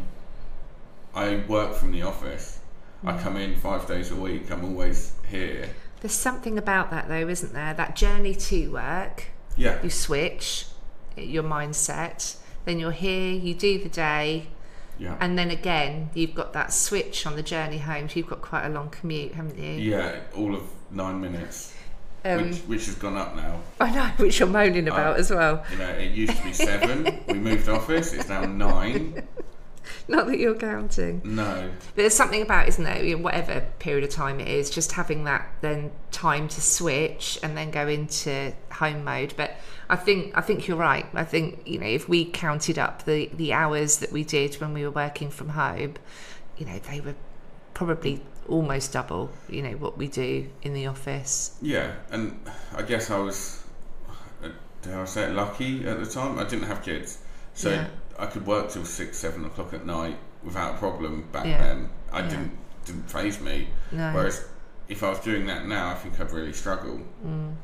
I 1.14 1.36
work 1.48 1.74
from 1.74 1.90
the 1.92 2.02
office. 2.02 2.60
I 3.02 3.12
Mm. 3.12 3.22
come 3.22 3.36
in 3.38 3.56
five 3.56 3.86
days 3.88 4.10
a 4.10 4.16
week. 4.16 4.50
I'm 4.50 4.62
always 4.64 5.12
here. 5.30 5.70
There's 6.02 6.12
something 6.12 6.58
about 6.58 6.90
that 6.90 7.08
though, 7.08 7.28
isn't 7.28 7.54
there? 7.54 7.72
That 7.72 7.96
journey 7.96 8.34
to 8.34 8.68
work, 8.72 9.24
Yeah, 9.56 9.82
you 9.82 9.88
switch 9.88 10.66
your 11.16 11.44
mindset, 11.44 12.36
then 12.68 12.78
you're 12.78 12.92
here, 12.92 13.32
you 13.32 13.54
do 13.54 13.78
the 13.82 13.88
day, 13.88 14.46
yeah, 14.98 15.16
and 15.20 15.38
then 15.38 15.50
again 15.50 16.10
you've 16.14 16.34
got 16.34 16.52
that 16.52 16.72
switch 16.72 17.26
on 17.26 17.34
the 17.36 17.42
journey 17.42 17.78
home. 17.78 18.08
So 18.08 18.16
you've 18.18 18.28
got 18.28 18.42
quite 18.42 18.66
a 18.66 18.68
long 18.68 18.90
commute, 18.90 19.32
haven't 19.34 19.58
you? 19.58 19.72
yeah. 19.72 20.20
All 20.36 20.54
of 20.54 20.62
nine 20.90 21.20
minutes, 21.20 21.74
Um, 22.24 22.42
which 22.50 22.58
which 22.60 22.86
has 22.86 22.94
gone 22.96 23.16
up 23.16 23.34
now. 23.34 23.60
I 23.80 23.90
know, 23.94 24.06
which 24.18 24.38
you're 24.38 24.48
moaning 24.48 24.86
about 24.88 25.18
as 25.18 25.30
well. 25.30 25.64
You 25.72 25.78
know, 25.78 25.88
it 25.88 26.12
used 26.12 26.36
to 26.36 26.42
be 26.44 26.52
seven. 26.52 27.20
we 27.26 27.34
moved 27.34 27.68
office. 27.68 28.12
It's 28.12 28.28
now 28.28 28.44
nine. 28.44 29.22
Not 30.06 30.26
that 30.26 30.38
you're 30.38 30.54
counting. 30.54 31.22
No, 31.24 31.70
But 31.94 31.96
there's 31.96 32.14
something 32.14 32.42
about, 32.42 32.68
isn't 32.68 32.82
there, 32.84 33.02
you 33.02 33.16
know, 33.16 33.22
whatever 33.22 33.66
period 33.78 34.04
of 34.04 34.10
time 34.10 34.38
it 34.40 34.48
is, 34.48 34.68
just 34.70 34.92
having 34.92 35.24
that 35.24 35.48
then 35.62 35.92
time 36.10 36.48
to 36.48 36.60
switch 36.60 37.38
and 37.42 37.56
then 37.56 37.70
go 37.70 37.88
into 37.88 38.52
home 38.72 39.04
mode. 39.04 39.32
But 39.36 39.56
I 39.90 39.96
think 39.96 40.36
I 40.36 40.40
think 40.42 40.68
you're 40.68 40.76
right. 40.76 41.06
I 41.14 41.24
think 41.24 41.62
you 41.66 41.78
know 41.78 41.86
if 41.86 42.08
we 42.08 42.24
counted 42.26 42.78
up 42.78 43.04
the 43.04 43.30
the 43.34 43.52
hours 43.52 43.98
that 43.98 44.12
we 44.12 44.22
did 44.24 44.54
when 44.56 44.72
we 44.74 44.84
were 44.84 44.90
working 44.90 45.30
from 45.30 45.50
home, 45.50 45.94
you 46.58 46.66
know 46.66 46.78
they 46.78 47.00
were 47.00 47.14
probably 47.74 48.20
almost 48.48 48.92
double. 48.92 49.30
You 49.48 49.62
know 49.62 49.72
what 49.72 49.96
we 49.96 50.08
do 50.08 50.48
in 50.62 50.74
the 50.74 50.86
office. 50.86 51.56
yeah, 51.62 51.92
and 52.10 52.38
I 52.76 52.82
guess 52.82 53.10
I 53.10 53.18
was, 53.18 53.62
dare 54.82 55.00
I 55.00 55.04
say 55.04 55.24
it, 55.24 55.32
lucky 55.34 55.86
at 55.86 55.98
the 55.98 56.06
time. 56.06 56.38
I 56.38 56.44
didn't 56.44 56.66
have 56.68 56.82
kids, 56.82 57.18
so 57.54 57.70
Yeah. 57.70 57.86
I 58.18 58.26
could 58.26 58.46
work 58.46 58.70
till 58.70 58.84
six, 58.84 59.16
seven 59.18 59.44
o'clock 59.44 59.72
at 59.74 59.86
night 59.86 60.16
without 60.42 60.74
a 60.74 60.78
problem 60.78 61.28
back 61.32 61.46
Yeah. 61.46 61.58
then. 61.62 61.88
I 62.12 62.20
Yeah. 62.20 62.28
didn't 62.28 62.52
didn't 62.84 63.10
phase 63.10 63.38
me. 63.40 63.68
No. 63.92 64.12
Whereas 64.12 64.44
if 64.88 65.02
I 65.02 65.10
was 65.10 65.18
doing 65.20 65.44
that 65.46 65.66
now, 65.66 65.90
I 65.90 65.94
think 65.94 66.18
I'd 66.18 66.32
really 66.32 66.54
struggle, 66.54 67.00
Mm. 67.26 67.54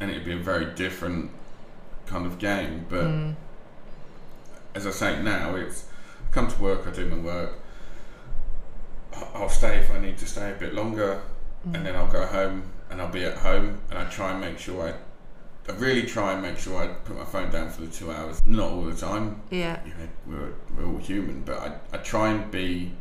and 0.00 0.10
it'd 0.10 0.24
be 0.24 0.32
a 0.32 0.38
very 0.38 0.66
different 0.74 1.30
kind 2.10 2.26
of 2.26 2.38
game. 2.38 2.86
But 2.88 3.04
Mm. 3.06 3.34
as 4.74 4.86
I 4.86 4.90
say 4.90 5.22
now, 5.22 5.54
it's 5.54 5.84
I 6.28 6.32
come 6.32 6.48
to 6.48 6.60
work, 6.60 6.86
I 6.86 6.90
do 6.90 7.06
my 7.06 7.16
work. 7.16 7.52
I'll 9.34 9.48
stay 9.48 9.78
if 9.78 9.90
I 9.90 9.98
need 9.98 10.18
to 10.18 10.26
stay 10.26 10.50
a 10.50 10.54
bit 10.54 10.74
longer, 10.74 11.20
Mm. 11.66 11.74
and 11.74 11.86
then 11.86 11.96
I'll 11.96 12.06
go 12.20 12.24
home 12.26 12.62
and 12.90 13.00
I'll 13.00 13.08
be 13.20 13.24
at 13.24 13.38
home, 13.38 13.78
and 13.90 13.98
I 13.98 14.04
try 14.04 14.32
and 14.32 14.40
make 14.40 14.58
sure 14.58 14.88
I. 14.88 14.94
I 15.68 15.72
really 15.74 16.02
try 16.04 16.32
and 16.32 16.42
make 16.42 16.58
sure 16.58 16.82
I 16.82 16.88
put 16.88 17.16
my 17.16 17.24
phone 17.24 17.50
down 17.50 17.68
for 17.70 17.82
the 17.82 17.86
two 17.88 18.10
hours. 18.10 18.40
Not 18.44 18.70
all 18.72 18.82
the 18.82 18.94
time, 18.96 19.40
Yeah. 19.50 19.78
you 19.84 19.92
know, 19.92 20.08
we're, 20.26 20.52
we're 20.76 20.90
all 20.92 20.98
human, 20.98 21.42
but 21.42 21.58
I, 21.60 21.68
I 21.92 21.98
try 21.98 22.30
and 22.30 22.50
be 22.50 22.92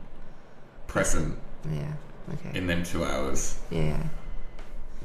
present 0.85 1.39
Yeah. 1.71 1.93
Okay. 2.33 2.55
in 2.55 2.67
them 2.67 2.83
two 2.83 3.03
hours. 3.05 3.57
Yeah. 3.71 4.03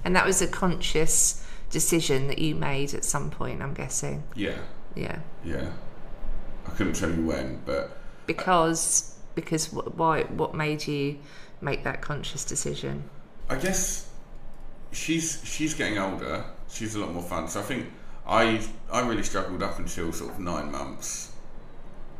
And 0.04 0.14
that 0.14 0.26
was 0.26 0.42
a 0.42 0.48
conscious 0.48 1.42
decision 1.74 2.28
that 2.28 2.38
you 2.38 2.54
made 2.54 2.94
at 2.94 3.04
some 3.04 3.30
point, 3.30 3.60
I'm 3.60 3.74
guessing. 3.74 4.22
Yeah, 4.34 4.58
Yeah. 4.94 5.18
yeah. 5.44 5.70
I 6.66 6.70
couldn't 6.70 6.94
tell 6.94 7.10
you 7.10 7.26
when, 7.26 7.60
but 7.66 7.82
uh, 7.82 7.88
Because 8.26 9.10
because 9.34 9.72
why 9.72 10.22
what 10.40 10.54
made 10.54 10.86
you 10.86 11.18
make 11.60 11.82
that 11.84 12.00
conscious 12.00 12.44
decision? 12.44 13.02
I 13.50 13.56
guess 13.56 14.08
she's 14.92 15.42
she's 15.44 15.74
getting 15.74 15.98
older. 15.98 16.44
She's 16.70 16.94
a 16.94 17.00
lot 17.00 17.12
more 17.12 17.22
fun. 17.22 17.48
So 17.48 17.60
I 17.60 17.64
think 17.64 17.86
I 18.26 18.64
I 18.90 19.00
really 19.06 19.24
struggled 19.24 19.62
up 19.62 19.78
until 19.78 20.12
sort 20.12 20.30
of 20.32 20.38
nine 20.38 20.70
months 20.72 21.32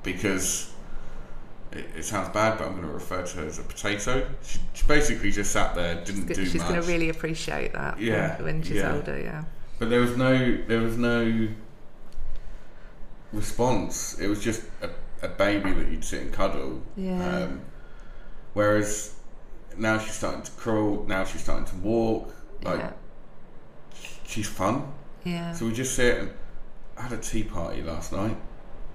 because 0.02 0.73
it, 1.74 1.86
it 1.98 2.04
sounds 2.04 2.28
bad, 2.30 2.58
but 2.58 2.66
I'm 2.66 2.72
going 2.76 2.86
to 2.86 2.92
refer 2.92 3.22
to 3.24 3.36
her 3.38 3.46
as 3.46 3.58
a 3.58 3.62
potato. 3.62 4.28
She, 4.42 4.58
she 4.72 4.86
basically 4.86 5.30
just 5.30 5.50
sat 5.52 5.74
there, 5.74 5.96
didn't 6.04 6.26
do 6.26 6.34
She's 6.34 6.38
much. 6.38 6.52
She's 6.52 6.62
going 6.62 6.80
to 6.80 6.86
really 6.86 7.08
appreciate 7.08 7.72
that 7.72 7.96
when- 7.96 8.06
Yeah, 8.06 8.42
when, 8.42 8.62
she's 8.62 8.76
yeah. 8.76 8.94
older, 8.94 9.18
yeah. 9.18 9.44
But 9.78 9.90
there 9.90 10.00
was 10.00 10.16
no 10.16 10.56
there 10.68 10.80
was 10.80 10.96
no 10.96 11.48
response. 13.32 14.18
It 14.20 14.28
was 14.28 14.42
just 14.42 14.62
a, 14.82 14.90
a 15.22 15.28
baby 15.28 15.72
that 15.72 15.88
you'd 15.88 16.04
sit 16.04 16.22
and 16.22 16.32
cuddle. 16.32 16.80
Yeah. 16.96 17.38
Um, 17.38 17.60
whereas 18.52 19.16
now 19.76 19.98
she's 19.98 20.14
starting 20.14 20.42
to 20.42 20.50
crawl. 20.52 21.04
Now 21.08 21.24
she's 21.24 21.42
starting 21.42 21.66
to 21.66 21.76
walk. 21.76 22.32
Like 22.62 22.78
yeah. 22.78 22.92
she's 24.26 24.48
fun. 24.48 24.92
Yeah. 25.24 25.52
So 25.52 25.66
we 25.66 25.72
just 25.72 25.94
sit 25.94 26.18
and 26.18 26.30
I 26.96 27.02
had 27.02 27.12
a 27.12 27.18
tea 27.18 27.42
party 27.42 27.82
last 27.82 28.12
night. 28.12 28.36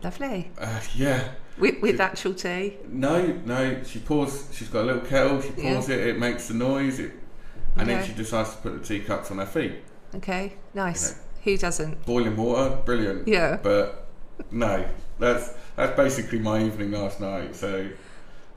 Lovely. 0.02 0.50
Uh, 0.58 0.80
yeah. 0.96 1.32
With, 1.60 1.82
with 1.82 2.00
actual 2.00 2.34
tea. 2.34 2.78
No, 2.88 3.26
no. 3.46 3.84
She 3.84 4.00
pours. 4.00 4.48
She's 4.54 4.70
got 4.70 4.84
a 4.84 4.88
little 4.88 5.02
kettle. 5.02 5.42
She 5.42 5.50
Yeah. 5.58 5.74
pours 5.74 5.90
it. 5.90 6.00
It 6.00 6.20
makes 6.20 6.48
the 6.48 6.54
noise. 6.54 7.00
It, 7.00 7.12
and 7.78 7.88
then 7.90 8.06
she 8.06 8.14
decides 8.14 8.52
to 8.56 8.58
put 8.58 8.82
the 8.82 8.86
teacups 8.86 9.32
on 9.32 9.38
her 9.38 9.46
feet. 9.46 9.74
Okay. 10.16 10.54
Nice. 10.74 11.12
You 11.44 11.52
Who 11.54 11.58
doesn't? 11.58 12.06
Boiling 12.06 12.36
water, 12.36 12.76
brilliant. 12.84 13.28
Yeah. 13.28 13.58
But 13.62 14.08
no, 14.52 14.86
that's 15.20 15.54
that's 15.76 15.96
basically 15.96 16.40
my 16.40 16.62
evening 16.64 16.92
last 16.92 17.20
night. 17.22 17.56
So 17.56 17.90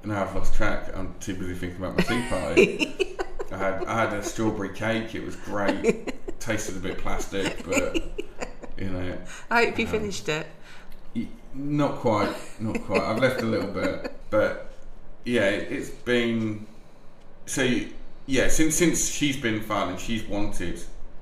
now 0.05 0.22
I've 0.22 0.34
lost 0.34 0.55
track. 0.55 0.90
I'm 0.96 1.14
too 1.20 1.34
busy 1.34 1.55
thinking 1.55 1.78
about 1.84 1.96
my 1.96 2.03
tea 2.05 2.28
party. 2.28 3.16
I 3.53 3.57
had 3.57 3.84
I 3.84 4.00
had 4.05 4.12
a 4.14 4.22
strawberry 4.22 4.70
cake. 4.74 5.14
It 5.14 5.24
was 5.24 5.36
great. 5.36 6.14
Tasted 6.40 6.76
a 6.76 6.80
bit 6.80 6.98
plastic, 6.98 7.64
but 7.64 7.96
you 8.78 8.88
know, 8.90 9.16
I 9.50 9.66
hope 9.66 9.78
you 9.78 9.84
Um, 9.86 9.92
finished 9.92 10.28
it. 10.28 10.46
Not 11.55 11.96
quite, 11.96 12.34
not 12.61 12.82
quite. 12.84 13.03
I've 13.03 13.18
left 13.18 13.42
a 13.42 13.46
little 13.46 13.70
bit, 13.70 14.12
but 14.30 14.72
yeah, 15.24 15.48
it's 15.48 15.90
been 15.90 16.66
so. 17.46 17.68
Yeah, 18.26 18.48
since 18.48 18.76
since 18.76 19.11
she's 19.11 19.36
been 19.36 19.61
fun 19.62 19.88
and 19.90 19.98
she's 20.00 20.22
wanted 20.24 20.80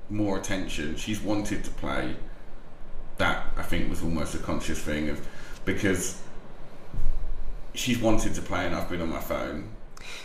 more 0.09 0.37
attention, 0.37 0.95
she's 0.95 1.19
wanted 1.21 1.63
to 1.63 1.71
play. 1.71 2.15
That 3.17 3.45
I 3.57 3.63
think 3.63 3.89
was 3.89 4.01
almost 4.03 4.35
a 4.35 4.39
conscious 4.39 4.79
thing 4.79 5.09
of 5.09 5.25
because 5.65 6.21
she's 7.73 7.99
wanted 7.99 8.33
to 8.35 8.41
play 8.41 8.65
and 8.65 8.75
I've 8.75 8.89
been 8.89 9.01
on 9.01 9.09
my 9.09 9.19
phone, 9.19 9.69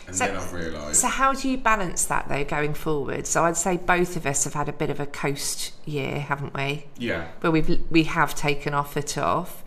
and 0.06 0.16
So- 0.16 0.26
then 0.26 0.36
I've 0.36 0.52
realised. 0.52 0.96
So 1.00 1.08
how 1.08 1.32
do 1.32 1.48
you 1.48 1.56
balance 1.58 2.04
that 2.06 2.28
though 2.28 2.44
going 2.44 2.74
forward? 2.74 3.26
So 3.26 3.44
I'd 3.44 3.56
say 3.56 3.76
both 3.76 4.16
of 4.16 4.26
us 4.26 4.44
have 4.44 4.54
had 4.54 4.68
a 4.68 4.72
bit 4.72 4.90
of 4.90 5.00
a 5.00 5.06
coast 5.06 5.72
year, 5.86 6.20
haven't 6.20 6.54
we? 6.54 6.86
yeah, 6.98 7.28
where 7.40 7.50
we've 7.50 7.80
we 7.90 8.04
have 8.04 8.34
taken 8.34 8.74
off 8.74 8.96
it 8.96 9.16
off. 9.18 9.62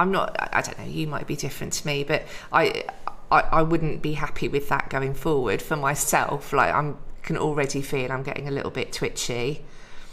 I'm 0.00 0.10
not. 0.10 0.34
I 0.52 0.62
don't 0.62 0.78
know. 0.78 0.86
You 0.86 1.06
might 1.06 1.26
be 1.26 1.36
different 1.36 1.74
to 1.74 1.86
me, 1.86 2.04
but 2.04 2.22
I, 2.52 2.84
I, 3.30 3.40
I 3.40 3.62
wouldn't 3.62 4.00
be 4.00 4.14
happy 4.14 4.48
with 4.48 4.68
that 4.70 4.88
going 4.88 5.12
forward 5.14 5.60
for 5.60 5.76
myself. 5.76 6.52
Like 6.52 6.74
I'm 6.74 6.96
can 7.22 7.36
already 7.36 7.82
feel 7.82 8.10
I'm 8.10 8.22
getting 8.22 8.48
a 8.48 8.50
little 8.50 8.70
bit 8.70 8.92
twitchy. 8.92 9.62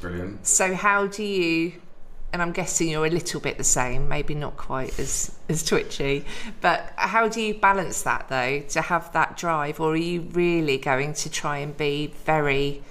brilliant. 0.02 0.46
So 0.46 0.76
how 0.76 1.08
do 1.08 1.24
you? 1.24 1.74
And 2.34 2.42
I'm 2.42 2.52
guessing 2.52 2.90
you're 2.90 3.06
a 3.06 3.10
little 3.10 3.40
bit 3.40 3.58
the 3.58 3.64
same, 3.64 4.10
maybe 4.10 4.36
not 4.36 4.58
quite 4.58 5.00
as 5.00 5.34
as 5.48 5.64
twitchy, 5.64 6.26
but 6.60 6.92
how 6.98 7.30
do 7.30 7.42
you 7.42 7.54
balance 7.54 8.04
that 8.04 8.28
though 8.28 8.60
to 8.60 8.82
have 8.82 9.14
that 9.14 9.38
drive, 9.38 9.80
or 9.80 9.94
are 9.94 9.96
you 9.96 10.22
really 10.34 10.78
going 10.78 11.14
to 11.14 11.30
try 11.30 11.60
and 11.60 11.76
be 11.78 12.14
very 12.26 12.84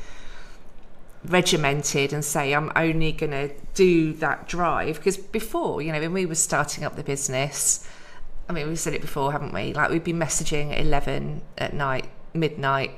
regimented 1.27 2.13
and 2.13 2.25
say 2.25 2.53
I'm 2.55 2.71
only 2.77 3.13
going 3.13 3.33
to 3.33 3.51
do 3.75 4.13
that 4.15 4.49
drive. 4.49 4.97
Because 4.97 5.17
before 5.17 5.83
you 5.83 5.93
know 5.93 6.01
when 6.01 6.13
we 6.13 6.27
were 6.27 6.35
starting 6.35 6.85
up 6.85 6.97
the 6.97 7.03
business 7.03 7.89
I 8.49 8.53
mean 8.53 8.69
we've 8.69 8.79
said 8.79 8.95
it 8.95 9.01
before 9.01 9.33
haven't 9.33 9.53
we? 9.53 9.75
Like 9.75 9.91
we'd 9.91 10.05
be 10.05 10.13
messaging 10.13 10.73
at 10.73 10.81
11 10.81 11.43
at 11.59 11.75
night 11.75 12.09
midnight 12.35 12.93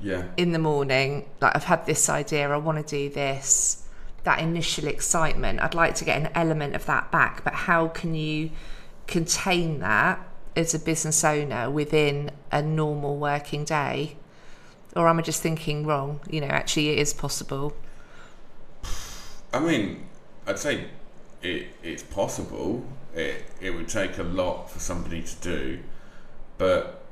Yeah, 0.00 0.24
in 0.36 0.52
the 0.52 0.58
morning 0.58 1.28
like 1.40 1.54
I've 1.54 1.64
had 1.64 1.86
this 1.86 2.08
idea 2.08 2.48
I 2.50 2.56
want 2.56 2.86
to 2.86 2.96
do 2.96 3.12
this. 3.12 3.82
That 4.24 4.40
initial 4.40 4.86
excitement 4.86 5.60
I'd 5.60 5.74
like 5.74 5.94
to 5.96 6.04
get 6.04 6.20
an 6.20 6.30
element 6.34 6.74
of 6.74 6.86
that 6.86 7.10
back 7.10 7.44
but 7.44 7.52
how 7.52 7.88
can 7.88 8.14
you 8.14 8.50
contain 9.06 9.80
that 9.80 10.18
as 10.56 10.72
a 10.72 10.78
business 10.78 11.24
owner 11.24 11.68
within 11.70 12.30
a 12.50 12.62
normal 12.62 13.16
working 13.16 13.64
day 13.64 14.16
or 14.96 15.08
am 15.08 15.18
I 15.18 15.22
just 15.22 15.42
thinking 15.42 15.86
wrong 15.86 16.20
you 16.30 16.40
know 16.40 16.46
actually 16.46 16.90
it 16.90 16.98
is 16.98 17.12
possible 17.12 17.74
I 19.54 19.60
mean, 19.60 20.08
I'd 20.48 20.58
say 20.58 20.86
it, 21.40 21.68
it's 21.82 22.02
possible. 22.02 22.84
It 23.14 23.44
it 23.60 23.70
would 23.70 23.88
take 23.88 24.18
a 24.18 24.24
lot 24.24 24.68
for 24.68 24.80
somebody 24.80 25.22
to 25.22 25.36
do, 25.36 25.78
but 26.58 27.04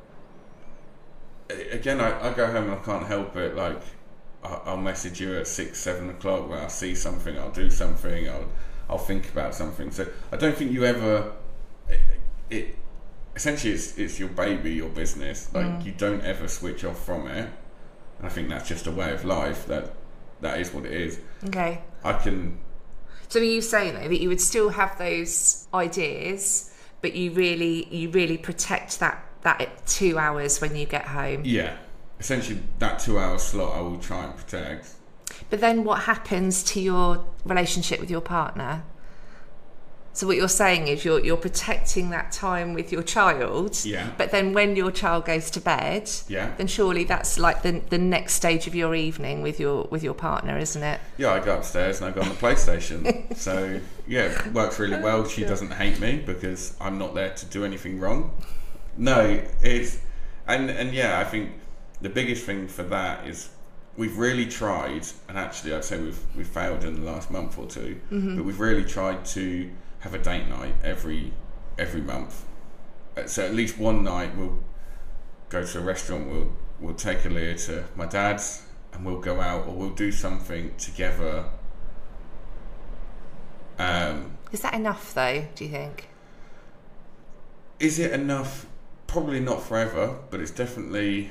again, 1.48 2.00
I, 2.00 2.30
I 2.30 2.32
go 2.34 2.46
home 2.46 2.64
and 2.64 2.72
I 2.72 2.82
can't 2.82 3.06
help 3.06 3.36
it. 3.36 3.54
Like 3.54 3.80
I- 4.42 4.60
I'll 4.64 4.76
message 4.76 5.20
you 5.20 5.36
at 5.38 5.46
six, 5.46 5.78
seven 5.78 6.10
o'clock 6.10 6.48
when 6.48 6.58
I 6.58 6.66
see 6.66 6.96
something. 6.96 7.38
I'll 7.38 7.52
do 7.52 7.70
something. 7.70 8.28
I'll 8.28 8.48
I'll 8.90 8.98
think 8.98 9.30
about 9.30 9.54
something. 9.54 9.92
So 9.92 10.08
I 10.32 10.36
don't 10.36 10.56
think 10.56 10.72
you 10.72 10.84
ever. 10.84 11.32
It, 11.88 12.00
it 12.50 12.76
essentially 13.36 13.72
it's 13.72 13.96
it's 13.98 14.18
your 14.18 14.30
baby, 14.30 14.72
your 14.72 14.88
business. 14.88 15.48
Like 15.54 15.66
mm. 15.66 15.84
you 15.84 15.92
don't 15.92 16.22
ever 16.22 16.48
switch 16.48 16.84
off 16.84 17.04
from 17.04 17.28
it. 17.28 17.48
I 18.22 18.28
think 18.28 18.48
that's 18.48 18.68
just 18.68 18.86
a 18.86 18.90
way 18.90 19.12
of 19.12 19.24
life. 19.24 19.66
That 19.66 19.94
that 20.40 20.60
is 20.60 20.72
what 20.72 20.84
it 20.84 20.92
is. 20.92 21.20
okay 21.46 21.82
I 22.04 22.14
can 22.14 22.58
So 23.28 23.40
are 23.40 23.44
you 23.44 23.62
saying 23.62 23.94
though 23.94 24.08
that 24.08 24.20
you 24.20 24.28
would 24.28 24.40
still 24.40 24.70
have 24.70 24.98
those 24.98 25.66
ideas, 25.72 26.72
but 27.00 27.14
you 27.14 27.32
really 27.32 27.88
you 27.94 28.10
really 28.10 28.38
protect 28.38 29.00
that 29.00 29.24
that 29.42 29.86
two 29.86 30.18
hours 30.18 30.60
when 30.60 30.76
you 30.76 30.86
get 30.86 31.06
home? 31.06 31.42
Yeah, 31.44 31.76
essentially 32.18 32.60
that 32.78 32.98
two-hour 33.00 33.38
slot 33.38 33.76
I 33.76 33.80
will 33.80 33.98
try 33.98 34.24
and 34.24 34.36
protect. 34.36 34.90
But 35.50 35.60
then 35.60 35.84
what 35.84 36.02
happens 36.02 36.62
to 36.64 36.80
your 36.80 37.24
relationship 37.44 38.00
with 38.00 38.10
your 38.10 38.20
partner? 38.20 38.84
So 40.14 40.26
what 40.26 40.36
you're 40.36 40.48
saying 40.48 40.88
is 40.88 41.04
you're 41.04 41.24
you're 41.24 41.38
protecting 41.38 42.10
that 42.10 42.32
time 42.32 42.74
with 42.74 42.92
your 42.92 43.02
child. 43.02 43.82
Yeah. 43.84 44.10
But 44.18 44.30
then 44.30 44.52
when 44.52 44.76
your 44.76 44.90
child 44.90 45.24
goes 45.24 45.50
to 45.52 45.60
bed, 45.60 46.10
Yeah. 46.28 46.54
then 46.56 46.66
surely 46.66 47.04
that's 47.04 47.38
like 47.38 47.62
the 47.62 47.80
the 47.88 47.98
next 47.98 48.34
stage 48.34 48.66
of 48.66 48.74
your 48.74 48.94
evening 48.94 49.40
with 49.42 49.58
your 49.58 49.84
with 49.90 50.02
your 50.02 50.14
partner, 50.14 50.58
isn't 50.58 50.82
it? 50.82 51.00
Yeah, 51.16 51.32
I 51.32 51.40
go 51.40 51.56
upstairs 51.56 52.00
and 52.00 52.10
I 52.10 52.14
go 52.14 52.20
on 52.20 52.28
the 52.28 52.34
PlayStation. 52.34 53.36
so 53.36 53.80
yeah, 54.06 54.46
it 54.46 54.52
works 54.52 54.78
really 54.78 55.00
well. 55.00 55.26
She 55.26 55.44
doesn't 55.44 55.72
hate 55.72 55.98
me 55.98 56.22
because 56.24 56.76
I'm 56.80 56.98
not 56.98 57.14
there 57.14 57.30
to 57.30 57.46
do 57.46 57.64
anything 57.64 57.98
wrong. 57.98 58.32
No, 58.98 59.42
it's 59.62 59.98
and 60.46 60.68
and 60.68 60.92
yeah, 60.92 61.18
I 61.20 61.24
think 61.24 61.52
the 62.02 62.10
biggest 62.10 62.44
thing 62.44 62.68
for 62.68 62.82
that 62.84 63.26
is 63.26 63.48
we've 63.96 64.18
really 64.18 64.46
tried, 64.46 65.06
and 65.28 65.38
actually 65.38 65.74
I'd 65.74 65.84
say 65.84 65.98
we've 65.98 66.20
we've 66.36 66.46
failed 66.46 66.84
in 66.84 67.02
the 67.02 67.10
last 67.10 67.30
month 67.30 67.58
or 67.58 67.66
2 67.66 68.00
mm-hmm. 68.10 68.36
but 68.36 68.44
we've 68.44 68.60
really 68.60 68.84
tried 68.84 69.24
to 69.26 69.70
have 70.02 70.14
a 70.14 70.18
date 70.18 70.48
night 70.48 70.76
every 70.84 71.32
every 71.78 72.02
month. 72.02 72.44
Uh, 73.16 73.26
So 73.26 73.44
at 73.46 73.54
least 73.54 73.78
one 73.78 74.04
night 74.04 74.36
we'll 74.36 74.60
go 75.50 75.64
to 75.64 75.78
a 75.78 75.82
restaurant. 75.82 76.28
We'll 76.28 76.52
we'll 76.80 76.94
take 76.94 77.20
Aaliyah 77.20 77.64
to 77.66 77.84
my 77.96 78.06
dad's, 78.06 78.64
and 78.92 79.04
we'll 79.06 79.20
go 79.20 79.40
out 79.40 79.66
or 79.68 79.74
we'll 79.74 79.90
do 80.06 80.12
something 80.12 80.74
together. 80.78 81.46
Um, 83.78 84.38
Is 84.52 84.60
that 84.60 84.74
enough 84.74 85.14
though, 85.14 85.48
do 85.56 85.64
you 85.64 85.70
think? 85.70 86.08
is 87.78 87.98
it 87.98 88.12
enough? 88.12 88.66
Probably 89.06 89.40
not 89.40 89.62
forever, 89.62 90.18
but 90.30 90.40
it's 90.40 90.50
definitely 90.50 91.30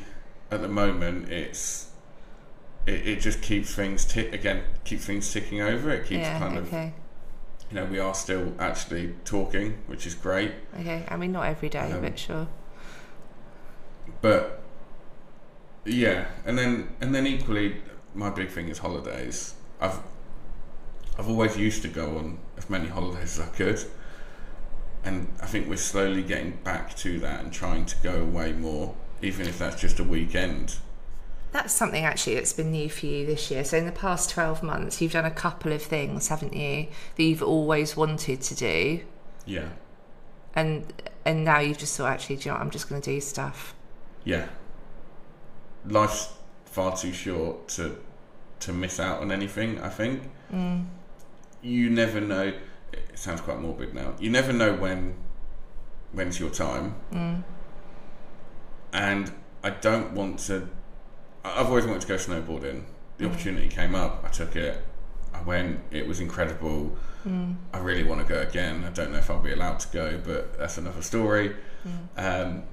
at 0.51 0.61
the 0.61 0.67
moment. 0.67 1.30
It's 1.30 1.89
it, 2.86 3.07
it 3.07 3.19
just 3.22 3.41
keeps 3.41 3.74
things 3.76 4.05
tick 4.05 4.34
again. 4.34 4.63
Keeps 4.84 5.05
things 5.05 5.32
ticking 5.32 5.61
over. 5.61 5.91
It 5.91 6.05
keeps 6.05 6.24
yeah, 6.24 6.39
kind 6.39 6.57
of 6.57 6.67
okay. 6.67 6.93
You 7.72 7.76
know 7.80 7.86
we 7.86 7.99
are 7.99 8.13
still 8.13 8.53
actually 8.59 9.15
talking, 9.24 9.78
which 9.88 10.05
is 10.05 10.13
great. 10.13 10.51
Okay. 10.80 11.05
I 11.07 11.15
mean 11.15 11.32
not 11.32 11.43
every 11.47 11.69
day, 11.69 11.91
Um, 11.91 12.01
but 12.01 12.19
sure. 12.19 12.47
but 14.22 14.61
yeah 15.86 16.26
and 16.45 16.57
then 16.57 16.89
and 17.01 17.15
then 17.15 17.26
equally 17.26 17.78
my 18.13 18.30
big 18.30 18.49
thing 18.51 18.67
is 18.67 18.78
holidays 18.78 19.55
i've 19.80 19.97
i've 21.17 21.28
always 21.28 21.57
used 21.57 21.82
to 21.82 21.88
go 21.88 22.17
on 22.19 22.38
as 22.55 22.69
many 22.69 22.88
holidays 22.88 23.39
as 23.39 23.47
i 23.47 23.49
could 23.49 23.84
and 25.03 25.28
i 25.41 25.47
think 25.47 25.67
we're 25.67 25.76
slowly 25.76 26.22
getting 26.22 26.51
back 26.63 26.95
to 26.95 27.19
that 27.19 27.43
and 27.43 27.51
trying 27.51 27.84
to 27.84 27.95
go 28.03 28.22
away 28.22 28.51
more 28.53 28.93
even 29.24 29.47
if 29.47 29.57
that's 29.57 29.82
just 29.82 29.99
a 29.99 30.03
weekend 30.03 30.76
That's 31.52 31.74
something 31.74 32.06
actually 32.06 32.36
that's 32.36 32.54
been 32.54 32.72
new 32.72 32.89
for 32.89 33.06
you 33.08 33.26
this 33.26 33.52
year. 33.52 33.64
So 33.66 33.76
in 33.78 33.86
the 33.86 33.91
past 33.91 34.30
12 34.30 34.64
months, 34.64 35.02
you've 35.02 35.12
done 35.12 35.26
a 35.26 35.32
couple 35.32 35.74
of 35.74 35.82
things, 35.82 36.30
haven't 36.30 36.54
you, 36.54 36.88
that 37.18 37.24
you've 37.24 37.43
always 37.43 37.97
wanted 37.97 38.41
to 38.41 38.56
do. 38.56 39.02
yeah 39.45 39.70
And 40.56 40.93
and 41.26 41.43
now 41.43 41.60
you've 41.60 41.78
just 41.78 41.95
thought, 41.97 42.10
actually, 42.12 42.38
do 42.38 42.43
you 42.45 42.52
know 42.52 42.56
what, 42.56 42.62
I'm 42.64 42.72
just 42.72 42.88
going 42.89 43.02
to 43.02 43.12
do 43.12 43.20
stuff. 43.22 43.76
yeah 44.24 44.47
life's 45.86 46.30
far 46.66 46.95
too 46.95 47.12
short 47.12 47.68
to 47.68 47.97
to 48.60 48.72
miss 48.72 48.99
out 48.99 49.20
on 49.22 49.32
anything 49.32 49.80
i 49.82 49.89
think 49.89 50.22
Mm. 50.54 50.86
you 51.64 51.89
never 51.89 52.22
know 52.22 52.54
it 52.93 53.04
sounds 53.16 53.41
quite 53.41 53.60
morbid 53.60 53.93
now 53.95 54.14
you 54.20 54.30
never 54.30 54.54
know 54.54 54.74
when 54.76 55.16
when's 56.12 56.39
your 56.39 56.49
time 56.52 56.93
Mm. 57.12 57.43
and 58.93 59.32
i 59.64 59.70
don't 59.70 60.12
want 60.14 60.38
to 60.39 60.70
i've 61.43 61.67
always 61.67 61.85
wanted 61.85 62.01
to 62.01 62.07
go 62.07 62.15
snowboarding. 62.15 62.83
The 63.17 63.25
opportunity 63.27 63.67
came 63.67 63.93
up. 63.93 64.23
I 64.25 64.29
took 64.29 64.55
it. 64.55 64.83
I 65.33 65.41
went. 65.43 65.79
It 65.91 66.07
was 66.07 66.19
incredible. 66.19 66.97
Mm. 67.27 67.55
i 67.71 67.77
really 67.77 68.03
want 68.03 68.19
to 68.19 68.33
go 68.33 68.41
again. 68.41 68.83
I 68.83 68.89
don't 68.89 69.11
know 69.11 69.19
if 69.19 69.29
i'll 69.29 69.39
be 69.39 69.53
allowed 69.53 69.79
to 69.81 69.87
go 69.89 70.19
but 70.25 70.57
that's 70.57 70.77
another 70.79 71.01
story. 71.03 71.55
Um, 72.17 72.63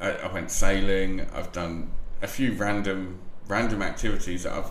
I, 0.00 0.10
I 0.12 0.32
went 0.32 0.50
sailing. 0.50 1.26
I've 1.34 1.50
done 1.52 1.92
a 2.20 2.26
few 2.26 2.52
random 2.54 3.18
random 3.48 3.82
activities 3.82 4.42
that 4.44 4.52
i've 4.52 4.70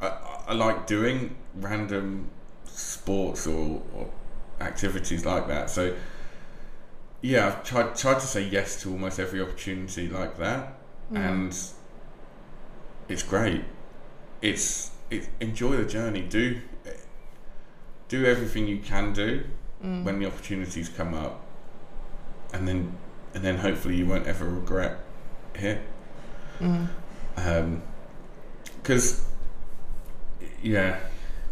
I, 0.00 0.06
I- 0.08 0.34
I 0.48 0.54
like 0.54 0.86
doing 0.86 1.36
random 1.56 2.30
sports 2.64 3.46
or, 3.46 3.82
or 3.94 4.08
activities 4.60 5.26
like 5.26 5.46
that. 5.48 5.68
So 5.68 5.94
yeah, 7.20 7.48
I've 7.48 7.64
tried 7.64 7.94
tried 7.96 8.20
to 8.20 8.26
say 8.26 8.44
yes 8.48 8.80
to 8.82 8.90
almost 8.92 9.18
every 9.20 9.42
opportunity 9.42 10.08
like 10.08 10.38
that, 10.38 10.77
and 11.12 11.56
it's 13.08 13.22
great. 13.22 13.64
It's 14.42 14.90
it, 15.10 15.28
enjoy 15.40 15.76
the 15.76 15.84
journey. 15.84 16.22
Do 16.22 16.60
do 18.08 18.24
everything 18.24 18.66
you 18.66 18.78
can 18.78 19.12
do 19.12 19.44
when 19.80 20.18
the 20.18 20.26
opportunities 20.26 20.88
come 20.88 21.14
up, 21.14 21.40
and 22.52 22.66
then 22.66 22.96
and 23.34 23.44
then 23.44 23.58
hopefully 23.58 23.96
you 23.96 24.06
won't 24.06 24.26
ever 24.26 24.44
regret 24.44 24.98
it. 25.54 25.80
Mm. 26.60 26.88
Because 28.82 29.24
yeah, 30.62 30.98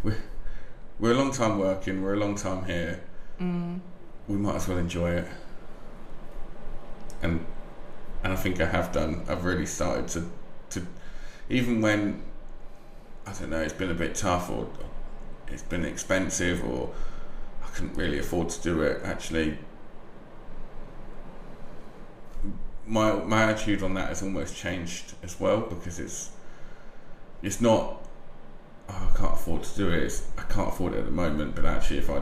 we're 0.03 0.17
we're 0.99 1.11
a 1.11 1.17
long 1.17 1.31
time 1.31 1.59
working. 1.59 2.01
We're 2.01 2.15
a 2.15 2.19
long 2.19 2.35
time 2.35 2.65
here. 2.65 3.01
Mm. 3.39 3.79
We 4.27 4.35
might 4.35 4.55
as 4.55 4.67
well 4.67 4.77
enjoy 4.77 5.11
it. 5.11 5.27
And 7.21 7.45
and 8.27 8.37
I 8.37 8.41
think 8.41 8.59
I 8.59 8.65
have 8.65 8.91
done. 8.91 9.23
I've 9.29 9.45
really 9.45 9.65
started 9.65 10.09
to 10.09 10.29
to 10.71 10.85
even 11.49 11.79
when 11.79 12.21
I 13.25 13.31
don't 13.31 13.49
know 13.49 13.61
it's 13.61 13.71
been 13.71 13.89
a 13.89 13.93
bit 13.93 14.15
tough 14.15 14.49
or 14.49 14.67
it's 15.47 15.63
been 15.63 15.85
expensive 15.85 16.61
or 16.65 16.93
I 17.63 17.67
couldn't 17.69 17.95
really 17.95 18.19
afford 18.19 18.49
to 18.49 18.61
do 18.61 18.81
it. 18.81 18.99
Actually, 19.05 19.57
my 22.85 23.13
my 23.13 23.43
attitude 23.43 23.81
on 23.81 23.93
that 23.93 24.09
has 24.09 24.21
almost 24.21 24.57
changed 24.57 25.13
as 25.23 25.39
well 25.39 25.61
because 25.61 25.97
it's 25.97 26.31
it's 27.41 27.61
not 27.61 28.05
oh, 28.89 29.09
I 29.13 29.17
can't 29.17 29.33
afford 29.35 29.63
to 29.63 29.75
do 29.77 29.87
it. 29.87 30.03
It's, 30.03 30.27
I 30.37 30.41
can't 30.43 30.67
afford 30.67 30.95
it 30.95 30.99
at 30.99 31.05
the 31.05 31.11
moment, 31.11 31.55
but 31.55 31.65
actually, 31.65 31.99
if 31.99 32.09
I 32.09 32.21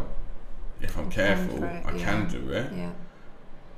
if 0.81 0.95
I'm 0.99 1.09
careful, 1.09 1.63
it, 1.63 1.83
I 1.83 1.97
can 1.97 2.27
do 2.27 2.51
it 2.51 2.71
Yeah. 2.71 2.91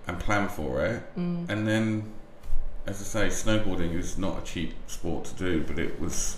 and 0.08 0.20
plan 0.20 0.50
for 0.50 0.84
it. 0.86 1.04
Mm. 1.16 1.48
And 1.48 1.66
then, 1.66 2.14
as 2.88 3.02
I 3.02 3.04
say, 3.04 3.28
snowboarding 3.28 3.94
is 3.94 4.18
not 4.18 4.40
a 4.40 4.46
cheap 4.46 4.74
sport 4.88 5.26
to 5.26 5.34
do, 5.36 5.64
but 5.64 5.78
it 5.78 6.00
was 6.00 6.38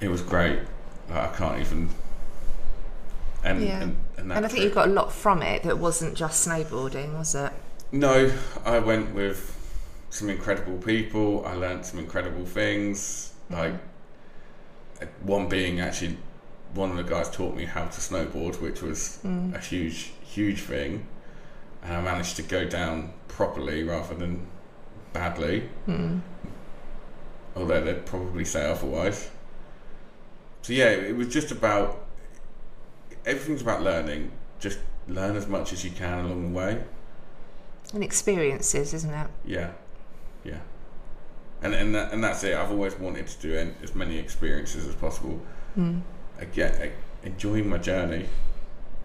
it 0.00 0.08
was 0.08 0.20
great. 0.22 0.60
Like, 1.08 1.32
I 1.32 1.36
can't 1.36 1.60
even. 1.60 1.88
And 3.42 3.62
Yeah. 3.62 3.80
and, 3.82 3.96
and, 4.16 4.30
that 4.30 4.36
And 4.36 4.46
I 4.46 4.48
think 4.48 4.60
trip- 4.62 4.68
you 4.70 4.74
got 4.74 4.88
a 4.88 4.92
lot 4.92 5.12
from 5.12 5.42
it 5.42 5.62
that 5.64 5.78
wasn't 5.78 6.14
just 6.14 6.46
snowboarding, 6.46 7.16
was 7.16 7.34
it? 7.34 7.52
No, 7.92 8.30
I 8.64 8.78
went 8.78 9.14
with 9.14 9.54
some 10.10 10.28
incredible 10.28 10.78
people. 10.78 11.44
I 11.46 11.54
learned 11.54 11.84
some 11.86 11.98
incredible 11.98 12.44
things. 12.44 13.32
Like 13.50 13.74
uh, 15.00 15.06
one 15.22 15.48
being 15.48 15.80
actually 15.80 16.18
one 16.74 16.90
of 16.90 16.96
the 16.98 17.02
guys 17.02 17.30
taught 17.30 17.54
me 17.56 17.64
how 17.64 17.84
to 17.86 18.00
snowboard, 18.00 18.60
which 18.60 18.82
was 18.82 19.20
Mm. 19.24 19.54
a 19.54 19.58
huge, 19.58 20.12
huge 20.22 20.60
thing. 20.60 21.06
And 21.82 21.94
I 21.96 22.00
managed 22.02 22.36
to 22.36 22.42
go 22.42 22.66
down 22.68 23.14
properly 23.28 23.82
rather 23.84 24.14
than 24.14 24.46
badly, 25.18 25.68
Mm. 25.88 26.20
although 27.56 27.80
they'd 27.84 28.06
probably 28.06 28.44
say 28.44 28.64
otherwise. 28.70 29.30
So 30.62 30.72
yeah, 30.72 30.90
it 30.90 31.16
was 31.16 31.28
just 31.28 31.50
about 31.50 32.04
everything's 33.26 33.62
about 33.62 33.82
learning. 33.82 34.30
Just 34.60 34.78
learn 35.08 35.34
as 35.36 35.46
much 35.48 35.72
as 35.72 35.84
you 35.84 35.90
can 35.90 36.24
along 36.24 36.52
the 36.52 36.58
way. 36.58 36.84
And 37.94 38.04
experiences, 38.04 38.94
isn't 38.94 39.12
it? 39.12 39.28
Yeah, 39.44 39.70
yeah, 40.44 40.60
and 41.62 41.74
and 41.74 41.94
that, 41.94 42.12
and 42.12 42.22
that's 42.22 42.44
it. 42.44 42.54
I've 42.54 42.70
always 42.70 42.94
wanted 42.96 43.26
to 43.26 43.38
do 43.40 43.72
as 43.82 43.94
many 43.94 44.18
experiences 44.18 44.86
as 44.86 44.94
possible. 44.94 45.40
Mm. 45.76 46.02
Again, 46.38 46.92
enjoying 47.24 47.68
my 47.68 47.78
journey. 47.78 48.26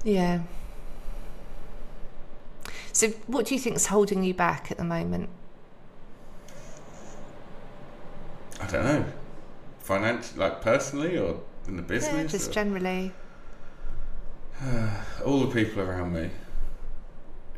Yeah. 0.04 0.42
So, 2.92 3.08
what 3.26 3.48
do 3.48 3.56
you 3.56 3.60
think 3.60 3.76
is 3.78 3.88
holding 3.88 4.24
you 4.24 4.36
back 4.36 4.70
at 4.70 4.78
the 4.78 4.84
moment? 4.84 5.30
I 8.64 8.68
don't 8.68 8.86
know, 8.86 9.06
financially, 9.80 10.40
like 10.40 10.62
personally, 10.62 11.18
or 11.18 11.42
in 11.68 11.76
the 11.76 11.82
business. 11.82 12.14
Yeah, 12.14 12.28
just 12.28 12.50
or- 12.50 12.54
generally. 12.54 13.12
all 15.26 15.40
the 15.42 15.48
people 15.48 15.82
around 15.82 16.14
me. 16.14 16.30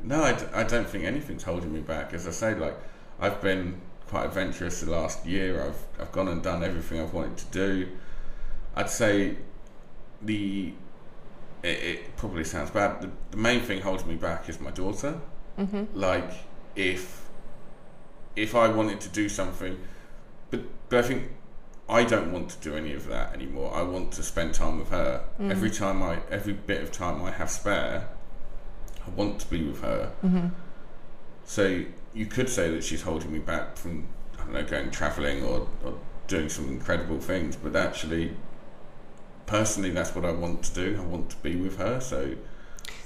No, 0.03 0.23
I, 0.23 0.33
d- 0.33 0.45
I 0.53 0.63
don't 0.63 0.87
think 0.87 1.03
anything's 1.03 1.43
holding 1.43 1.73
me 1.73 1.81
back. 1.81 2.13
As 2.13 2.27
I 2.27 2.31
say, 2.31 2.55
like 2.55 2.75
I've 3.19 3.41
been 3.41 3.81
quite 4.07 4.25
adventurous 4.25 4.81
the 4.81 4.91
last 4.91 5.25
year. 5.25 5.63
I've 5.63 6.01
I've 6.01 6.11
gone 6.11 6.27
and 6.27 6.41
done 6.41 6.63
everything 6.63 6.99
I've 6.99 7.13
wanted 7.13 7.37
to 7.37 7.45
do. 7.51 7.89
I'd 8.75 8.89
say 8.89 9.37
the 10.21 10.73
it, 11.63 11.67
it 11.83 12.17
probably 12.17 12.43
sounds 12.43 12.69
bad. 12.71 13.01
The, 13.01 13.11
the 13.31 13.37
main 13.37 13.61
thing 13.61 13.81
holding 13.81 14.07
me 14.07 14.15
back 14.15 14.49
is 14.49 14.59
my 14.59 14.71
daughter. 14.71 15.19
Mm-hmm. 15.59 15.85
Like 15.93 16.31
if 16.75 17.25
if 18.35 18.55
I 18.55 18.67
wanted 18.67 18.99
to 19.01 19.09
do 19.09 19.29
something, 19.29 19.79
but 20.51 20.61
but 20.89 20.99
I 21.03 21.07
think 21.07 21.31
I 21.87 22.03
don't 22.03 22.31
want 22.31 22.49
to 22.49 22.57
do 22.57 22.75
any 22.75 22.93
of 22.93 23.07
that 23.07 23.33
anymore. 23.33 23.73
I 23.73 23.83
want 23.83 24.11
to 24.13 24.23
spend 24.23 24.53
time 24.53 24.79
with 24.79 24.89
her. 24.89 25.23
Mm. 25.39 25.51
Every 25.51 25.69
time 25.69 26.01
I 26.01 26.19
every 26.31 26.53
bit 26.53 26.81
of 26.81 26.91
time 26.91 27.23
I 27.23 27.31
have 27.31 27.49
spare, 27.49 28.07
I 29.05 29.09
want 29.11 29.39
to 29.41 29.47
be 29.47 29.63
with 29.63 29.81
her. 29.81 30.11
Mm-hmm. 30.23 30.47
So 31.45 31.83
you 32.13 32.25
could 32.25 32.49
say 32.49 32.71
that 32.71 32.83
she's 32.83 33.03
holding 33.03 33.31
me 33.31 33.39
back 33.39 33.77
from 33.77 34.07
I 34.33 34.43
don't 34.43 34.53
know 34.53 34.63
going 34.63 34.91
traveling 34.91 35.43
or, 35.43 35.67
or 35.83 35.93
doing 36.27 36.49
some 36.49 36.69
incredible 36.69 37.19
things, 37.19 37.55
but 37.55 37.75
actually, 37.75 38.35
personally, 39.45 39.91
that's 39.91 40.15
what 40.15 40.25
I 40.25 40.31
want 40.31 40.63
to 40.63 40.73
do. 40.73 40.97
I 40.99 41.05
want 41.05 41.29
to 41.31 41.35
be 41.37 41.55
with 41.55 41.77
her. 41.77 41.99
So 41.99 42.35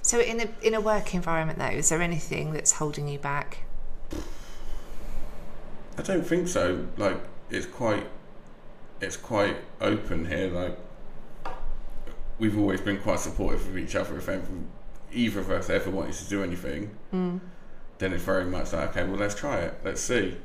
So 0.02 0.20
in 0.20 0.40
a 0.40 0.50
in 0.62 0.74
a 0.74 0.82
work 0.82 1.14
environment 1.14 1.60
though, 1.60 1.66
is 1.66 1.90
there 1.90 2.02
anything 2.02 2.54
that's 2.54 2.74
holding 2.74 3.08
you 3.10 3.20
back? 3.20 3.60
I 6.00 6.02
don't 6.02 6.26
think 6.26 6.47
so. 6.47 6.86
Like 6.95 7.18
it's 7.50 7.66
quite 7.66 8.08
it's 9.02 9.18
quite 9.18 9.58
open 9.82 10.26
here. 10.28 10.50
Like 10.50 10.78
we've 12.39 12.58
always 12.58 12.80
been 12.80 13.00
quite 13.00 13.20
supportive 13.20 13.68
of 13.68 13.78
each 13.78 13.95
other. 13.97 14.18
If 14.18 14.30
either 15.12 15.39
of 15.41 15.52
us 15.52 15.70
ever 15.70 15.89
wanted 15.89 16.14
to 16.14 16.30
do 16.30 16.41
anything, 16.41 16.91
Mm. 17.14 17.41
then 17.97 18.14
it's 18.14 18.24
very 18.24 18.45
much 18.45 18.72
like 18.72 18.91
okay, 18.91 19.04
well 19.04 19.18
let's 19.18 19.36
try 19.36 19.58
it. 19.58 19.74
Let's 19.84 20.00
see. 20.00 20.38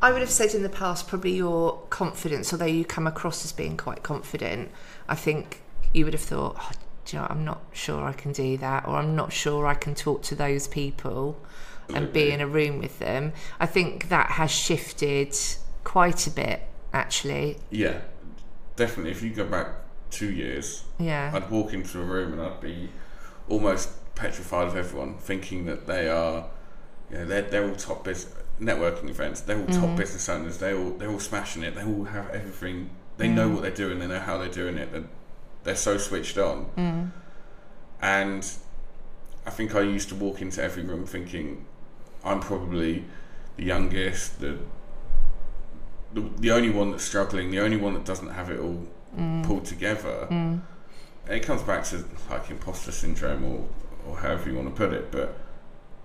I 0.00 0.10
would 0.10 0.22
have 0.22 0.30
said 0.30 0.54
in 0.54 0.62
the 0.62 0.70
past 0.70 1.06
probably 1.06 1.36
your 1.36 1.78
confidence, 1.90 2.50
although 2.50 2.64
you 2.64 2.86
come 2.86 3.06
across 3.06 3.44
as 3.44 3.52
being 3.52 3.76
quite 3.76 4.02
confident, 4.02 4.70
I 5.06 5.16
think 5.16 5.60
you 5.92 6.04
would 6.06 6.14
have 6.14 6.22
thought, 6.22 6.56
oh, 6.58 6.70
you 7.10 7.18
know, 7.18 7.26
I'm 7.28 7.44
not 7.44 7.60
sure 7.72 8.02
I 8.02 8.12
can 8.12 8.32
do 8.32 8.56
that, 8.56 8.88
or 8.88 8.96
I'm 8.96 9.14
not 9.14 9.32
sure 9.32 9.66
I 9.66 9.74
can 9.74 9.94
talk 9.94 10.22
to 10.22 10.34
those 10.34 10.66
people 10.66 11.36
and 11.94 12.12
be 12.12 12.30
in 12.30 12.40
a 12.40 12.46
room 12.46 12.78
with 12.78 12.98
them. 12.98 13.32
I 13.60 13.66
think 13.66 14.08
that 14.08 14.32
has 14.32 14.50
shifted 14.50 15.36
quite 15.84 16.26
a 16.26 16.30
bit, 16.30 16.62
actually. 16.92 17.58
Yeah, 17.70 18.00
definitely. 18.76 19.12
If 19.12 19.22
you 19.22 19.30
go 19.30 19.44
back 19.46 19.68
two 20.10 20.30
years, 20.30 20.84
Yeah. 20.98 21.32
I'd 21.34 21.50
walk 21.50 21.72
into 21.72 22.00
a 22.00 22.04
room 22.04 22.32
and 22.32 22.42
I'd 22.42 22.60
be 22.60 22.90
almost 23.48 23.90
petrified 24.14 24.68
of 24.68 24.76
everyone, 24.76 25.16
thinking 25.18 25.66
that 25.66 25.86
they 25.86 26.08
are, 26.08 26.46
you 27.10 27.18
know, 27.18 27.24
they're, 27.26 27.42
they're 27.42 27.68
all 27.68 27.74
top 27.76 28.04
business 28.04 28.34
networking 28.60 29.08
events. 29.08 29.40
They're 29.40 29.58
all 29.58 29.66
top 29.66 29.96
business 29.96 30.28
owners. 30.28 30.58
They 30.58 30.74
all 30.74 30.90
they're 30.90 31.10
all 31.10 31.18
smashing 31.18 31.62
it. 31.62 31.74
They 31.74 31.82
all 31.82 32.04
have 32.04 32.30
everything. 32.30 32.90
They 33.16 33.28
know 33.28 33.48
what 33.48 33.62
they're 33.62 33.70
doing. 33.70 33.98
They 33.98 34.06
know 34.06 34.20
how 34.20 34.38
they're 34.38 34.48
doing 34.48 34.78
it. 34.78 34.92
They're, 34.92 35.04
they're 35.64 35.76
so 35.76 35.98
switched 35.98 36.38
on. 36.38 36.66
Mm. 36.76 37.10
And 38.00 38.50
I 39.46 39.50
think 39.50 39.74
I 39.74 39.80
used 39.80 40.08
to 40.10 40.14
walk 40.14 40.40
into 40.40 40.62
every 40.62 40.82
room 40.82 41.06
thinking 41.06 41.66
I'm 42.24 42.40
probably 42.40 43.04
the 43.56 43.64
youngest, 43.64 44.40
the 44.40 44.58
the, 46.14 46.28
the 46.38 46.50
only 46.50 46.70
one 46.70 46.90
that's 46.90 47.04
struggling, 47.04 47.50
the 47.50 47.60
only 47.60 47.76
one 47.76 47.94
that 47.94 48.04
doesn't 48.04 48.28
have 48.28 48.50
it 48.50 48.60
all 48.60 48.86
pulled 49.42 49.64
together. 49.64 50.26
Mm. 50.30 50.60
It 51.28 51.40
comes 51.40 51.62
back 51.62 51.84
to 51.84 52.04
like 52.30 52.50
imposter 52.50 52.92
syndrome 52.92 53.44
or, 53.44 53.68
or 54.06 54.16
however 54.18 54.50
you 54.50 54.56
want 54.56 54.68
to 54.68 54.74
put 54.74 54.92
it, 54.92 55.10
but 55.10 55.38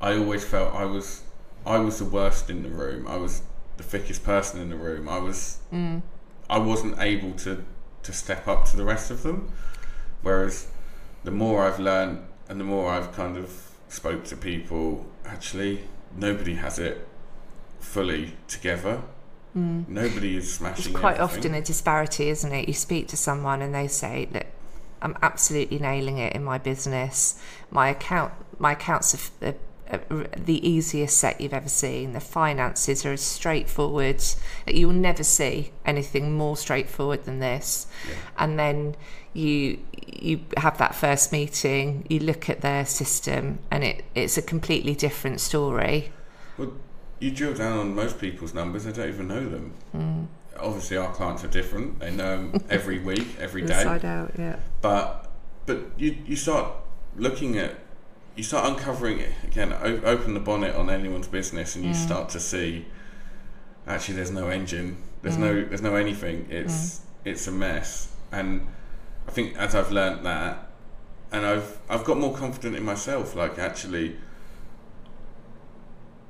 I 0.01 0.17
always 0.17 0.43
felt 0.43 0.73
I 0.73 0.85
was 0.85 1.23
I 1.65 1.79
was 1.79 1.99
the 1.99 2.05
worst 2.05 2.49
in 2.49 2.63
the 2.63 2.69
room. 2.69 3.07
I 3.07 3.17
was 3.17 3.41
the 3.77 3.83
thickest 3.83 4.23
person 4.23 4.61
in 4.61 4.69
the 4.69 4.75
room. 4.77 5.09
I 5.09 5.19
was 5.19 5.57
Mm. 5.73 6.01
I 6.49 6.59
wasn't 6.59 6.99
able 6.99 7.33
to 7.39 7.63
to 8.03 8.13
step 8.13 8.47
up 8.47 8.65
to 8.65 8.77
the 8.77 8.85
rest 8.85 9.11
of 9.11 9.23
them. 9.23 9.51
Whereas 10.21 10.67
the 11.23 11.31
more 11.31 11.65
I've 11.65 11.79
learned 11.79 12.25
and 12.47 12.59
the 12.59 12.63
more 12.63 12.89
I've 12.89 13.11
kind 13.11 13.37
of 13.37 13.71
spoke 13.89 14.23
to 14.25 14.37
people, 14.37 15.05
actually 15.25 15.81
nobody 16.15 16.55
has 16.55 16.79
it 16.79 17.07
fully 17.79 18.33
together. 18.47 19.01
Mm. 19.55 19.87
Nobody 19.87 20.37
is 20.37 20.53
smashing. 20.53 20.91
It's 20.91 20.99
quite 20.99 21.17
everything. 21.17 21.51
often 21.51 21.53
a 21.55 21.61
disparity, 21.61 22.29
isn't 22.29 22.51
it? 22.51 22.67
You 22.67 22.73
speak 22.73 23.07
to 23.09 23.17
someone 23.17 23.61
and 23.61 23.73
they 23.73 23.87
say, 23.87 24.27
"Look, 24.31 24.45
I'm 25.01 25.17
absolutely 25.21 25.79
nailing 25.79 26.17
it 26.17 26.33
in 26.33 26.43
my 26.43 26.57
business. 26.57 27.39
My 27.71 27.89
account, 27.89 28.33
my 28.59 28.73
accounts 28.73 29.31
are, 29.41 29.47
are, 29.89 30.01
are 30.11 30.27
the 30.35 30.67
easiest 30.67 31.17
set 31.17 31.41
you've 31.41 31.53
ever 31.53 31.69
seen. 31.69 32.13
The 32.13 32.19
finances 32.19 33.05
are 33.05 33.13
as 33.13 33.21
straightforward 33.21 34.23
that 34.65 34.75
you 34.75 34.87
will 34.87 34.95
never 34.95 35.23
see 35.23 35.71
anything 35.85 36.37
more 36.37 36.57
straightforward 36.57 37.23
than 37.23 37.39
this." 37.39 37.87
Yeah. 38.07 38.15
And 38.37 38.59
then 38.59 38.95
you 39.37 39.79
you 40.19 40.39
have 40.57 40.77
that 40.79 40.95
first 40.95 41.31
meeting, 41.31 42.05
you 42.09 42.19
look 42.19 42.49
at 42.49 42.61
their 42.61 42.85
system, 42.85 43.59
and 43.71 43.83
it 43.83 44.03
it's 44.15 44.37
a 44.37 44.41
completely 44.41 44.95
different 44.95 45.39
story. 45.39 46.11
Well, 46.57 46.73
you 47.19 47.31
drill 47.31 47.53
down 47.53 47.77
on 47.77 47.95
most 47.95 48.19
people's 48.19 48.53
numbers, 48.53 48.85
they 48.85 48.91
don't 48.91 49.09
even 49.09 49.27
know 49.27 49.47
them. 49.47 49.73
Mm. 49.95 50.27
Obviously, 50.59 50.97
our 50.97 51.13
clients 51.13 51.43
are 51.43 51.49
different. 51.49 51.99
They 51.99 52.11
know 52.11 52.51
every 52.69 52.99
week, 52.99 53.27
every 53.39 53.61
day. 53.61 53.77
Inside 53.77 54.05
out, 54.05 54.31
yeah. 54.37 54.57
But 54.81 55.29
but 55.65 55.79
you 55.97 56.17
you 56.25 56.35
start 56.35 56.73
looking 57.15 57.57
at 57.57 57.75
you 58.35 58.43
start 58.43 58.67
uncovering 58.69 59.19
it 59.19 59.33
again. 59.43 59.73
Open 59.73 60.33
the 60.33 60.39
bonnet 60.39 60.75
on 60.75 60.89
anyone's 60.89 61.27
business, 61.27 61.75
and 61.75 61.85
you 61.85 61.91
mm. 61.91 61.95
start 61.95 62.29
to 62.29 62.39
see 62.39 62.85
actually 63.85 64.15
there's 64.15 64.31
no 64.31 64.49
engine. 64.49 64.97
There's 65.21 65.37
mm. 65.37 65.41
no 65.41 65.63
there's 65.65 65.81
no 65.81 65.95
anything. 65.95 66.47
It's 66.49 66.99
mm. 66.99 67.01
it's 67.25 67.47
a 67.47 67.51
mess. 67.51 68.13
And 68.31 68.67
I 69.27 69.31
think 69.31 69.57
as 69.57 69.75
I've 69.75 69.91
learnt 69.91 70.23
that, 70.23 70.69
and 71.31 71.45
I've 71.45 71.77
I've 71.89 72.03
got 72.03 72.17
more 72.17 72.33
confident 72.35 72.75
in 72.75 72.83
myself. 72.83 73.35
Like 73.35 73.59
actually, 73.59 74.15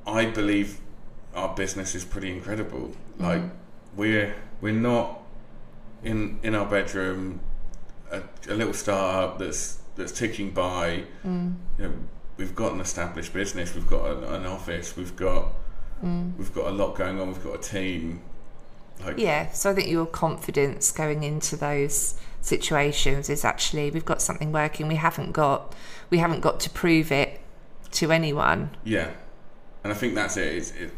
I 0.06 0.26
believe 0.26 0.80
our 1.36 1.54
business 1.56 1.94
is 1.96 2.04
pretty 2.06 2.32
incredible. 2.32 2.92
Like 3.20 3.44
we're 3.96 4.36
we're 4.62 4.74
not 4.74 5.22
in 6.04 6.40
in 6.44 6.56
our 6.56 6.66
bedroom 6.66 7.40
a, 8.12 8.22
a 8.50 8.54
little 8.54 8.74
startup 8.74 9.38
that's 9.40 9.80
that's 9.96 10.12
ticking 10.12 10.52
by. 10.52 11.04
Mm. 11.26 11.56
You 11.78 11.84
know, 11.86 11.94
we've 12.38 12.56
got 12.56 12.74
an 12.74 12.82
established 12.82 13.34
business. 13.34 13.76
We've 13.76 13.88
got 13.88 14.06
an, 14.12 14.24
an 14.24 14.46
office. 14.46 14.96
We've 14.96 15.16
got 15.16 15.54
Mm. 16.04 16.38
we've 16.38 16.54
got 16.54 16.68
a 16.68 16.70
lot 16.70 16.96
going 16.96 17.20
on. 17.20 17.30
We've 17.30 17.44
got 17.44 17.56
a 17.56 17.70
team. 17.70 18.22
Like 19.04 19.18
Yeah, 19.18 19.52
so 19.52 19.72
I 19.72 19.74
think 19.74 19.90
your 19.90 20.06
confidence 20.06 20.92
going 20.92 21.24
into 21.24 21.56
those 21.56 22.20
situations 22.42 23.30
is 23.30 23.44
actually 23.44 23.92
we've 23.92 24.06
got 24.06 24.22
something 24.22 24.52
working. 24.52 24.88
We 24.88 24.96
haven't 24.96 25.32
got 25.32 25.76
we 26.10 26.18
haven't 26.20 26.42
got 26.42 26.60
to 26.62 26.70
prove 26.70 27.12
it 27.12 27.40
to 27.92 28.12
anyone. 28.12 28.72
yeah, 28.84 29.12
and 29.84 29.94
I 29.94 29.96
think 29.96 30.16
that's 30.16 30.38
it. 30.38 30.56
It's 30.56 30.72
it, 30.72 30.92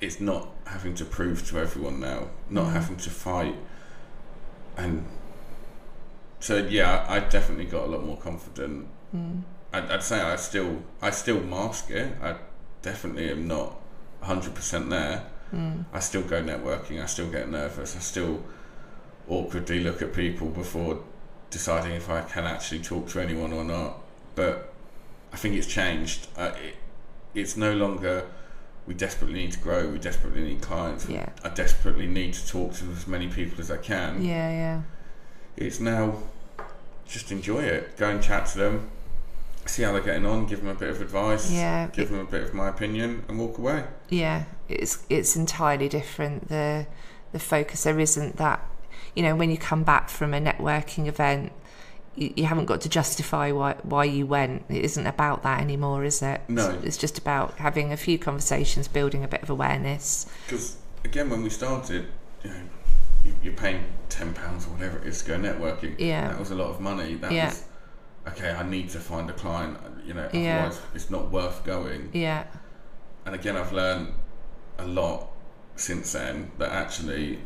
it's 0.00 0.20
not 0.20 0.48
having 0.66 0.94
to 0.94 1.04
prove 1.04 1.46
to 1.48 1.58
everyone 1.58 2.00
now. 2.00 2.28
Not 2.50 2.66
mm. 2.66 2.72
having 2.72 2.96
to 2.96 3.10
fight. 3.10 3.54
And 4.76 5.06
so 6.40 6.56
yeah, 6.56 7.06
I, 7.08 7.20
definitely 7.20 7.66
got 7.66 7.84
a 7.84 7.86
lot 7.86 8.04
more 8.04 8.16
confident. 8.16 8.88
Mm. 9.14 9.42
I'd, 9.72 9.90
I'd 9.90 10.02
say 10.02 10.20
I 10.20 10.36
still 10.36 10.82
I 11.00 11.10
still 11.10 11.40
mask 11.40 11.90
it. 11.90 12.16
I 12.22 12.36
definitely 12.82 13.30
am 13.30 13.46
not 13.46 13.80
hundred 14.20 14.54
percent 14.54 14.90
there. 14.90 15.24
Mm. 15.52 15.84
I 15.92 16.00
still 16.00 16.22
go 16.22 16.42
networking. 16.42 17.02
I 17.02 17.06
still 17.06 17.30
get 17.30 17.48
nervous. 17.48 17.96
I 17.96 18.00
still 18.00 18.42
awkwardly 19.28 19.80
look 19.80 20.02
at 20.02 20.12
people 20.12 20.48
before 20.48 21.02
deciding 21.50 21.92
if 21.92 22.10
I 22.10 22.22
can 22.22 22.44
actually 22.44 22.80
talk 22.80 23.08
to 23.10 23.20
anyone 23.20 23.52
or 23.52 23.64
not. 23.64 24.00
But 24.34 24.72
I 25.32 25.36
think 25.36 25.54
it's 25.54 25.66
changed. 25.66 26.28
Uh, 26.36 26.52
it, 26.62 26.76
it's 27.34 27.56
no 27.56 27.74
longer 27.74 28.26
we 28.86 28.94
desperately 28.94 29.34
need 29.34 29.52
to 29.52 29.58
grow. 29.58 29.88
We 29.88 29.98
desperately 29.98 30.42
need 30.42 30.60
clients. 30.60 31.08
Yeah. 31.08 31.30
I 31.42 31.48
desperately 31.48 32.06
need 32.06 32.34
to 32.34 32.46
talk 32.46 32.74
to 32.74 32.84
as 32.90 33.06
many 33.06 33.28
people 33.28 33.60
as 33.60 33.70
I 33.70 33.78
can. 33.78 34.22
Yeah, 34.22 34.50
yeah. 34.50 34.82
It's 35.56 35.80
now 35.80 36.18
just 37.06 37.32
enjoy 37.32 37.62
it. 37.62 37.96
Go 37.96 38.10
and 38.10 38.22
chat 38.22 38.46
to 38.48 38.58
them. 38.58 38.90
See 39.66 39.82
how 39.82 39.92
they're 39.92 40.02
getting 40.02 40.26
on. 40.26 40.46
Give 40.46 40.60
them 40.60 40.68
a 40.68 40.74
bit 40.74 40.90
of 40.90 41.00
advice. 41.00 41.50
Yeah. 41.50 41.88
Give 41.92 42.10
them 42.10 42.20
a 42.20 42.24
bit 42.24 42.42
of 42.42 42.52
my 42.52 42.68
opinion 42.68 43.24
and 43.28 43.38
walk 43.38 43.56
away. 43.56 43.84
Yeah, 44.10 44.44
it's 44.68 45.04
it's 45.08 45.36
entirely 45.36 45.88
different. 45.88 46.48
The 46.48 46.86
the 47.32 47.38
focus 47.38 47.84
there 47.84 47.98
isn't 47.98 48.36
that 48.36 48.60
you 49.14 49.22
know 49.22 49.34
when 49.36 49.50
you 49.50 49.56
come 49.58 49.82
back 49.84 50.08
from 50.08 50.34
a 50.34 50.40
networking 50.40 51.06
event, 51.06 51.52
you, 52.16 52.32
you 52.36 52.44
haven't 52.44 52.66
got 52.66 52.80
to 52.82 52.88
justify 52.88 53.50
why 53.52 53.74
why 53.82 54.04
you 54.04 54.26
went. 54.26 54.64
It 54.68 54.84
isn't 54.84 55.06
about 55.06 55.42
that 55.42 55.60
anymore, 55.60 56.04
is 56.04 56.22
it? 56.22 56.40
No. 56.48 56.70
It's, 56.70 56.84
it's 56.84 56.96
just 56.96 57.18
about 57.18 57.56
having 57.58 57.92
a 57.92 57.96
few 57.96 58.18
conversations, 58.18 58.88
building 58.88 59.24
a 59.24 59.28
bit 59.28 59.42
of 59.42 59.50
awareness. 59.50 60.26
Because 60.46 60.76
again, 61.04 61.30
when 61.30 61.42
we 61.42 61.50
started, 61.50 62.06
you 62.42 62.50
know, 62.50 62.56
you- 63.24 63.36
you're 63.42 63.52
paying 63.54 63.84
ten 64.08 64.34
pounds 64.34 64.66
or 64.66 64.70
whatever 64.70 64.98
it 64.98 65.06
is 65.06 65.22
to 65.22 65.28
go 65.28 65.38
networking. 65.38 65.94
Yeah. 65.98 66.28
that 66.28 66.38
was 66.38 66.50
a 66.50 66.54
lot 66.54 66.68
of 66.68 66.80
money. 66.80 67.14
That 67.14 67.32
Yeah. 67.32 67.46
was 67.48 67.64
okay. 68.28 68.50
I 68.50 68.62
need 68.62 68.90
to 68.90 68.98
find 69.00 69.28
a 69.30 69.32
client. 69.32 69.78
You 70.06 70.12
know, 70.14 70.28
Yeah. 70.32 70.58
otherwise 70.66 70.80
it's 70.94 71.10
not 71.10 71.30
worth 71.30 71.64
going. 71.64 72.10
Yeah, 72.12 72.44
And 73.26 73.34
again, 73.34 73.56
I've 73.56 73.72
learned 73.72 74.08
a 74.78 74.86
lot 74.86 75.28
since 75.76 76.12
then 76.12 76.50
that 76.58 76.70
actually 76.70 77.38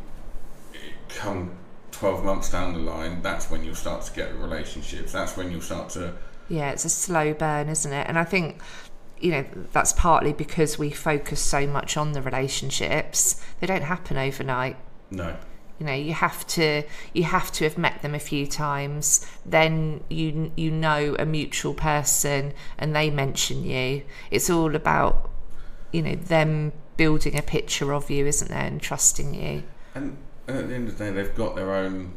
come 1.08 1.56
12 1.92 2.24
months 2.24 2.50
down 2.50 2.74
the 2.74 2.80
line, 2.80 3.22
that's 3.22 3.50
when 3.50 3.64
you'll 3.64 3.74
start 3.74 4.02
to 4.02 4.12
get 4.12 4.32
the 4.32 4.38
relationships. 4.38 5.12
That's 5.12 5.36
when 5.36 5.50
you'll 5.50 5.60
start 5.60 5.90
to. 5.90 6.14
Yeah, 6.48 6.70
it's 6.70 6.84
a 6.84 6.90
slow 6.90 7.34
burn, 7.34 7.68
isn't 7.68 7.92
it? 7.92 8.06
And 8.08 8.18
I 8.18 8.24
think, 8.24 8.60
you 9.20 9.30
know, 9.30 9.44
that's 9.72 9.92
partly 9.92 10.32
because 10.32 10.78
we 10.78 10.90
focus 10.90 11.40
so 11.40 11.66
much 11.66 11.96
on 11.96 12.12
the 12.12 12.22
relationships. 12.22 13.42
They 13.60 13.66
don't 13.66 13.82
happen 13.82 14.16
overnight. 14.16 14.76
No. 15.10 15.36
You 15.78 15.86
know, 15.86 15.94
you 15.94 16.12
have 16.12 16.44
to 16.48 16.82
you 17.14 17.22
have 17.22 17.52
to 17.52 17.64
have 17.64 17.78
met 17.78 18.02
them 18.02 18.14
a 18.14 18.18
few 18.18 18.48
times. 18.48 19.24
Then 19.46 20.02
you 20.08 20.50
you 20.56 20.72
know 20.72 21.14
a 21.18 21.24
mutual 21.24 21.72
person, 21.72 22.52
and 22.76 22.96
they 22.96 23.10
mention 23.10 23.64
you. 23.64 24.02
It's 24.32 24.50
all 24.50 24.74
about, 24.74 25.30
you 25.92 26.02
know, 26.02 26.16
them 26.16 26.72
building 26.96 27.38
a 27.38 27.42
picture 27.42 27.94
of 27.94 28.10
you, 28.10 28.26
isn't 28.26 28.48
there, 28.48 28.64
and 28.64 28.82
trusting 28.82 29.34
you. 29.34 29.62
And 29.94 30.16
at 30.48 30.68
the 30.68 30.74
end 30.74 30.88
of 30.88 30.96
the 30.98 31.04
day, 31.04 31.10
they've 31.10 31.34
got 31.34 31.54
their 31.56 31.74
own 31.74 32.12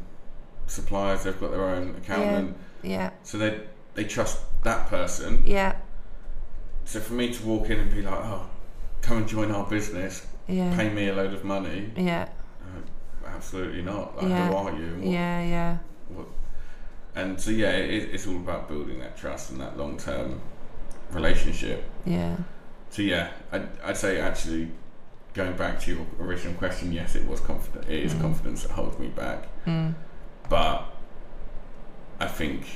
suppliers, 0.66 1.24
they've 1.24 1.38
got 1.38 1.50
their 1.50 1.64
own 1.64 1.94
accountant. 1.96 2.56
Yeah, 2.82 3.10
So 3.22 3.38
they 3.38 3.60
they 3.94 4.04
trust 4.04 4.40
that 4.64 4.88
person. 4.88 5.42
yeah, 5.46 5.76
So 6.84 6.98
for 7.00 7.12
me 7.12 7.32
to 7.32 7.42
walk 7.44 7.68
in 7.70 7.78
and 7.78 7.90
be 7.94 8.02
like, 8.02 8.14
oh, 8.14 8.48
come 9.02 9.18
and 9.18 9.28
join 9.28 9.50
our 9.52 9.66
business, 9.68 10.26
yeah, 10.48 10.74
pay 10.74 10.88
me 10.90 11.08
a 11.08 11.14
load 11.14 11.32
of 11.34 11.44
money, 11.44 11.92
yeah, 11.96 12.28
uh, 12.62 13.28
absolutely 13.28 13.82
not. 13.82 14.16
Like, 14.16 14.28
Yeah. 14.30 14.48
Who 14.48 14.56
are 14.56 14.72
you? 14.72 14.94
what- 14.96 15.06
yeah, 15.06 15.42
yeah, 15.42 15.78
what- 16.08 16.26
And 17.14 17.38
so 17.40 17.50
yeah, 17.50 17.70
it, 17.70 18.14
it's 18.14 18.26
all 18.26 18.36
about 18.36 18.68
building 18.68 18.98
that 19.00 19.16
trust 19.16 19.50
and 19.50 19.60
that 19.60 19.76
long 19.76 19.96
term 19.98 20.40
relationship. 21.10 21.84
yeah, 22.06 22.36
So 22.90 23.02
yeah, 23.02 23.28
I'd, 23.52 23.68
I'd 23.84 23.96
say 23.96 24.18
actually 24.20 24.70
going 25.34 25.56
back 25.56 25.80
to 25.80 25.94
your 25.94 26.06
original 26.20 26.54
question, 26.54 26.92
yes, 26.92 27.14
it 27.14 27.26
was 27.26 27.40
confident. 27.40 27.88
It 27.88 28.02
is 28.04 28.14
Mm. 28.14 28.20
confidence 28.20 28.62
that 28.62 28.72
holds 28.72 28.98
me 28.98 29.08
back, 29.08 29.44
mm, 29.66 29.94
but 30.48 30.84
I 32.20 32.26
think 32.28 32.66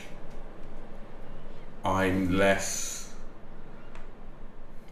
I'm 1.85 2.37
less. 2.37 3.13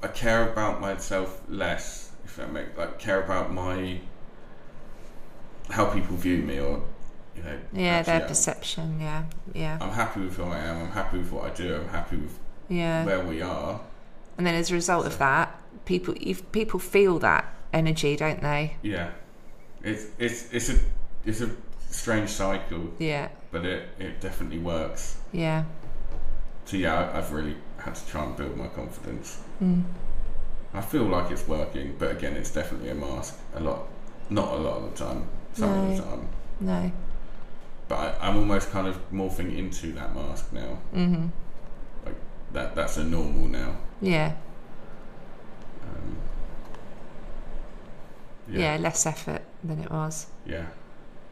I 0.03 0.09
care 0.09 0.49
about 0.53 0.81
myself 0.81 1.41
less, 1.49 2.11
if 2.25 2.37
that 2.37 2.53
make 2.53 2.77
like 2.77 2.99
care 2.99 3.23
about 3.23 3.53
my 3.53 4.01
how 5.71 5.87
people 5.87 6.17
view 6.17 6.39
me, 6.39 6.59
or 6.61 6.83
you 7.35 7.43
know. 7.43 7.59
yeah. 7.73 8.03
Their 8.03 8.17
I'm- 8.21 8.29
perception. 8.29 9.01
Yeah, 9.01 9.25
yeah, 9.55 9.79
I'm 9.81 9.91
happy 9.91 10.21
with 10.21 10.37
who 10.37 10.45
I 10.45 10.59
am. 10.59 10.83
I'm 10.83 10.91
happy 10.93 11.19
with 11.19 11.33
what 11.33 11.45
I 11.51 11.55
do. 11.55 11.77
I'm 11.77 11.89
happy 11.89 12.17
with 12.17 12.39
yeah. 12.69 13.05
where 13.05 13.21
we 13.25 13.41
are. 13.41 13.81
And 14.37 14.47
then 14.47 14.55
as 14.55 14.71
a 14.71 14.75
result 14.75 15.07
of 15.07 15.17
that, 15.19 15.59
people 15.85 16.15
if 16.21 16.51
people 16.53 16.81
feel 16.81 17.19
that 17.21 17.45
energy, 17.73 18.17
don't 18.17 18.41
they? 18.41 18.77
Yeah, 18.83 19.11
it's 19.83 20.07
it's 20.19 20.53
it's 20.53 20.69
a 20.71 20.79
it's 21.25 21.41
a 21.41 21.51
strange 21.91 22.31
cycle, 22.31 22.93
Yeah, 22.99 23.29
but 23.51 23.65
it 23.65 23.89
it 23.99 24.21
definitely 24.21 24.59
works. 24.59 25.17
yeah. 25.33 25.65
So 26.67 26.77
yeah, 26.79 26.95
I, 26.95 27.19
I've 27.19 27.31
really 27.33 27.57
had 27.79 27.95
to 27.95 28.07
try 28.07 28.25
and 28.25 28.37
build 28.37 28.57
my 28.57 28.69
confidence. 28.69 29.43
Mm. 29.63 29.83
I 30.73 30.81
feel 30.81 31.05
like 31.05 31.31
it's 31.31 31.47
working, 31.47 31.95
but 31.99 32.11
again, 32.11 32.35
it's 32.35 32.51
definitely 32.51 32.89
a 32.91 32.95
mask. 32.95 33.39
A 33.55 33.61
lot, 33.61 33.87
not 34.31 34.49
a 34.55 34.57
lot 34.57 34.77
of 34.79 34.91
the 34.91 35.05
time, 35.05 35.29
some 35.53 35.71
of 35.71 35.77
No. 35.89 35.97
the 35.97 36.03
time. 36.03 36.29
No. 36.61 36.93
But 37.89 37.97
I, 37.99 38.29
I'm 38.29 38.37
almost 38.39 38.71
kind 38.71 38.87
of 38.89 38.97
morphing 39.13 39.57
into 39.57 39.93
that 39.93 40.15
mask 40.15 40.53
now. 40.53 40.79
Mhm. 40.95 41.31
Like 42.07 42.17
that 42.55 42.75
that's 42.75 42.97
a 42.97 43.05
normal 43.05 43.47
now. 43.49 43.77
Yeah. 44.01 44.33
Yeah. 48.49 48.77
Less 48.77 49.07
effort 49.07 49.43
than 49.63 49.81
it 49.81 49.91
was. 49.91 50.27
yeah, 50.47 50.67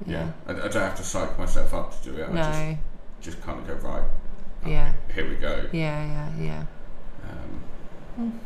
Yeah. 0.07 0.25
yeah. 0.25 0.31
I, 0.47 0.51
I 0.53 0.69
don't 0.69 0.75
have 0.75 0.97
to 0.97 1.05
psych 1.05 1.39
myself 1.39 1.73
up 1.75 2.03
to 2.03 2.11
do 2.11 2.17
it. 2.19 2.29
I 2.29 2.33
No. 2.33 2.43
just 3.21 3.37
just 3.37 3.43
kind 3.47 3.59
of 3.61 3.67
go 3.67 3.89
right. 3.89 4.03
Yeah. 4.67 4.93
Here 5.15 5.29
we 5.29 5.37
go. 5.37 5.69
Yeah. 5.73 6.05
Yeah. 6.07 6.31
Yeah. 6.41 6.65
Um, 8.19 8.41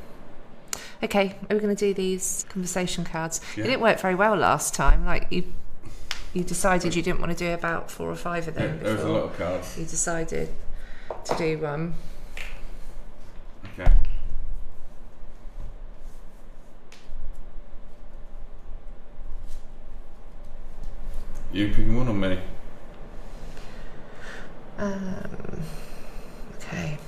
Okay, 1.03 1.37
are 1.51 1.55
we 1.55 1.61
going 1.61 1.75
to 1.77 1.87
do 1.89 1.93
these 1.93 2.47
conversation 2.49 3.05
cards? 3.05 3.41
Yeah. 3.55 3.65
It 3.65 3.67
didn't 3.69 3.83
work 3.83 4.01
very 4.01 4.15
well 4.15 4.35
last 4.35 4.73
time. 4.75 5.05
Like 5.05 5.27
you, 5.31 5.45
you 6.33 6.43
decided 6.43 6.95
you 6.95 7.03
didn't 7.03 7.21
want 7.21 7.33
to 7.33 7.39
do 7.39 7.53
about 7.53 7.91
four 7.91 8.09
or 8.11 8.17
five 8.17 8.49
of 8.49 8.55
yeah, 8.57 8.67
them 8.69 8.81
there 8.83 8.95
was 8.95 9.03
a 9.05 9.09
lot 9.09 9.25
of 9.25 9.37
cards. 9.39 9.77
you 9.79 9.85
decided 9.85 10.49
to 11.25 11.37
do 11.37 11.59
one. 11.59 11.95
Okay. 13.79 13.93
You 21.57 21.69
picking 21.69 21.97
one 21.97 22.07
on 22.07 22.21
me? 22.21 22.39
Um, 24.77 25.63
okay. 26.57 26.99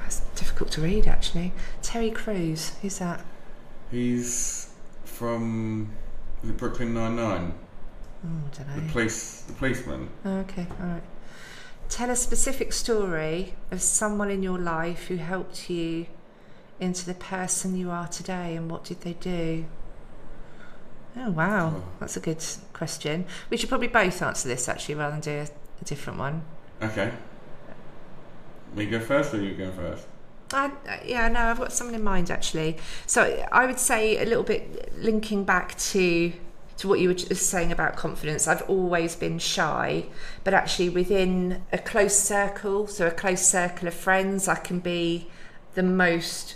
That's 0.00 0.20
difficult 0.34 0.70
to 0.70 0.80
read, 0.80 1.06
actually. 1.06 1.52
Terry 1.82 2.10
Crews, 2.10 2.72
who's 2.80 3.00
that? 3.00 3.22
He's 3.90 4.70
from 5.04 5.90
it 6.42 6.56
Brooklyn 6.56 6.94
Nine 6.94 7.16
Nine. 7.16 7.52
Oh, 8.24 8.28
I 8.28 8.56
don't 8.56 8.68
know. 8.68 8.86
The 8.86 8.90
police, 8.90 9.42
the 9.42 9.52
policeman. 9.52 10.08
Oh, 10.24 10.38
okay, 10.38 10.66
all 10.80 10.86
right. 10.86 11.02
Tell 11.90 12.08
a 12.08 12.16
specific 12.16 12.72
story 12.72 13.52
of 13.70 13.82
someone 13.82 14.30
in 14.30 14.42
your 14.42 14.58
life 14.58 15.08
who 15.08 15.16
helped 15.16 15.68
you 15.68 16.06
into 16.80 17.04
the 17.04 17.12
person 17.12 17.76
you 17.76 17.90
are 17.90 18.08
today, 18.08 18.56
and 18.56 18.70
what 18.70 18.84
did 18.84 19.02
they 19.02 19.12
do? 19.12 19.66
Oh 21.20 21.30
wow, 21.30 21.82
that's 21.98 22.16
a 22.16 22.20
good 22.20 22.44
question. 22.72 23.26
We 23.50 23.56
should 23.56 23.68
probably 23.68 23.88
both 23.88 24.22
answer 24.22 24.48
this 24.48 24.68
actually, 24.68 24.94
rather 24.94 25.12
than 25.12 25.20
do 25.20 25.30
a, 25.32 25.48
a 25.80 25.84
different 25.84 26.18
one. 26.18 26.42
Okay. 26.80 27.10
Me 28.74 28.86
go 28.86 29.00
first, 29.00 29.34
or 29.34 29.42
you 29.42 29.54
go 29.54 29.72
first? 29.72 30.06
I, 30.52 30.70
yeah, 31.04 31.28
no, 31.28 31.40
I've 31.40 31.58
got 31.58 31.72
someone 31.72 31.94
in 31.94 32.04
mind 32.04 32.30
actually. 32.30 32.78
So 33.06 33.44
I 33.50 33.66
would 33.66 33.78
say 33.78 34.22
a 34.22 34.24
little 34.24 34.44
bit 34.44 34.92
linking 34.96 35.44
back 35.44 35.76
to 35.78 36.32
to 36.78 36.86
what 36.86 37.00
you 37.00 37.08
were 37.08 37.14
just 37.14 37.50
saying 37.50 37.72
about 37.72 37.96
confidence. 37.96 38.46
I've 38.46 38.62
always 38.70 39.16
been 39.16 39.40
shy, 39.40 40.06
but 40.44 40.54
actually 40.54 40.90
within 40.90 41.64
a 41.72 41.78
close 41.78 42.16
circle, 42.16 42.86
so 42.86 43.08
a 43.08 43.10
close 43.10 43.44
circle 43.44 43.88
of 43.88 43.94
friends, 43.94 44.46
I 44.46 44.54
can 44.54 44.78
be 44.78 45.28
the 45.74 45.82
most 45.82 46.54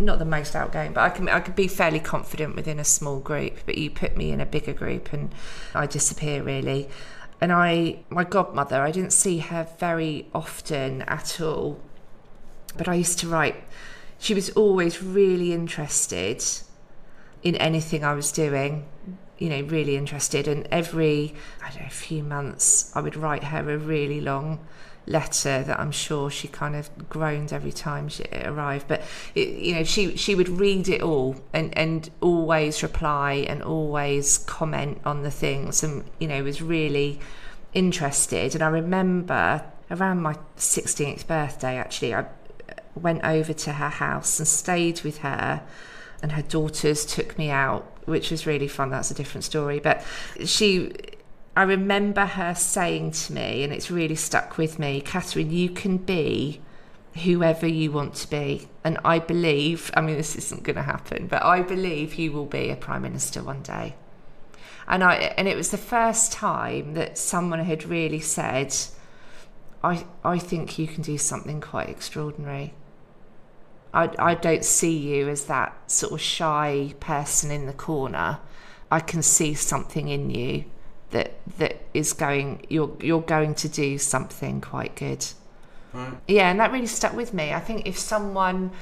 not 0.00 0.18
the 0.18 0.24
most 0.24 0.54
outgoing, 0.56 0.92
but 0.92 1.02
I 1.02 1.10
can 1.10 1.28
I 1.28 1.40
could 1.40 1.56
be 1.56 1.68
fairly 1.68 2.00
confident 2.00 2.56
within 2.56 2.78
a 2.78 2.84
small 2.84 3.20
group. 3.20 3.58
But 3.66 3.78
you 3.78 3.90
put 3.90 4.16
me 4.16 4.30
in 4.30 4.40
a 4.40 4.46
bigger 4.46 4.72
group, 4.72 5.12
and 5.12 5.34
I 5.74 5.86
disappear 5.86 6.42
really. 6.42 6.88
And 7.40 7.52
I, 7.52 7.98
my 8.08 8.24
godmother, 8.24 8.80
I 8.80 8.90
didn't 8.90 9.12
see 9.12 9.38
her 9.38 9.68
very 9.78 10.28
often 10.34 11.02
at 11.02 11.40
all, 11.40 11.80
but 12.76 12.88
I 12.88 12.94
used 12.94 13.18
to 13.20 13.28
write. 13.28 13.56
She 14.18 14.34
was 14.34 14.50
always 14.50 15.02
really 15.02 15.52
interested 15.52 16.42
in 17.42 17.56
anything 17.56 18.04
I 18.04 18.14
was 18.14 18.32
doing, 18.32 18.86
you 19.38 19.50
know, 19.50 19.60
really 19.62 19.96
interested. 19.96 20.48
And 20.48 20.66
every, 20.70 21.34
I 21.62 21.70
don't 21.70 21.82
know, 21.82 21.88
few 21.90 22.22
months, 22.22 22.90
I 22.96 23.00
would 23.00 23.16
write 23.16 23.44
her 23.44 23.70
a 23.70 23.76
really 23.76 24.20
long 24.20 24.66
letter 25.06 25.62
that 25.62 25.78
I'm 25.78 25.92
sure 25.92 26.30
she 26.30 26.48
kind 26.48 26.74
of 26.74 27.08
groaned 27.08 27.52
every 27.52 27.72
time 27.72 28.08
she 28.08 28.24
arrived. 28.32 28.88
But 28.88 29.02
it, 29.34 29.48
you 29.48 29.74
know, 29.74 29.84
she 29.84 30.16
she 30.16 30.34
would 30.34 30.48
read 30.48 30.88
it 30.88 31.02
all 31.02 31.36
and 31.52 31.76
and 31.76 32.10
always 32.20 32.82
reply 32.82 33.44
and 33.48 33.62
always 33.62 34.38
comment 34.38 35.00
on 35.04 35.22
the 35.22 35.30
things, 35.30 35.82
and 35.82 36.04
you 36.18 36.28
know, 36.28 36.42
was 36.42 36.62
really 36.62 37.20
interested. 37.72 38.54
And 38.54 38.62
I 38.62 38.68
remember 38.68 39.64
around 39.90 40.22
my 40.22 40.36
16th 40.56 41.26
birthday, 41.26 41.76
actually, 41.76 42.14
I 42.14 42.20
uh, 42.20 42.24
went 42.94 43.24
over 43.24 43.52
to 43.52 43.72
her 43.74 43.88
house 43.88 44.38
and 44.38 44.48
stayed 44.48 45.02
with 45.02 45.18
her 45.18 45.62
and 46.22 46.32
her 46.32 46.42
daughters 46.42 47.04
took 47.04 47.36
me 47.36 47.50
out 47.50 47.86
which 48.06 48.30
was 48.30 48.46
really 48.46 48.66
fun 48.66 48.88
that's 48.88 49.10
a 49.10 49.14
different 49.14 49.44
story 49.44 49.78
but 49.78 50.02
she 50.44 50.90
I 51.56 51.62
remember 51.62 52.26
her 52.26 52.54
saying 52.54 53.12
to 53.12 53.32
me 53.32 53.62
and 53.62 53.72
it's 53.72 53.90
really 53.90 54.16
stuck 54.16 54.58
with 54.58 54.78
me 54.78 55.00
Catherine 55.00 55.50
you 55.50 55.70
can 55.70 55.98
be 55.98 56.60
whoever 57.22 57.66
you 57.66 57.92
want 57.92 58.14
to 58.16 58.28
be. 58.28 58.68
And 58.82 58.98
I 59.04 59.20
believe 59.20 59.90
I 59.94 60.00
mean 60.00 60.16
this 60.16 60.34
isn't 60.34 60.64
going 60.64 60.76
to 60.76 60.82
happen 60.82 61.28
but 61.28 61.42
I 61.42 61.62
believe 61.62 62.14
you 62.14 62.32
will 62.32 62.46
be 62.46 62.70
a 62.70 62.76
prime 62.76 63.02
minister 63.02 63.42
one 63.42 63.62
day. 63.62 63.94
And 64.88 65.04
I 65.04 65.14
and 65.38 65.46
it 65.46 65.56
was 65.56 65.70
the 65.70 65.78
first 65.78 66.32
time 66.32 66.94
that 66.94 67.16
someone 67.18 67.60
had 67.60 67.84
really 67.84 68.20
said 68.20 68.74
I 69.82 70.06
I 70.24 70.38
think 70.38 70.76
you 70.78 70.88
can 70.88 71.02
do 71.02 71.18
something 71.18 71.60
quite 71.60 71.88
extraordinary. 71.88 72.74
I, 73.92 74.10
I 74.18 74.34
don't 74.34 74.64
see 74.64 74.96
you 74.96 75.28
as 75.28 75.44
that 75.44 75.88
sort 75.88 76.14
of 76.14 76.20
shy 76.20 76.94
person 76.98 77.52
in 77.52 77.66
the 77.66 77.72
corner. 77.72 78.40
I 78.90 78.98
can 78.98 79.22
see 79.22 79.54
something 79.54 80.08
in 80.08 80.30
you 80.30 80.64
that 81.14 81.32
that 81.58 81.76
is 81.94 82.12
going 82.12 82.66
you're 82.68 82.94
you're 83.00 83.22
going 83.22 83.54
to 83.54 83.68
do 83.68 83.96
something 83.96 84.60
quite 84.60 84.94
good. 84.96 85.24
Right. 85.92 86.12
Yeah, 86.26 86.50
and 86.50 86.58
that 86.58 86.72
really 86.72 86.88
stuck 86.88 87.14
with 87.14 87.32
me. 87.32 87.52
I 87.52 87.60
think 87.60 87.86
if 87.86 87.96
someone 87.96 88.72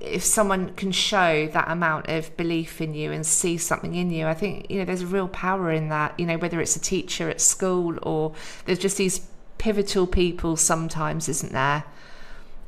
if 0.00 0.24
someone 0.24 0.72
can 0.74 0.92
show 0.92 1.48
that 1.48 1.68
amount 1.68 2.08
of 2.08 2.36
belief 2.36 2.80
in 2.80 2.94
you 2.94 3.10
and 3.12 3.26
see 3.26 3.58
something 3.58 3.94
in 3.96 4.10
you, 4.10 4.26
I 4.26 4.34
think 4.34 4.70
you 4.70 4.78
know 4.78 4.84
there's 4.84 5.02
a 5.02 5.06
real 5.06 5.28
power 5.28 5.72
in 5.72 5.88
that. 5.88 6.18
You 6.18 6.26
know, 6.26 6.38
whether 6.38 6.60
it's 6.60 6.76
a 6.76 6.80
teacher 6.80 7.28
at 7.28 7.40
school 7.40 7.98
or 8.02 8.34
there's 8.64 8.78
just 8.78 8.96
these 8.96 9.26
pivotal 9.58 10.06
people 10.06 10.56
sometimes, 10.56 11.28
isn't 11.28 11.52
there? 11.52 11.84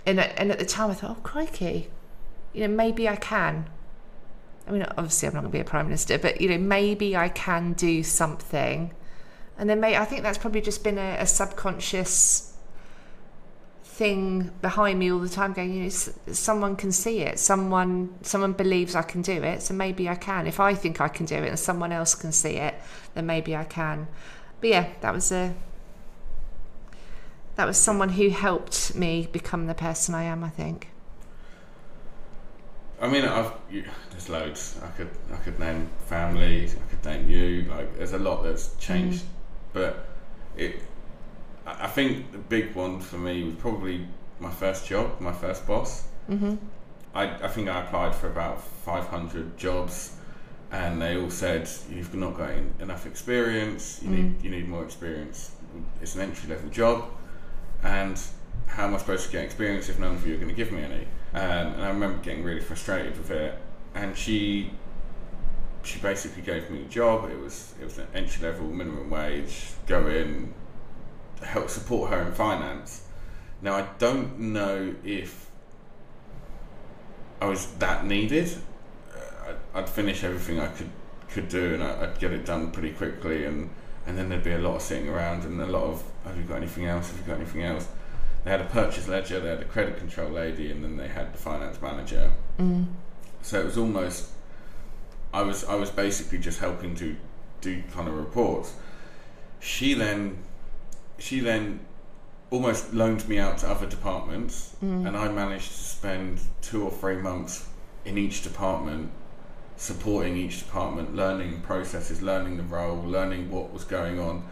And 0.04 0.18
and 0.18 0.50
at 0.50 0.58
the 0.58 0.66
time 0.66 0.90
I 0.90 0.94
thought, 0.94 1.16
oh 1.18 1.22
crikey, 1.22 1.88
you 2.52 2.66
know 2.66 2.74
maybe 2.74 3.08
I 3.08 3.16
can. 3.16 3.70
I 4.70 4.72
mean, 4.72 4.86
obviously 4.96 5.26
I'm 5.26 5.34
not 5.34 5.40
going 5.40 5.50
to 5.50 5.56
be 5.56 5.60
a 5.60 5.64
prime 5.64 5.86
minister, 5.86 6.16
but 6.16 6.40
you 6.40 6.48
know 6.48 6.58
maybe 6.58 7.16
I 7.16 7.28
can 7.28 7.72
do 7.72 8.04
something. 8.04 8.94
And 9.58 9.68
then 9.68 9.80
may 9.80 9.96
I 9.96 10.04
think 10.04 10.22
that's 10.22 10.38
probably 10.38 10.60
just 10.60 10.84
been 10.84 10.96
a, 10.96 11.16
a 11.18 11.26
subconscious 11.26 12.56
thing 13.82 14.52
behind 14.62 15.00
me 15.00 15.10
all 15.10 15.18
the 15.18 15.28
time 15.28 15.52
going 15.52 15.74
you 15.74 15.82
know 15.82 15.88
someone 15.88 16.76
can 16.76 16.92
see 16.92 17.18
it. 17.22 17.40
Someone 17.40 18.14
someone 18.22 18.52
believes 18.52 18.94
i 18.94 19.02
can 19.02 19.22
do 19.22 19.42
it 19.42 19.60
so 19.60 19.74
maybe 19.74 20.08
i 20.08 20.14
can. 20.14 20.46
If 20.46 20.60
i 20.60 20.72
think 20.72 21.00
i 21.00 21.08
can 21.08 21.26
do 21.26 21.34
it 21.34 21.48
and 21.48 21.58
someone 21.58 21.90
else 21.90 22.14
can 22.14 22.30
see 22.30 22.54
it 22.56 22.76
then 23.14 23.26
maybe 23.26 23.56
i 23.56 23.64
can. 23.64 24.06
But 24.60 24.70
yeah 24.70 24.88
that 25.00 25.12
was 25.12 25.32
a 25.32 25.52
that 27.56 27.66
was 27.66 27.76
someone 27.76 28.10
who 28.10 28.28
helped 28.28 28.94
me 28.94 29.28
become 29.32 29.66
the 29.66 29.74
person 29.74 30.14
i 30.14 30.22
am 30.22 30.44
i 30.44 30.48
think 30.48 30.88
I 33.00 33.08
mean, 33.08 33.24
I've 33.24 33.52
you, 33.70 33.84
there's 34.10 34.28
loads. 34.28 34.78
I 34.84 34.88
could 34.88 35.10
I 35.32 35.36
could 35.36 35.58
name 35.58 35.88
family. 36.06 36.68
I 36.68 36.90
could 36.90 37.04
name 37.04 37.28
you. 37.28 37.62
Like, 37.70 37.96
there's 37.96 38.12
a 38.12 38.18
lot 38.18 38.42
that's 38.42 38.74
changed, 38.76 39.22
mm. 39.22 39.28
but 39.72 40.08
it 40.56 40.82
I 41.66 41.86
think 41.86 42.32
the 42.32 42.38
big 42.38 42.74
one 42.74 43.00
for 43.00 43.16
me 43.16 43.44
was 43.44 43.54
probably 43.54 44.06
my 44.38 44.50
first 44.50 44.86
job, 44.86 45.20
my 45.20 45.32
first 45.32 45.66
boss. 45.66 46.04
Mm-hmm. 46.28 46.56
I, 47.14 47.44
I 47.44 47.48
think 47.48 47.68
I 47.68 47.80
applied 47.80 48.14
for 48.14 48.28
about 48.28 48.62
500 48.62 49.56
jobs, 49.56 50.16
and 50.70 51.00
they 51.00 51.16
all 51.16 51.30
said 51.30 51.68
you've 51.90 52.14
not 52.14 52.36
got 52.36 52.50
enough 52.80 53.06
experience. 53.06 54.00
You 54.02 54.10
mm. 54.10 54.12
need 54.12 54.44
you 54.44 54.50
need 54.50 54.68
more 54.68 54.84
experience. 54.84 55.52
It's 56.02 56.16
an 56.16 56.20
entry 56.20 56.50
level 56.50 56.68
job, 56.68 57.04
and 57.82 58.20
how 58.66 58.84
am 58.84 58.94
I 58.94 58.98
supposed 58.98 59.26
to 59.26 59.32
get 59.32 59.44
experience 59.44 59.88
if 59.88 59.98
none 59.98 60.16
of 60.16 60.26
you 60.26 60.34
are 60.34 60.36
going 60.36 60.48
to 60.48 60.54
give 60.54 60.70
me 60.70 60.82
any? 60.82 61.06
Um, 61.32 61.40
and 61.74 61.82
I 61.82 61.88
remember 61.88 62.18
getting 62.22 62.42
really 62.42 62.60
frustrated 62.60 63.16
with 63.16 63.30
it. 63.30 63.58
And 63.94 64.16
she 64.16 64.72
she 65.82 65.98
basically 66.00 66.42
gave 66.42 66.70
me 66.70 66.82
a 66.82 66.88
job. 66.88 67.30
It 67.30 67.38
was 67.38 67.74
it 67.80 67.84
was 67.84 67.98
an 67.98 68.06
entry 68.14 68.46
level 68.46 68.66
minimum 68.66 69.10
wage. 69.10 69.70
Go 69.86 70.08
in, 70.08 70.52
help 71.42 71.70
support 71.70 72.10
her 72.10 72.22
in 72.22 72.32
finance. 72.32 73.02
Now 73.62 73.74
I 73.74 73.86
don't 73.98 74.38
know 74.38 74.94
if 75.04 75.50
I 77.40 77.46
was 77.46 77.66
that 77.78 78.04
needed. 78.04 78.50
Uh, 79.14 79.52
I'd, 79.74 79.80
I'd, 79.82 79.88
finish 79.88 80.24
everything 80.24 80.60
I 80.60 80.68
could 80.68 80.90
could 81.28 81.48
do, 81.48 81.74
and 81.74 81.82
I, 81.82 82.00
would 82.00 82.18
get 82.18 82.32
it 82.32 82.44
done 82.44 82.70
pretty 82.70 82.92
quickly, 82.92 83.44
and 83.44 83.70
and 84.06 84.18
then 84.18 84.28
there'd 84.28 84.44
be 84.44 84.52
a 84.52 84.58
lot 84.58 84.76
of 84.76 84.82
sitting 84.82 85.08
around 85.08 85.44
and 85.44 85.60
a 85.60 85.66
lot 85.66 85.84
of 85.84 86.02
have 86.24 86.36
you 86.36 86.42
got 86.42 86.56
anything 86.56 86.86
else? 86.86 87.10
Have 87.10 87.18
you 87.18 87.24
got 87.24 87.36
anything 87.36 87.62
else? 87.62 87.88
They 88.44 88.50
had 88.50 88.60
a 88.60 88.64
purchase 88.64 89.06
ledger, 89.06 89.38
they 89.40 89.50
had 89.50 89.60
a 89.60 89.66
credit 89.66 89.98
control 89.98 90.30
lady, 90.30 90.70
and 90.70 90.82
then 90.82 90.96
they 90.96 91.08
had 91.08 91.34
the 91.34 91.38
finance 91.38 91.80
manager. 91.82 92.32
Mm. 92.58 92.86
So 93.42 93.60
it 93.60 93.64
was 93.64 93.76
almost 93.76 94.30
I 95.32 95.42
was 95.42 95.64
I 95.64 95.74
was 95.74 95.90
basically 95.90 96.38
just 96.38 96.58
helping 96.58 96.94
to 96.96 97.16
do 97.60 97.82
kind 97.92 98.08
of 98.08 98.14
reports. 98.14 98.74
She 99.60 99.94
then 99.94 100.38
she 101.18 101.40
then 101.40 101.80
almost 102.50 102.92
loaned 102.92 103.28
me 103.28 103.38
out 103.38 103.58
to 103.58 103.68
other 103.68 103.86
departments, 103.86 104.74
mm. 104.82 105.06
and 105.06 105.16
I 105.16 105.30
managed 105.30 105.68
to 105.68 105.84
spend 105.84 106.40
two 106.62 106.82
or 106.82 106.90
three 106.90 107.16
months 107.16 107.68
in 108.04 108.18
each 108.18 108.42
department, 108.42 109.10
supporting 109.76 110.36
each 110.36 110.60
department, 110.60 111.14
learning 111.14 111.60
processes, 111.60 112.22
learning 112.22 112.56
the 112.56 112.64
role, 112.64 113.02
learning 113.02 113.50
what 113.50 113.72
was 113.72 113.84
going 113.84 114.18
on, 114.18 114.44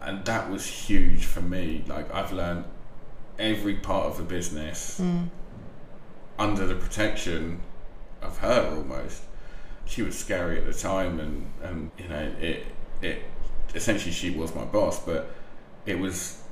and 0.00 0.24
that 0.26 0.50
was 0.50 0.66
huge 0.66 1.24
for 1.24 1.40
me. 1.40 1.84
Like 1.88 2.14
I've 2.14 2.32
learned 2.32 2.64
every 3.40 3.74
part 3.74 4.06
of 4.06 4.16
the 4.18 4.22
business 4.22 5.00
mm. 5.00 5.28
under 6.38 6.66
the 6.66 6.74
protection 6.74 7.60
of 8.22 8.38
her 8.38 8.74
almost. 8.76 9.22
She 9.86 10.02
was 10.02 10.16
scary 10.16 10.58
at 10.58 10.66
the 10.66 10.74
time, 10.74 11.18
and 11.18 11.50
and 11.62 11.90
you 11.98 12.08
know 12.08 12.32
it 12.40 12.66
it 13.02 13.22
essentially 13.74 14.12
she 14.12 14.30
was 14.30 14.54
my 14.54 14.64
boss, 14.64 15.04
but 15.04 15.30
it 15.86 15.98
was 15.98 16.42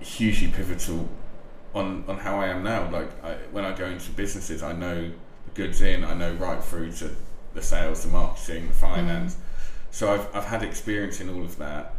hugely 0.00 0.48
pivotal 0.48 1.08
on 1.74 2.04
on 2.06 2.18
how 2.18 2.40
I 2.40 2.48
am 2.48 2.62
now. 2.62 2.90
Like 2.90 3.24
I, 3.24 3.34
when 3.50 3.64
I 3.64 3.72
go 3.72 3.86
into 3.86 4.10
businesses, 4.12 4.62
I 4.62 4.72
know 4.72 5.10
the 5.44 5.50
goods 5.54 5.80
in, 5.80 6.04
I 6.04 6.14
know 6.14 6.32
right 6.34 6.62
through 6.62 6.92
to 6.92 7.10
the 7.54 7.62
sales, 7.62 8.04
the 8.04 8.10
marketing, 8.10 8.68
the 8.68 8.74
finance. 8.74 9.34
Mm. 9.34 9.38
So 9.90 10.12
I've 10.12 10.36
I've 10.36 10.44
had 10.44 10.62
experience 10.62 11.20
in 11.20 11.28
all 11.28 11.42
of 11.42 11.56
that, 11.58 11.94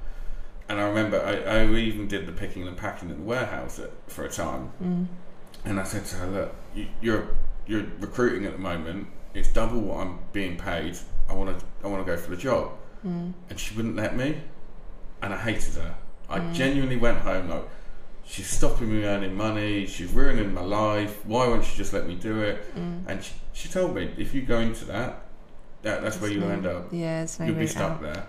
and 0.74 0.82
I 0.82 0.88
remember 0.88 1.22
I, 1.22 1.60
I 1.60 1.66
even 1.68 2.08
did 2.08 2.26
the 2.26 2.32
picking 2.32 2.68
and 2.68 2.76
packing 2.76 3.12
in 3.12 3.18
the 3.18 3.24
warehouse 3.24 3.78
at, 3.78 3.92
for 4.08 4.26
a 4.26 4.30
time. 4.30 4.72
Mm. 4.84 5.06
And 5.66 5.80
I 5.80 5.84
said 5.84 6.04
to 6.06 6.16
her, 6.16 6.28
"Look, 6.28 6.56
you, 6.74 6.88
you're 7.00 7.28
you're 7.68 7.86
recruiting 8.00 8.46
at 8.46 8.54
the 8.54 8.58
moment. 8.58 9.08
It's 9.36 9.50
double 9.50 9.82
what 9.82 10.00
I'm 10.00 10.18
being 10.32 10.58
paid. 10.58 10.98
I 11.30 11.34
want 11.36 11.60
to 11.60 11.66
I 11.84 11.88
want 11.88 12.04
to 12.04 12.12
go 12.12 12.20
for 12.20 12.32
the 12.32 12.38
job." 12.38 12.72
Mm. 13.06 13.34
And 13.52 13.60
she 13.60 13.76
wouldn't 13.76 13.96
let 13.96 14.18
me, 14.18 14.42
and 15.22 15.32
I 15.32 15.38
hated 15.38 15.76
her. 15.76 15.96
I 16.28 16.40
mm. 16.40 16.54
genuinely 16.56 16.98
went 16.98 17.20
home 17.20 17.50
like, 17.50 17.66
she's 18.26 18.48
stopping 18.48 18.92
me 18.92 19.06
earning 19.06 19.36
money. 19.36 19.86
She's 19.86 20.12
ruining 20.12 20.54
my 20.54 20.62
life. 20.62 21.24
Why 21.26 21.48
won't 21.48 21.66
she 21.66 21.78
just 21.78 21.94
let 21.94 22.08
me 22.08 22.16
do 22.16 22.42
it? 22.42 22.76
Mm. 22.76 23.04
And 23.08 23.24
she, 23.24 23.34
she 23.52 23.70
told 23.70 23.94
me, 23.94 24.12
if 24.18 24.34
you 24.34 24.42
go 24.42 24.60
into 24.60 24.86
that, 24.86 25.22
that 25.84 26.02
that's 26.02 26.20
where 26.20 26.32
you'll 26.32 26.48
no, 26.48 26.54
end 26.54 26.66
up. 26.66 26.88
Yeah, 26.92 27.28
no 27.40 27.46
you'll 27.46 27.56
be 27.56 27.68
stuck 27.68 27.92
out. 27.92 28.02
there, 28.02 28.28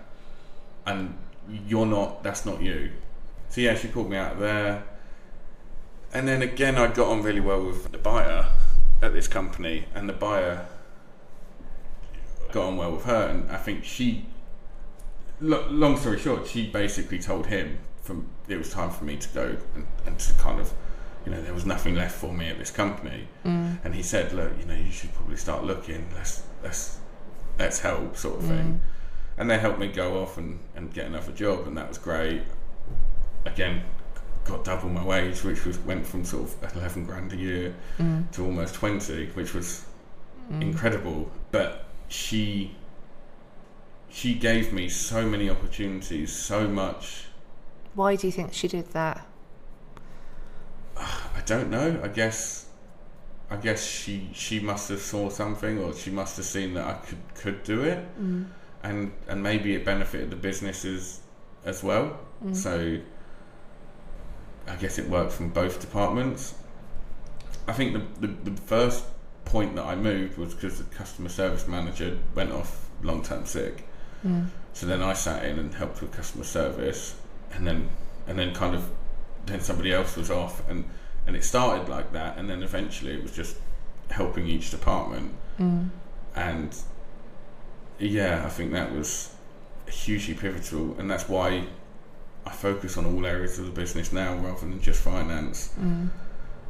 and 0.85 1.17
you're 1.67 1.85
not. 1.85 2.23
That's 2.23 2.45
not 2.45 2.61
you. 2.61 2.91
So 3.49 3.61
yeah, 3.61 3.75
she 3.75 3.87
pulled 3.87 4.09
me 4.09 4.17
out 4.17 4.33
of 4.33 4.39
there. 4.39 4.83
And 6.13 6.27
then 6.27 6.41
again, 6.41 6.75
I 6.75 6.87
got 6.87 7.07
on 7.07 7.23
really 7.23 7.41
well 7.41 7.65
with 7.65 7.91
the 7.91 7.97
buyer 7.97 8.47
at 9.01 9.13
this 9.13 9.27
company, 9.27 9.85
and 9.93 10.07
the 10.07 10.13
buyer 10.13 10.65
got 12.51 12.67
on 12.67 12.77
well 12.77 12.93
with 12.93 13.05
her, 13.05 13.27
and 13.27 13.51
I 13.51 13.57
think 13.57 13.83
she 13.83 14.25
long 15.41 15.97
story 15.97 16.17
short, 16.17 16.47
she 16.47 16.67
basically 16.67 17.19
told 17.19 17.47
him 17.47 17.77
from 18.01 18.27
it 18.47 18.57
was 18.57 18.71
time 18.71 18.89
for 18.89 19.03
me 19.03 19.17
to 19.17 19.27
go 19.29 19.57
and, 19.73 19.87
and 20.05 20.19
to 20.19 20.33
kind 20.35 20.59
of 20.59 20.71
you 21.25 21.31
know 21.31 21.41
there 21.41 21.53
was 21.53 21.65
nothing 21.65 21.95
left 21.95 22.15
for 22.15 22.31
me 22.31 22.47
at 22.47 22.59
this 22.59 22.69
company 22.69 23.27
mm. 23.43 23.77
and 23.83 23.95
he 23.95 24.03
said 24.03 24.31
look 24.31 24.51
you 24.59 24.65
know 24.65 24.75
you 24.75 24.91
should 24.91 25.11
probably 25.15 25.35
start 25.35 25.63
looking 25.63 26.07
let's 26.13 26.43
let's 26.63 26.99
let's 27.57 27.79
help 27.79 28.15
sort 28.15 28.37
of 28.37 28.43
mm. 28.43 28.49
thing 28.49 28.81
and 29.37 29.49
they 29.49 29.57
helped 29.57 29.79
me 29.79 29.87
go 29.87 30.21
off 30.21 30.37
and, 30.37 30.59
and 30.75 30.93
get 30.93 31.05
another 31.05 31.31
job 31.31 31.67
and 31.67 31.77
that 31.77 31.87
was 31.87 31.97
great 31.97 32.41
again 33.45 33.83
got 34.45 34.63
double 34.63 34.89
my 34.89 35.03
wage 35.03 35.43
which 35.43 35.65
was 35.65 35.77
went 35.79 36.05
from 36.05 36.23
sort 36.23 36.43
of 36.43 36.75
11 36.75 37.05
grand 37.05 37.33
a 37.33 37.35
year 37.35 37.75
mm. 37.97 38.29
to 38.31 38.43
almost 38.45 38.75
20 38.75 39.27
which 39.33 39.53
was 39.53 39.85
mm. 40.51 40.61
incredible 40.61 41.29
but 41.51 41.85
she 42.07 42.75
she 44.15 44.33
gave 44.33 44.71
me 44.71 44.87
so 44.87 45.27
many 45.27 45.49
opportunities, 45.49 46.31
so 46.31 46.69
much. 46.69 47.25
Why 47.95 48.15
do 48.15 48.27
you 48.27 48.31
think 48.31 48.53
she 48.53 48.69
did 48.69 48.87
that? 48.93 49.27
I 50.97 51.41
don't 51.45 51.69
know. 51.69 51.99
I 52.01 52.07
guess, 52.07 52.67
I 53.49 53.57
guess 53.57 53.85
she 53.85 54.29
she 54.31 54.61
must 54.61 54.87
have 54.87 55.01
saw 55.01 55.29
something, 55.29 55.79
or 55.79 55.93
she 55.93 56.11
must 56.11 56.37
have 56.37 56.45
seen 56.45 56.75
that 56.75 56.85
I 56.85 56.93
could 56.93 57.17
could 57.35 57.63
do 57.63 57.83
it, 57.83 57.99
mm. 58.17 58.45
And 58.85 59.11
and 59.27 59.41
maybe 59.41 59.73
it 59.75 59.83
benefited 59.83 60.29
the 60.29 60.35
businesses 60.35 61.21
as 61.65 61.83
well. 61.83 62.19
Mm. 62.43 62.55
So 62.55 62.97
I 64.67 64.75
guess 64.75 64.97
it 64.99 65.09
worked 65.09 65.33
from 65.33 65.49
both 65.49 65.81
departments. 65.81 66.55
I 67.67 67.73
think 67.73 67.93
the, 67.93 68.27
the, 68.27 68.51
the 68.51 68.61
first 68.61 69.03
point 69.43 69.75
that 69.75 69.85
I 69.85 69.95
moved 69.95 70.37
was 70.37 70.53
because 70.53 70.77
the 70.77 70.95
customer 70.95 71.29
service 71.29 71.67
manager 71.67 72.17
went 72.35 72.51
off 72.51 72.89
long 73.01 73.23
term 73.23 73.45
sick. 73.45 73.87
Mm. 74.25 74.47
So 74.73 74.85
then 74.85 75.01
I 75.01 75.13
sat 75.13 75.45
in 75.45 75.57
and 75.59 75.73
helped 75.73 76.01
with 76.01 76.11
customer 76.11 76.43
service, 76.43 77.15
and 77.53 77.65
then 77.65 77.89
and 78.27 78.37
then 78.37 78.53
kind 78.53 78.75
of 78.75 78.89
then 79.47 79.61
somebody 79.61 79.91
else 79.93 80.15
was 80.15 80.29
off, 80.29 80.67
and 80.69 80.85
and 81.25 81.35
it 81.35 81.43
started 81.43 81.89
like 81.89 82.11
that, 82.13 82.37
and 82.37 82.47
then 82.49 82.61
eventually 82.61 83.13
it 83.13 83.23
was 83.23 83.31
just 83.31 83.57
helping 84.11 84.45
each 84.47 84.69
department, 84.69 85.33
mm. 85.59 85.89
and 86.35 86.77
yeah, 87.99 88.43
I 88.45 88.49
think 88.49 88.71
that 88.71 88.93
was 88.93 89.33
hugely 89.87 90.33
pivotal, 90.33 90.95
and 90.99 91.09
that's 91.09 91.29
why 91.29 91.67
I 92.45 92.51
focus 92.51 92.97
on 92.97 93.05
all 93.05 93.25
areas 93.25 93.57
of 93.59 93.65
the 93.65 93.71
business 93.71 94.11
now 94.11 94.35
rather 94.35 94.59
than 94.59 94.81
just 94.81 95.01
finance. 95.01 95.73
Mm. 95.79 96.09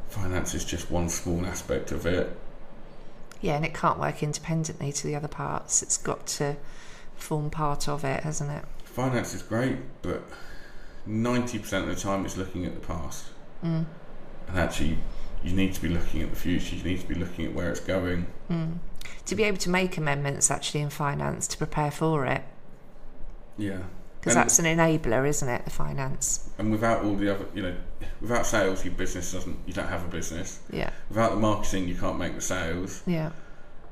Finance 0.08 0.54
is 0.54 0.64
just 0.64 0.90
one 0.90 1.08
small 1.08 1.44
aspect 1.44 1.92
of 1.92 2.06
it. 2.06 2.36
Yeah, 3.40 3.56
and 3.56 3.64
it 3.64 3.74
can't 3.74 3.98
work 3.98 4.22
independently 4.22 4.92
to 4.92 5.06
the 5.06 5.14
other 5.14 5.28
parts. 5.28 5.82
It's 5.82 5.96
got 5.96 6.26
to 6.28 6.56
form 7.16 7.50
part 7.50 7.88
of 7.88 8.04
it, 8.04 8.22
hasn't 8.22 8.50
it? 8.50 8.64
Finance 8.84 9.34
is 9.34 9.42
great, 9.42 9.76
but 10.02 10.22
90% 11.08 11.82
of 11.82 11.88
the 11.88 11.94
time 11.94 12.24
it's 12.24 12.36
looking 12.36 12.64
at 12.64 12.74
the 12.74 12.86
past. 12.86 13.26
Mm. 13.62 13.84
And 14.48 14.58
actually, 14.58 14.98
you 15.46 15.54
need 15.54 15.72
to 15.74 15.80
be 15.80 15.88
looking 15.88 16.22
at 16.22 16.30
the 16.30 16.36
future. 16.36 16.74
You 16.74 16.82
need 16.82 17.00
to 17.00 17.06
be 17.06 17.14
looking 17.14 17.44
at 17.46 17.54
where 17.54 17.70
it's 17.70 17.80
going. 17.80 18.26
To 19.26 19.34
be 19.34 19.44
able 19.44 19.58
to 19.58 19.70
make 19.70 19.96
amendments 19.96 20.50
actually 20.50 20.80
in 20.80 20.90
finance 20.90 21.46
to 21.48 21.56
prepare 21.58 21.90
for 21.92 22.26
it, 22.26 22.42
Yeah. 23.56 23.78
because 24.20 24.34
that's 24.34 24.58
an 24.58 24.64
enabler, 24.64 25.26
isn't 25.26 25.48
it? 25.48 25.64
The 25.64 25.70
finance. 25.70 26.50
And 26.58 26.70
without 26.72 27.04
all 27.04 27.14
the 27.14 27.32
other, 27.34 27.46
you 27.54 27.62
know, 27.62 27.74
without 28.20 28.46
sales, 28.46 28.84
your 28.84 28.94
business 28.94 29.32
doesn't. 29.32 29.56
You 29.66 29.72
don't 29.72 29.88
have 29.88 30.04
a 30.04 30.08
business. 30.08 30.58
Yeah. 30.70 30.90
Without 31.08 31.30
the 31.30 31.36
marketing, 31.40 31.86
you 31.88 31.94
can't 31.94 32.18
make 32.18 32.34
the 32.34 32.40
sales. 32.40 33.02
Yeah. 33.06 33.30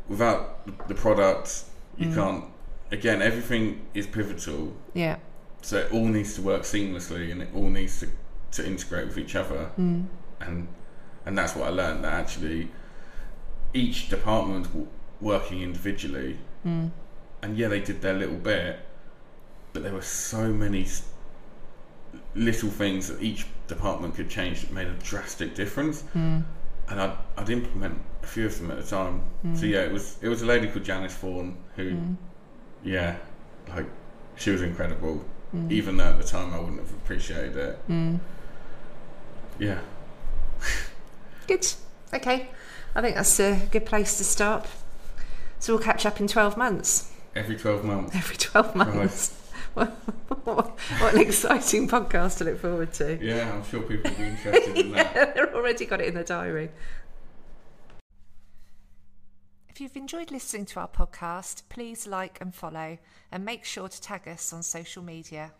Without 0.08 0.66
the- 0.66 0.72
the 0.88 0.94
product, 0.94 1.64
you 1.96 2.08
Mm. 2.08 2.14
can't. 2.14 2.44
Again, 2.90 3.22
everything 3.22 3.80
is 3.94 4.06
pivotal. 4.06 4.72
Yeah. 4.92 5.16
So 5.62 5.78
it 5.78 5.92
all 5.92 6.06
needs 6.06 6.34
to 6.34 6.42
work 6.42 6.62
seamlessly, 6.62 7.30
and 7.32 7.42
it 7.42 7.48
all 7.54 7.70
needs 7.70 8.00
to, 8.00 8.08
to 8.52 8.66
integrate 8.66 9.06
with 9.06 9.18
each 9.18 9.34
other. 9.34 9.70
Mm. 9.78 10.06
And 10.40 10.68
and 11.26 11.36
that's 11.38 11.54
what 11.56 11.66
I 11.68 11.70
learned 11.70 12.04
that 12.04 12.12
actually 12.12 12.68
each 13.72 14.08
department 14.08 14.66
w- 14.66 14.86
working 15.20 15.62
individually, 15.62 16.38
Mm. 16.66 16.90
and 17.42 17.56
yeah, 17.58 17.68
they 17.68 17.80
did 17.80 18.00
their 18.02 18.14
little 18.14 18.36
bit, 18.36 18.78
but 19.72 19.82
there 19.82 19.92
were 19.92 20.02
so 20.02 20.48
many 20.52 20.86
little 22.34 22.70
things 22.70 23.08
that 23.08 23.20
each 23.22 23.46
department 23.66 24.14
could 24.14 24.28
change 24.28 24.60
that 24.62 24.70
made 24.72 24.86
a 24.88 24.92
drastic 24.94 25.54
difference. 25.54 26.04
Mm. 26.14 26.44
And 26.88 27.00
I'd, 27.00 27.16
I'd 27.36 27.48
implement 27.50 27.98
a 28.22 28.26
few 28.26 28.46
of 28.46 28.58
them 28.58 28.70
at 28.70 28.78
a 28.78 28.82
time. 28.82 29.22
So 29.54 29.64
yeah, 29.66 29.80
it 29.80 29.92
was 29.92 30.18
it 30.22 30.28
was 30.28 30.42
a 30.42 30.46
lady 30.46 30.68
called 30.68 30.84
Janice 30.84 31.14
Vaughan 31.16 31.56
who, 31.76 31.90
Mm. 31.92 32.16
yeah, 32.84 33.16
like 33.68 33.86
she 34.36 34.50
was 34.50 34.62
incredible. 34.62 35.24
Mm. 35.54 35.70
Even 35.72 35.96
though 35.96 36.04
at 36.10 36.18
the 36.18 36.24
time 36.24 36.52
I 36.52 36.58
wouldn't 36.58 36.80
have 36.80 36.90
appreciated 36.92 37.56
it. 37.56 37.88
Mm. 37.88 38.20
Yeah. 39.58 39.78
Good. 41.46 41.66
Okay. 42.12 42.48
I 42.94 43.00
think 43.00 43.16
that's 43.16 43.40
a 43.40 43.60
good 43.70 43.86
place 43.86 44.18
to 44.18 44.24
start. 44.24 44.66
So 45.58 45.74
we'll 45.74 45.82
catch 45.82 46.06
up 46.06 46.20
in 46.20 46.28
12 46.28 46.56
months. 46.56 47.12
Every 47.34 47.56
12 47.56 47.84
months. 47.84 48.14
Every 48.14 48.36
12 48.36 48.76
months. 48.76 49.40
What, 49.74 50.78
an 51.00 51.20
exciting 51.20 51.88
podcast 51.88 52.38
to 52.38 52.44
look 52.44 52.60
forward 52.60 52.92
to. 52.94 53.18
Yeah, 53.20 53.52
I'm 53.52 53.64
sure 53.64 53.82
people 53.82 54.08
will 54.08 54.18
be 54.18 54.24
interested 54.28 54.78
in 54.78 54.90
yeah, 54.90 55.12
that. 55.12 55.34
They've 55.34 55.52
already 55.52 55.84
got 55.84 56.00
it 56.00 56.06
in 56.06 56.14
their 56.14 56.22
diary. 56.22 56.70
If 59.68 59.80
you've 59.80 59.96
enjoyed 59.96 60.30
listening 60.30 60.66
to 60.66 60.80
our 60.80 60.86
podcast, 60.86 61.62
please 61.68 62.06
like 62.06 62.40
and 62.40 62.54
follow, 62.54 62.98
and 63.32 63.44
make 63.44 63.64
sure 63.64 63.88
to 63.88 64.00
tag 64.00 64.28
us 64.28 64.52
on 64.52 64.62
social 64.62 65.02
media. 65.02 65.50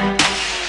Thank 0.00 0.54
you. 0.54 0.59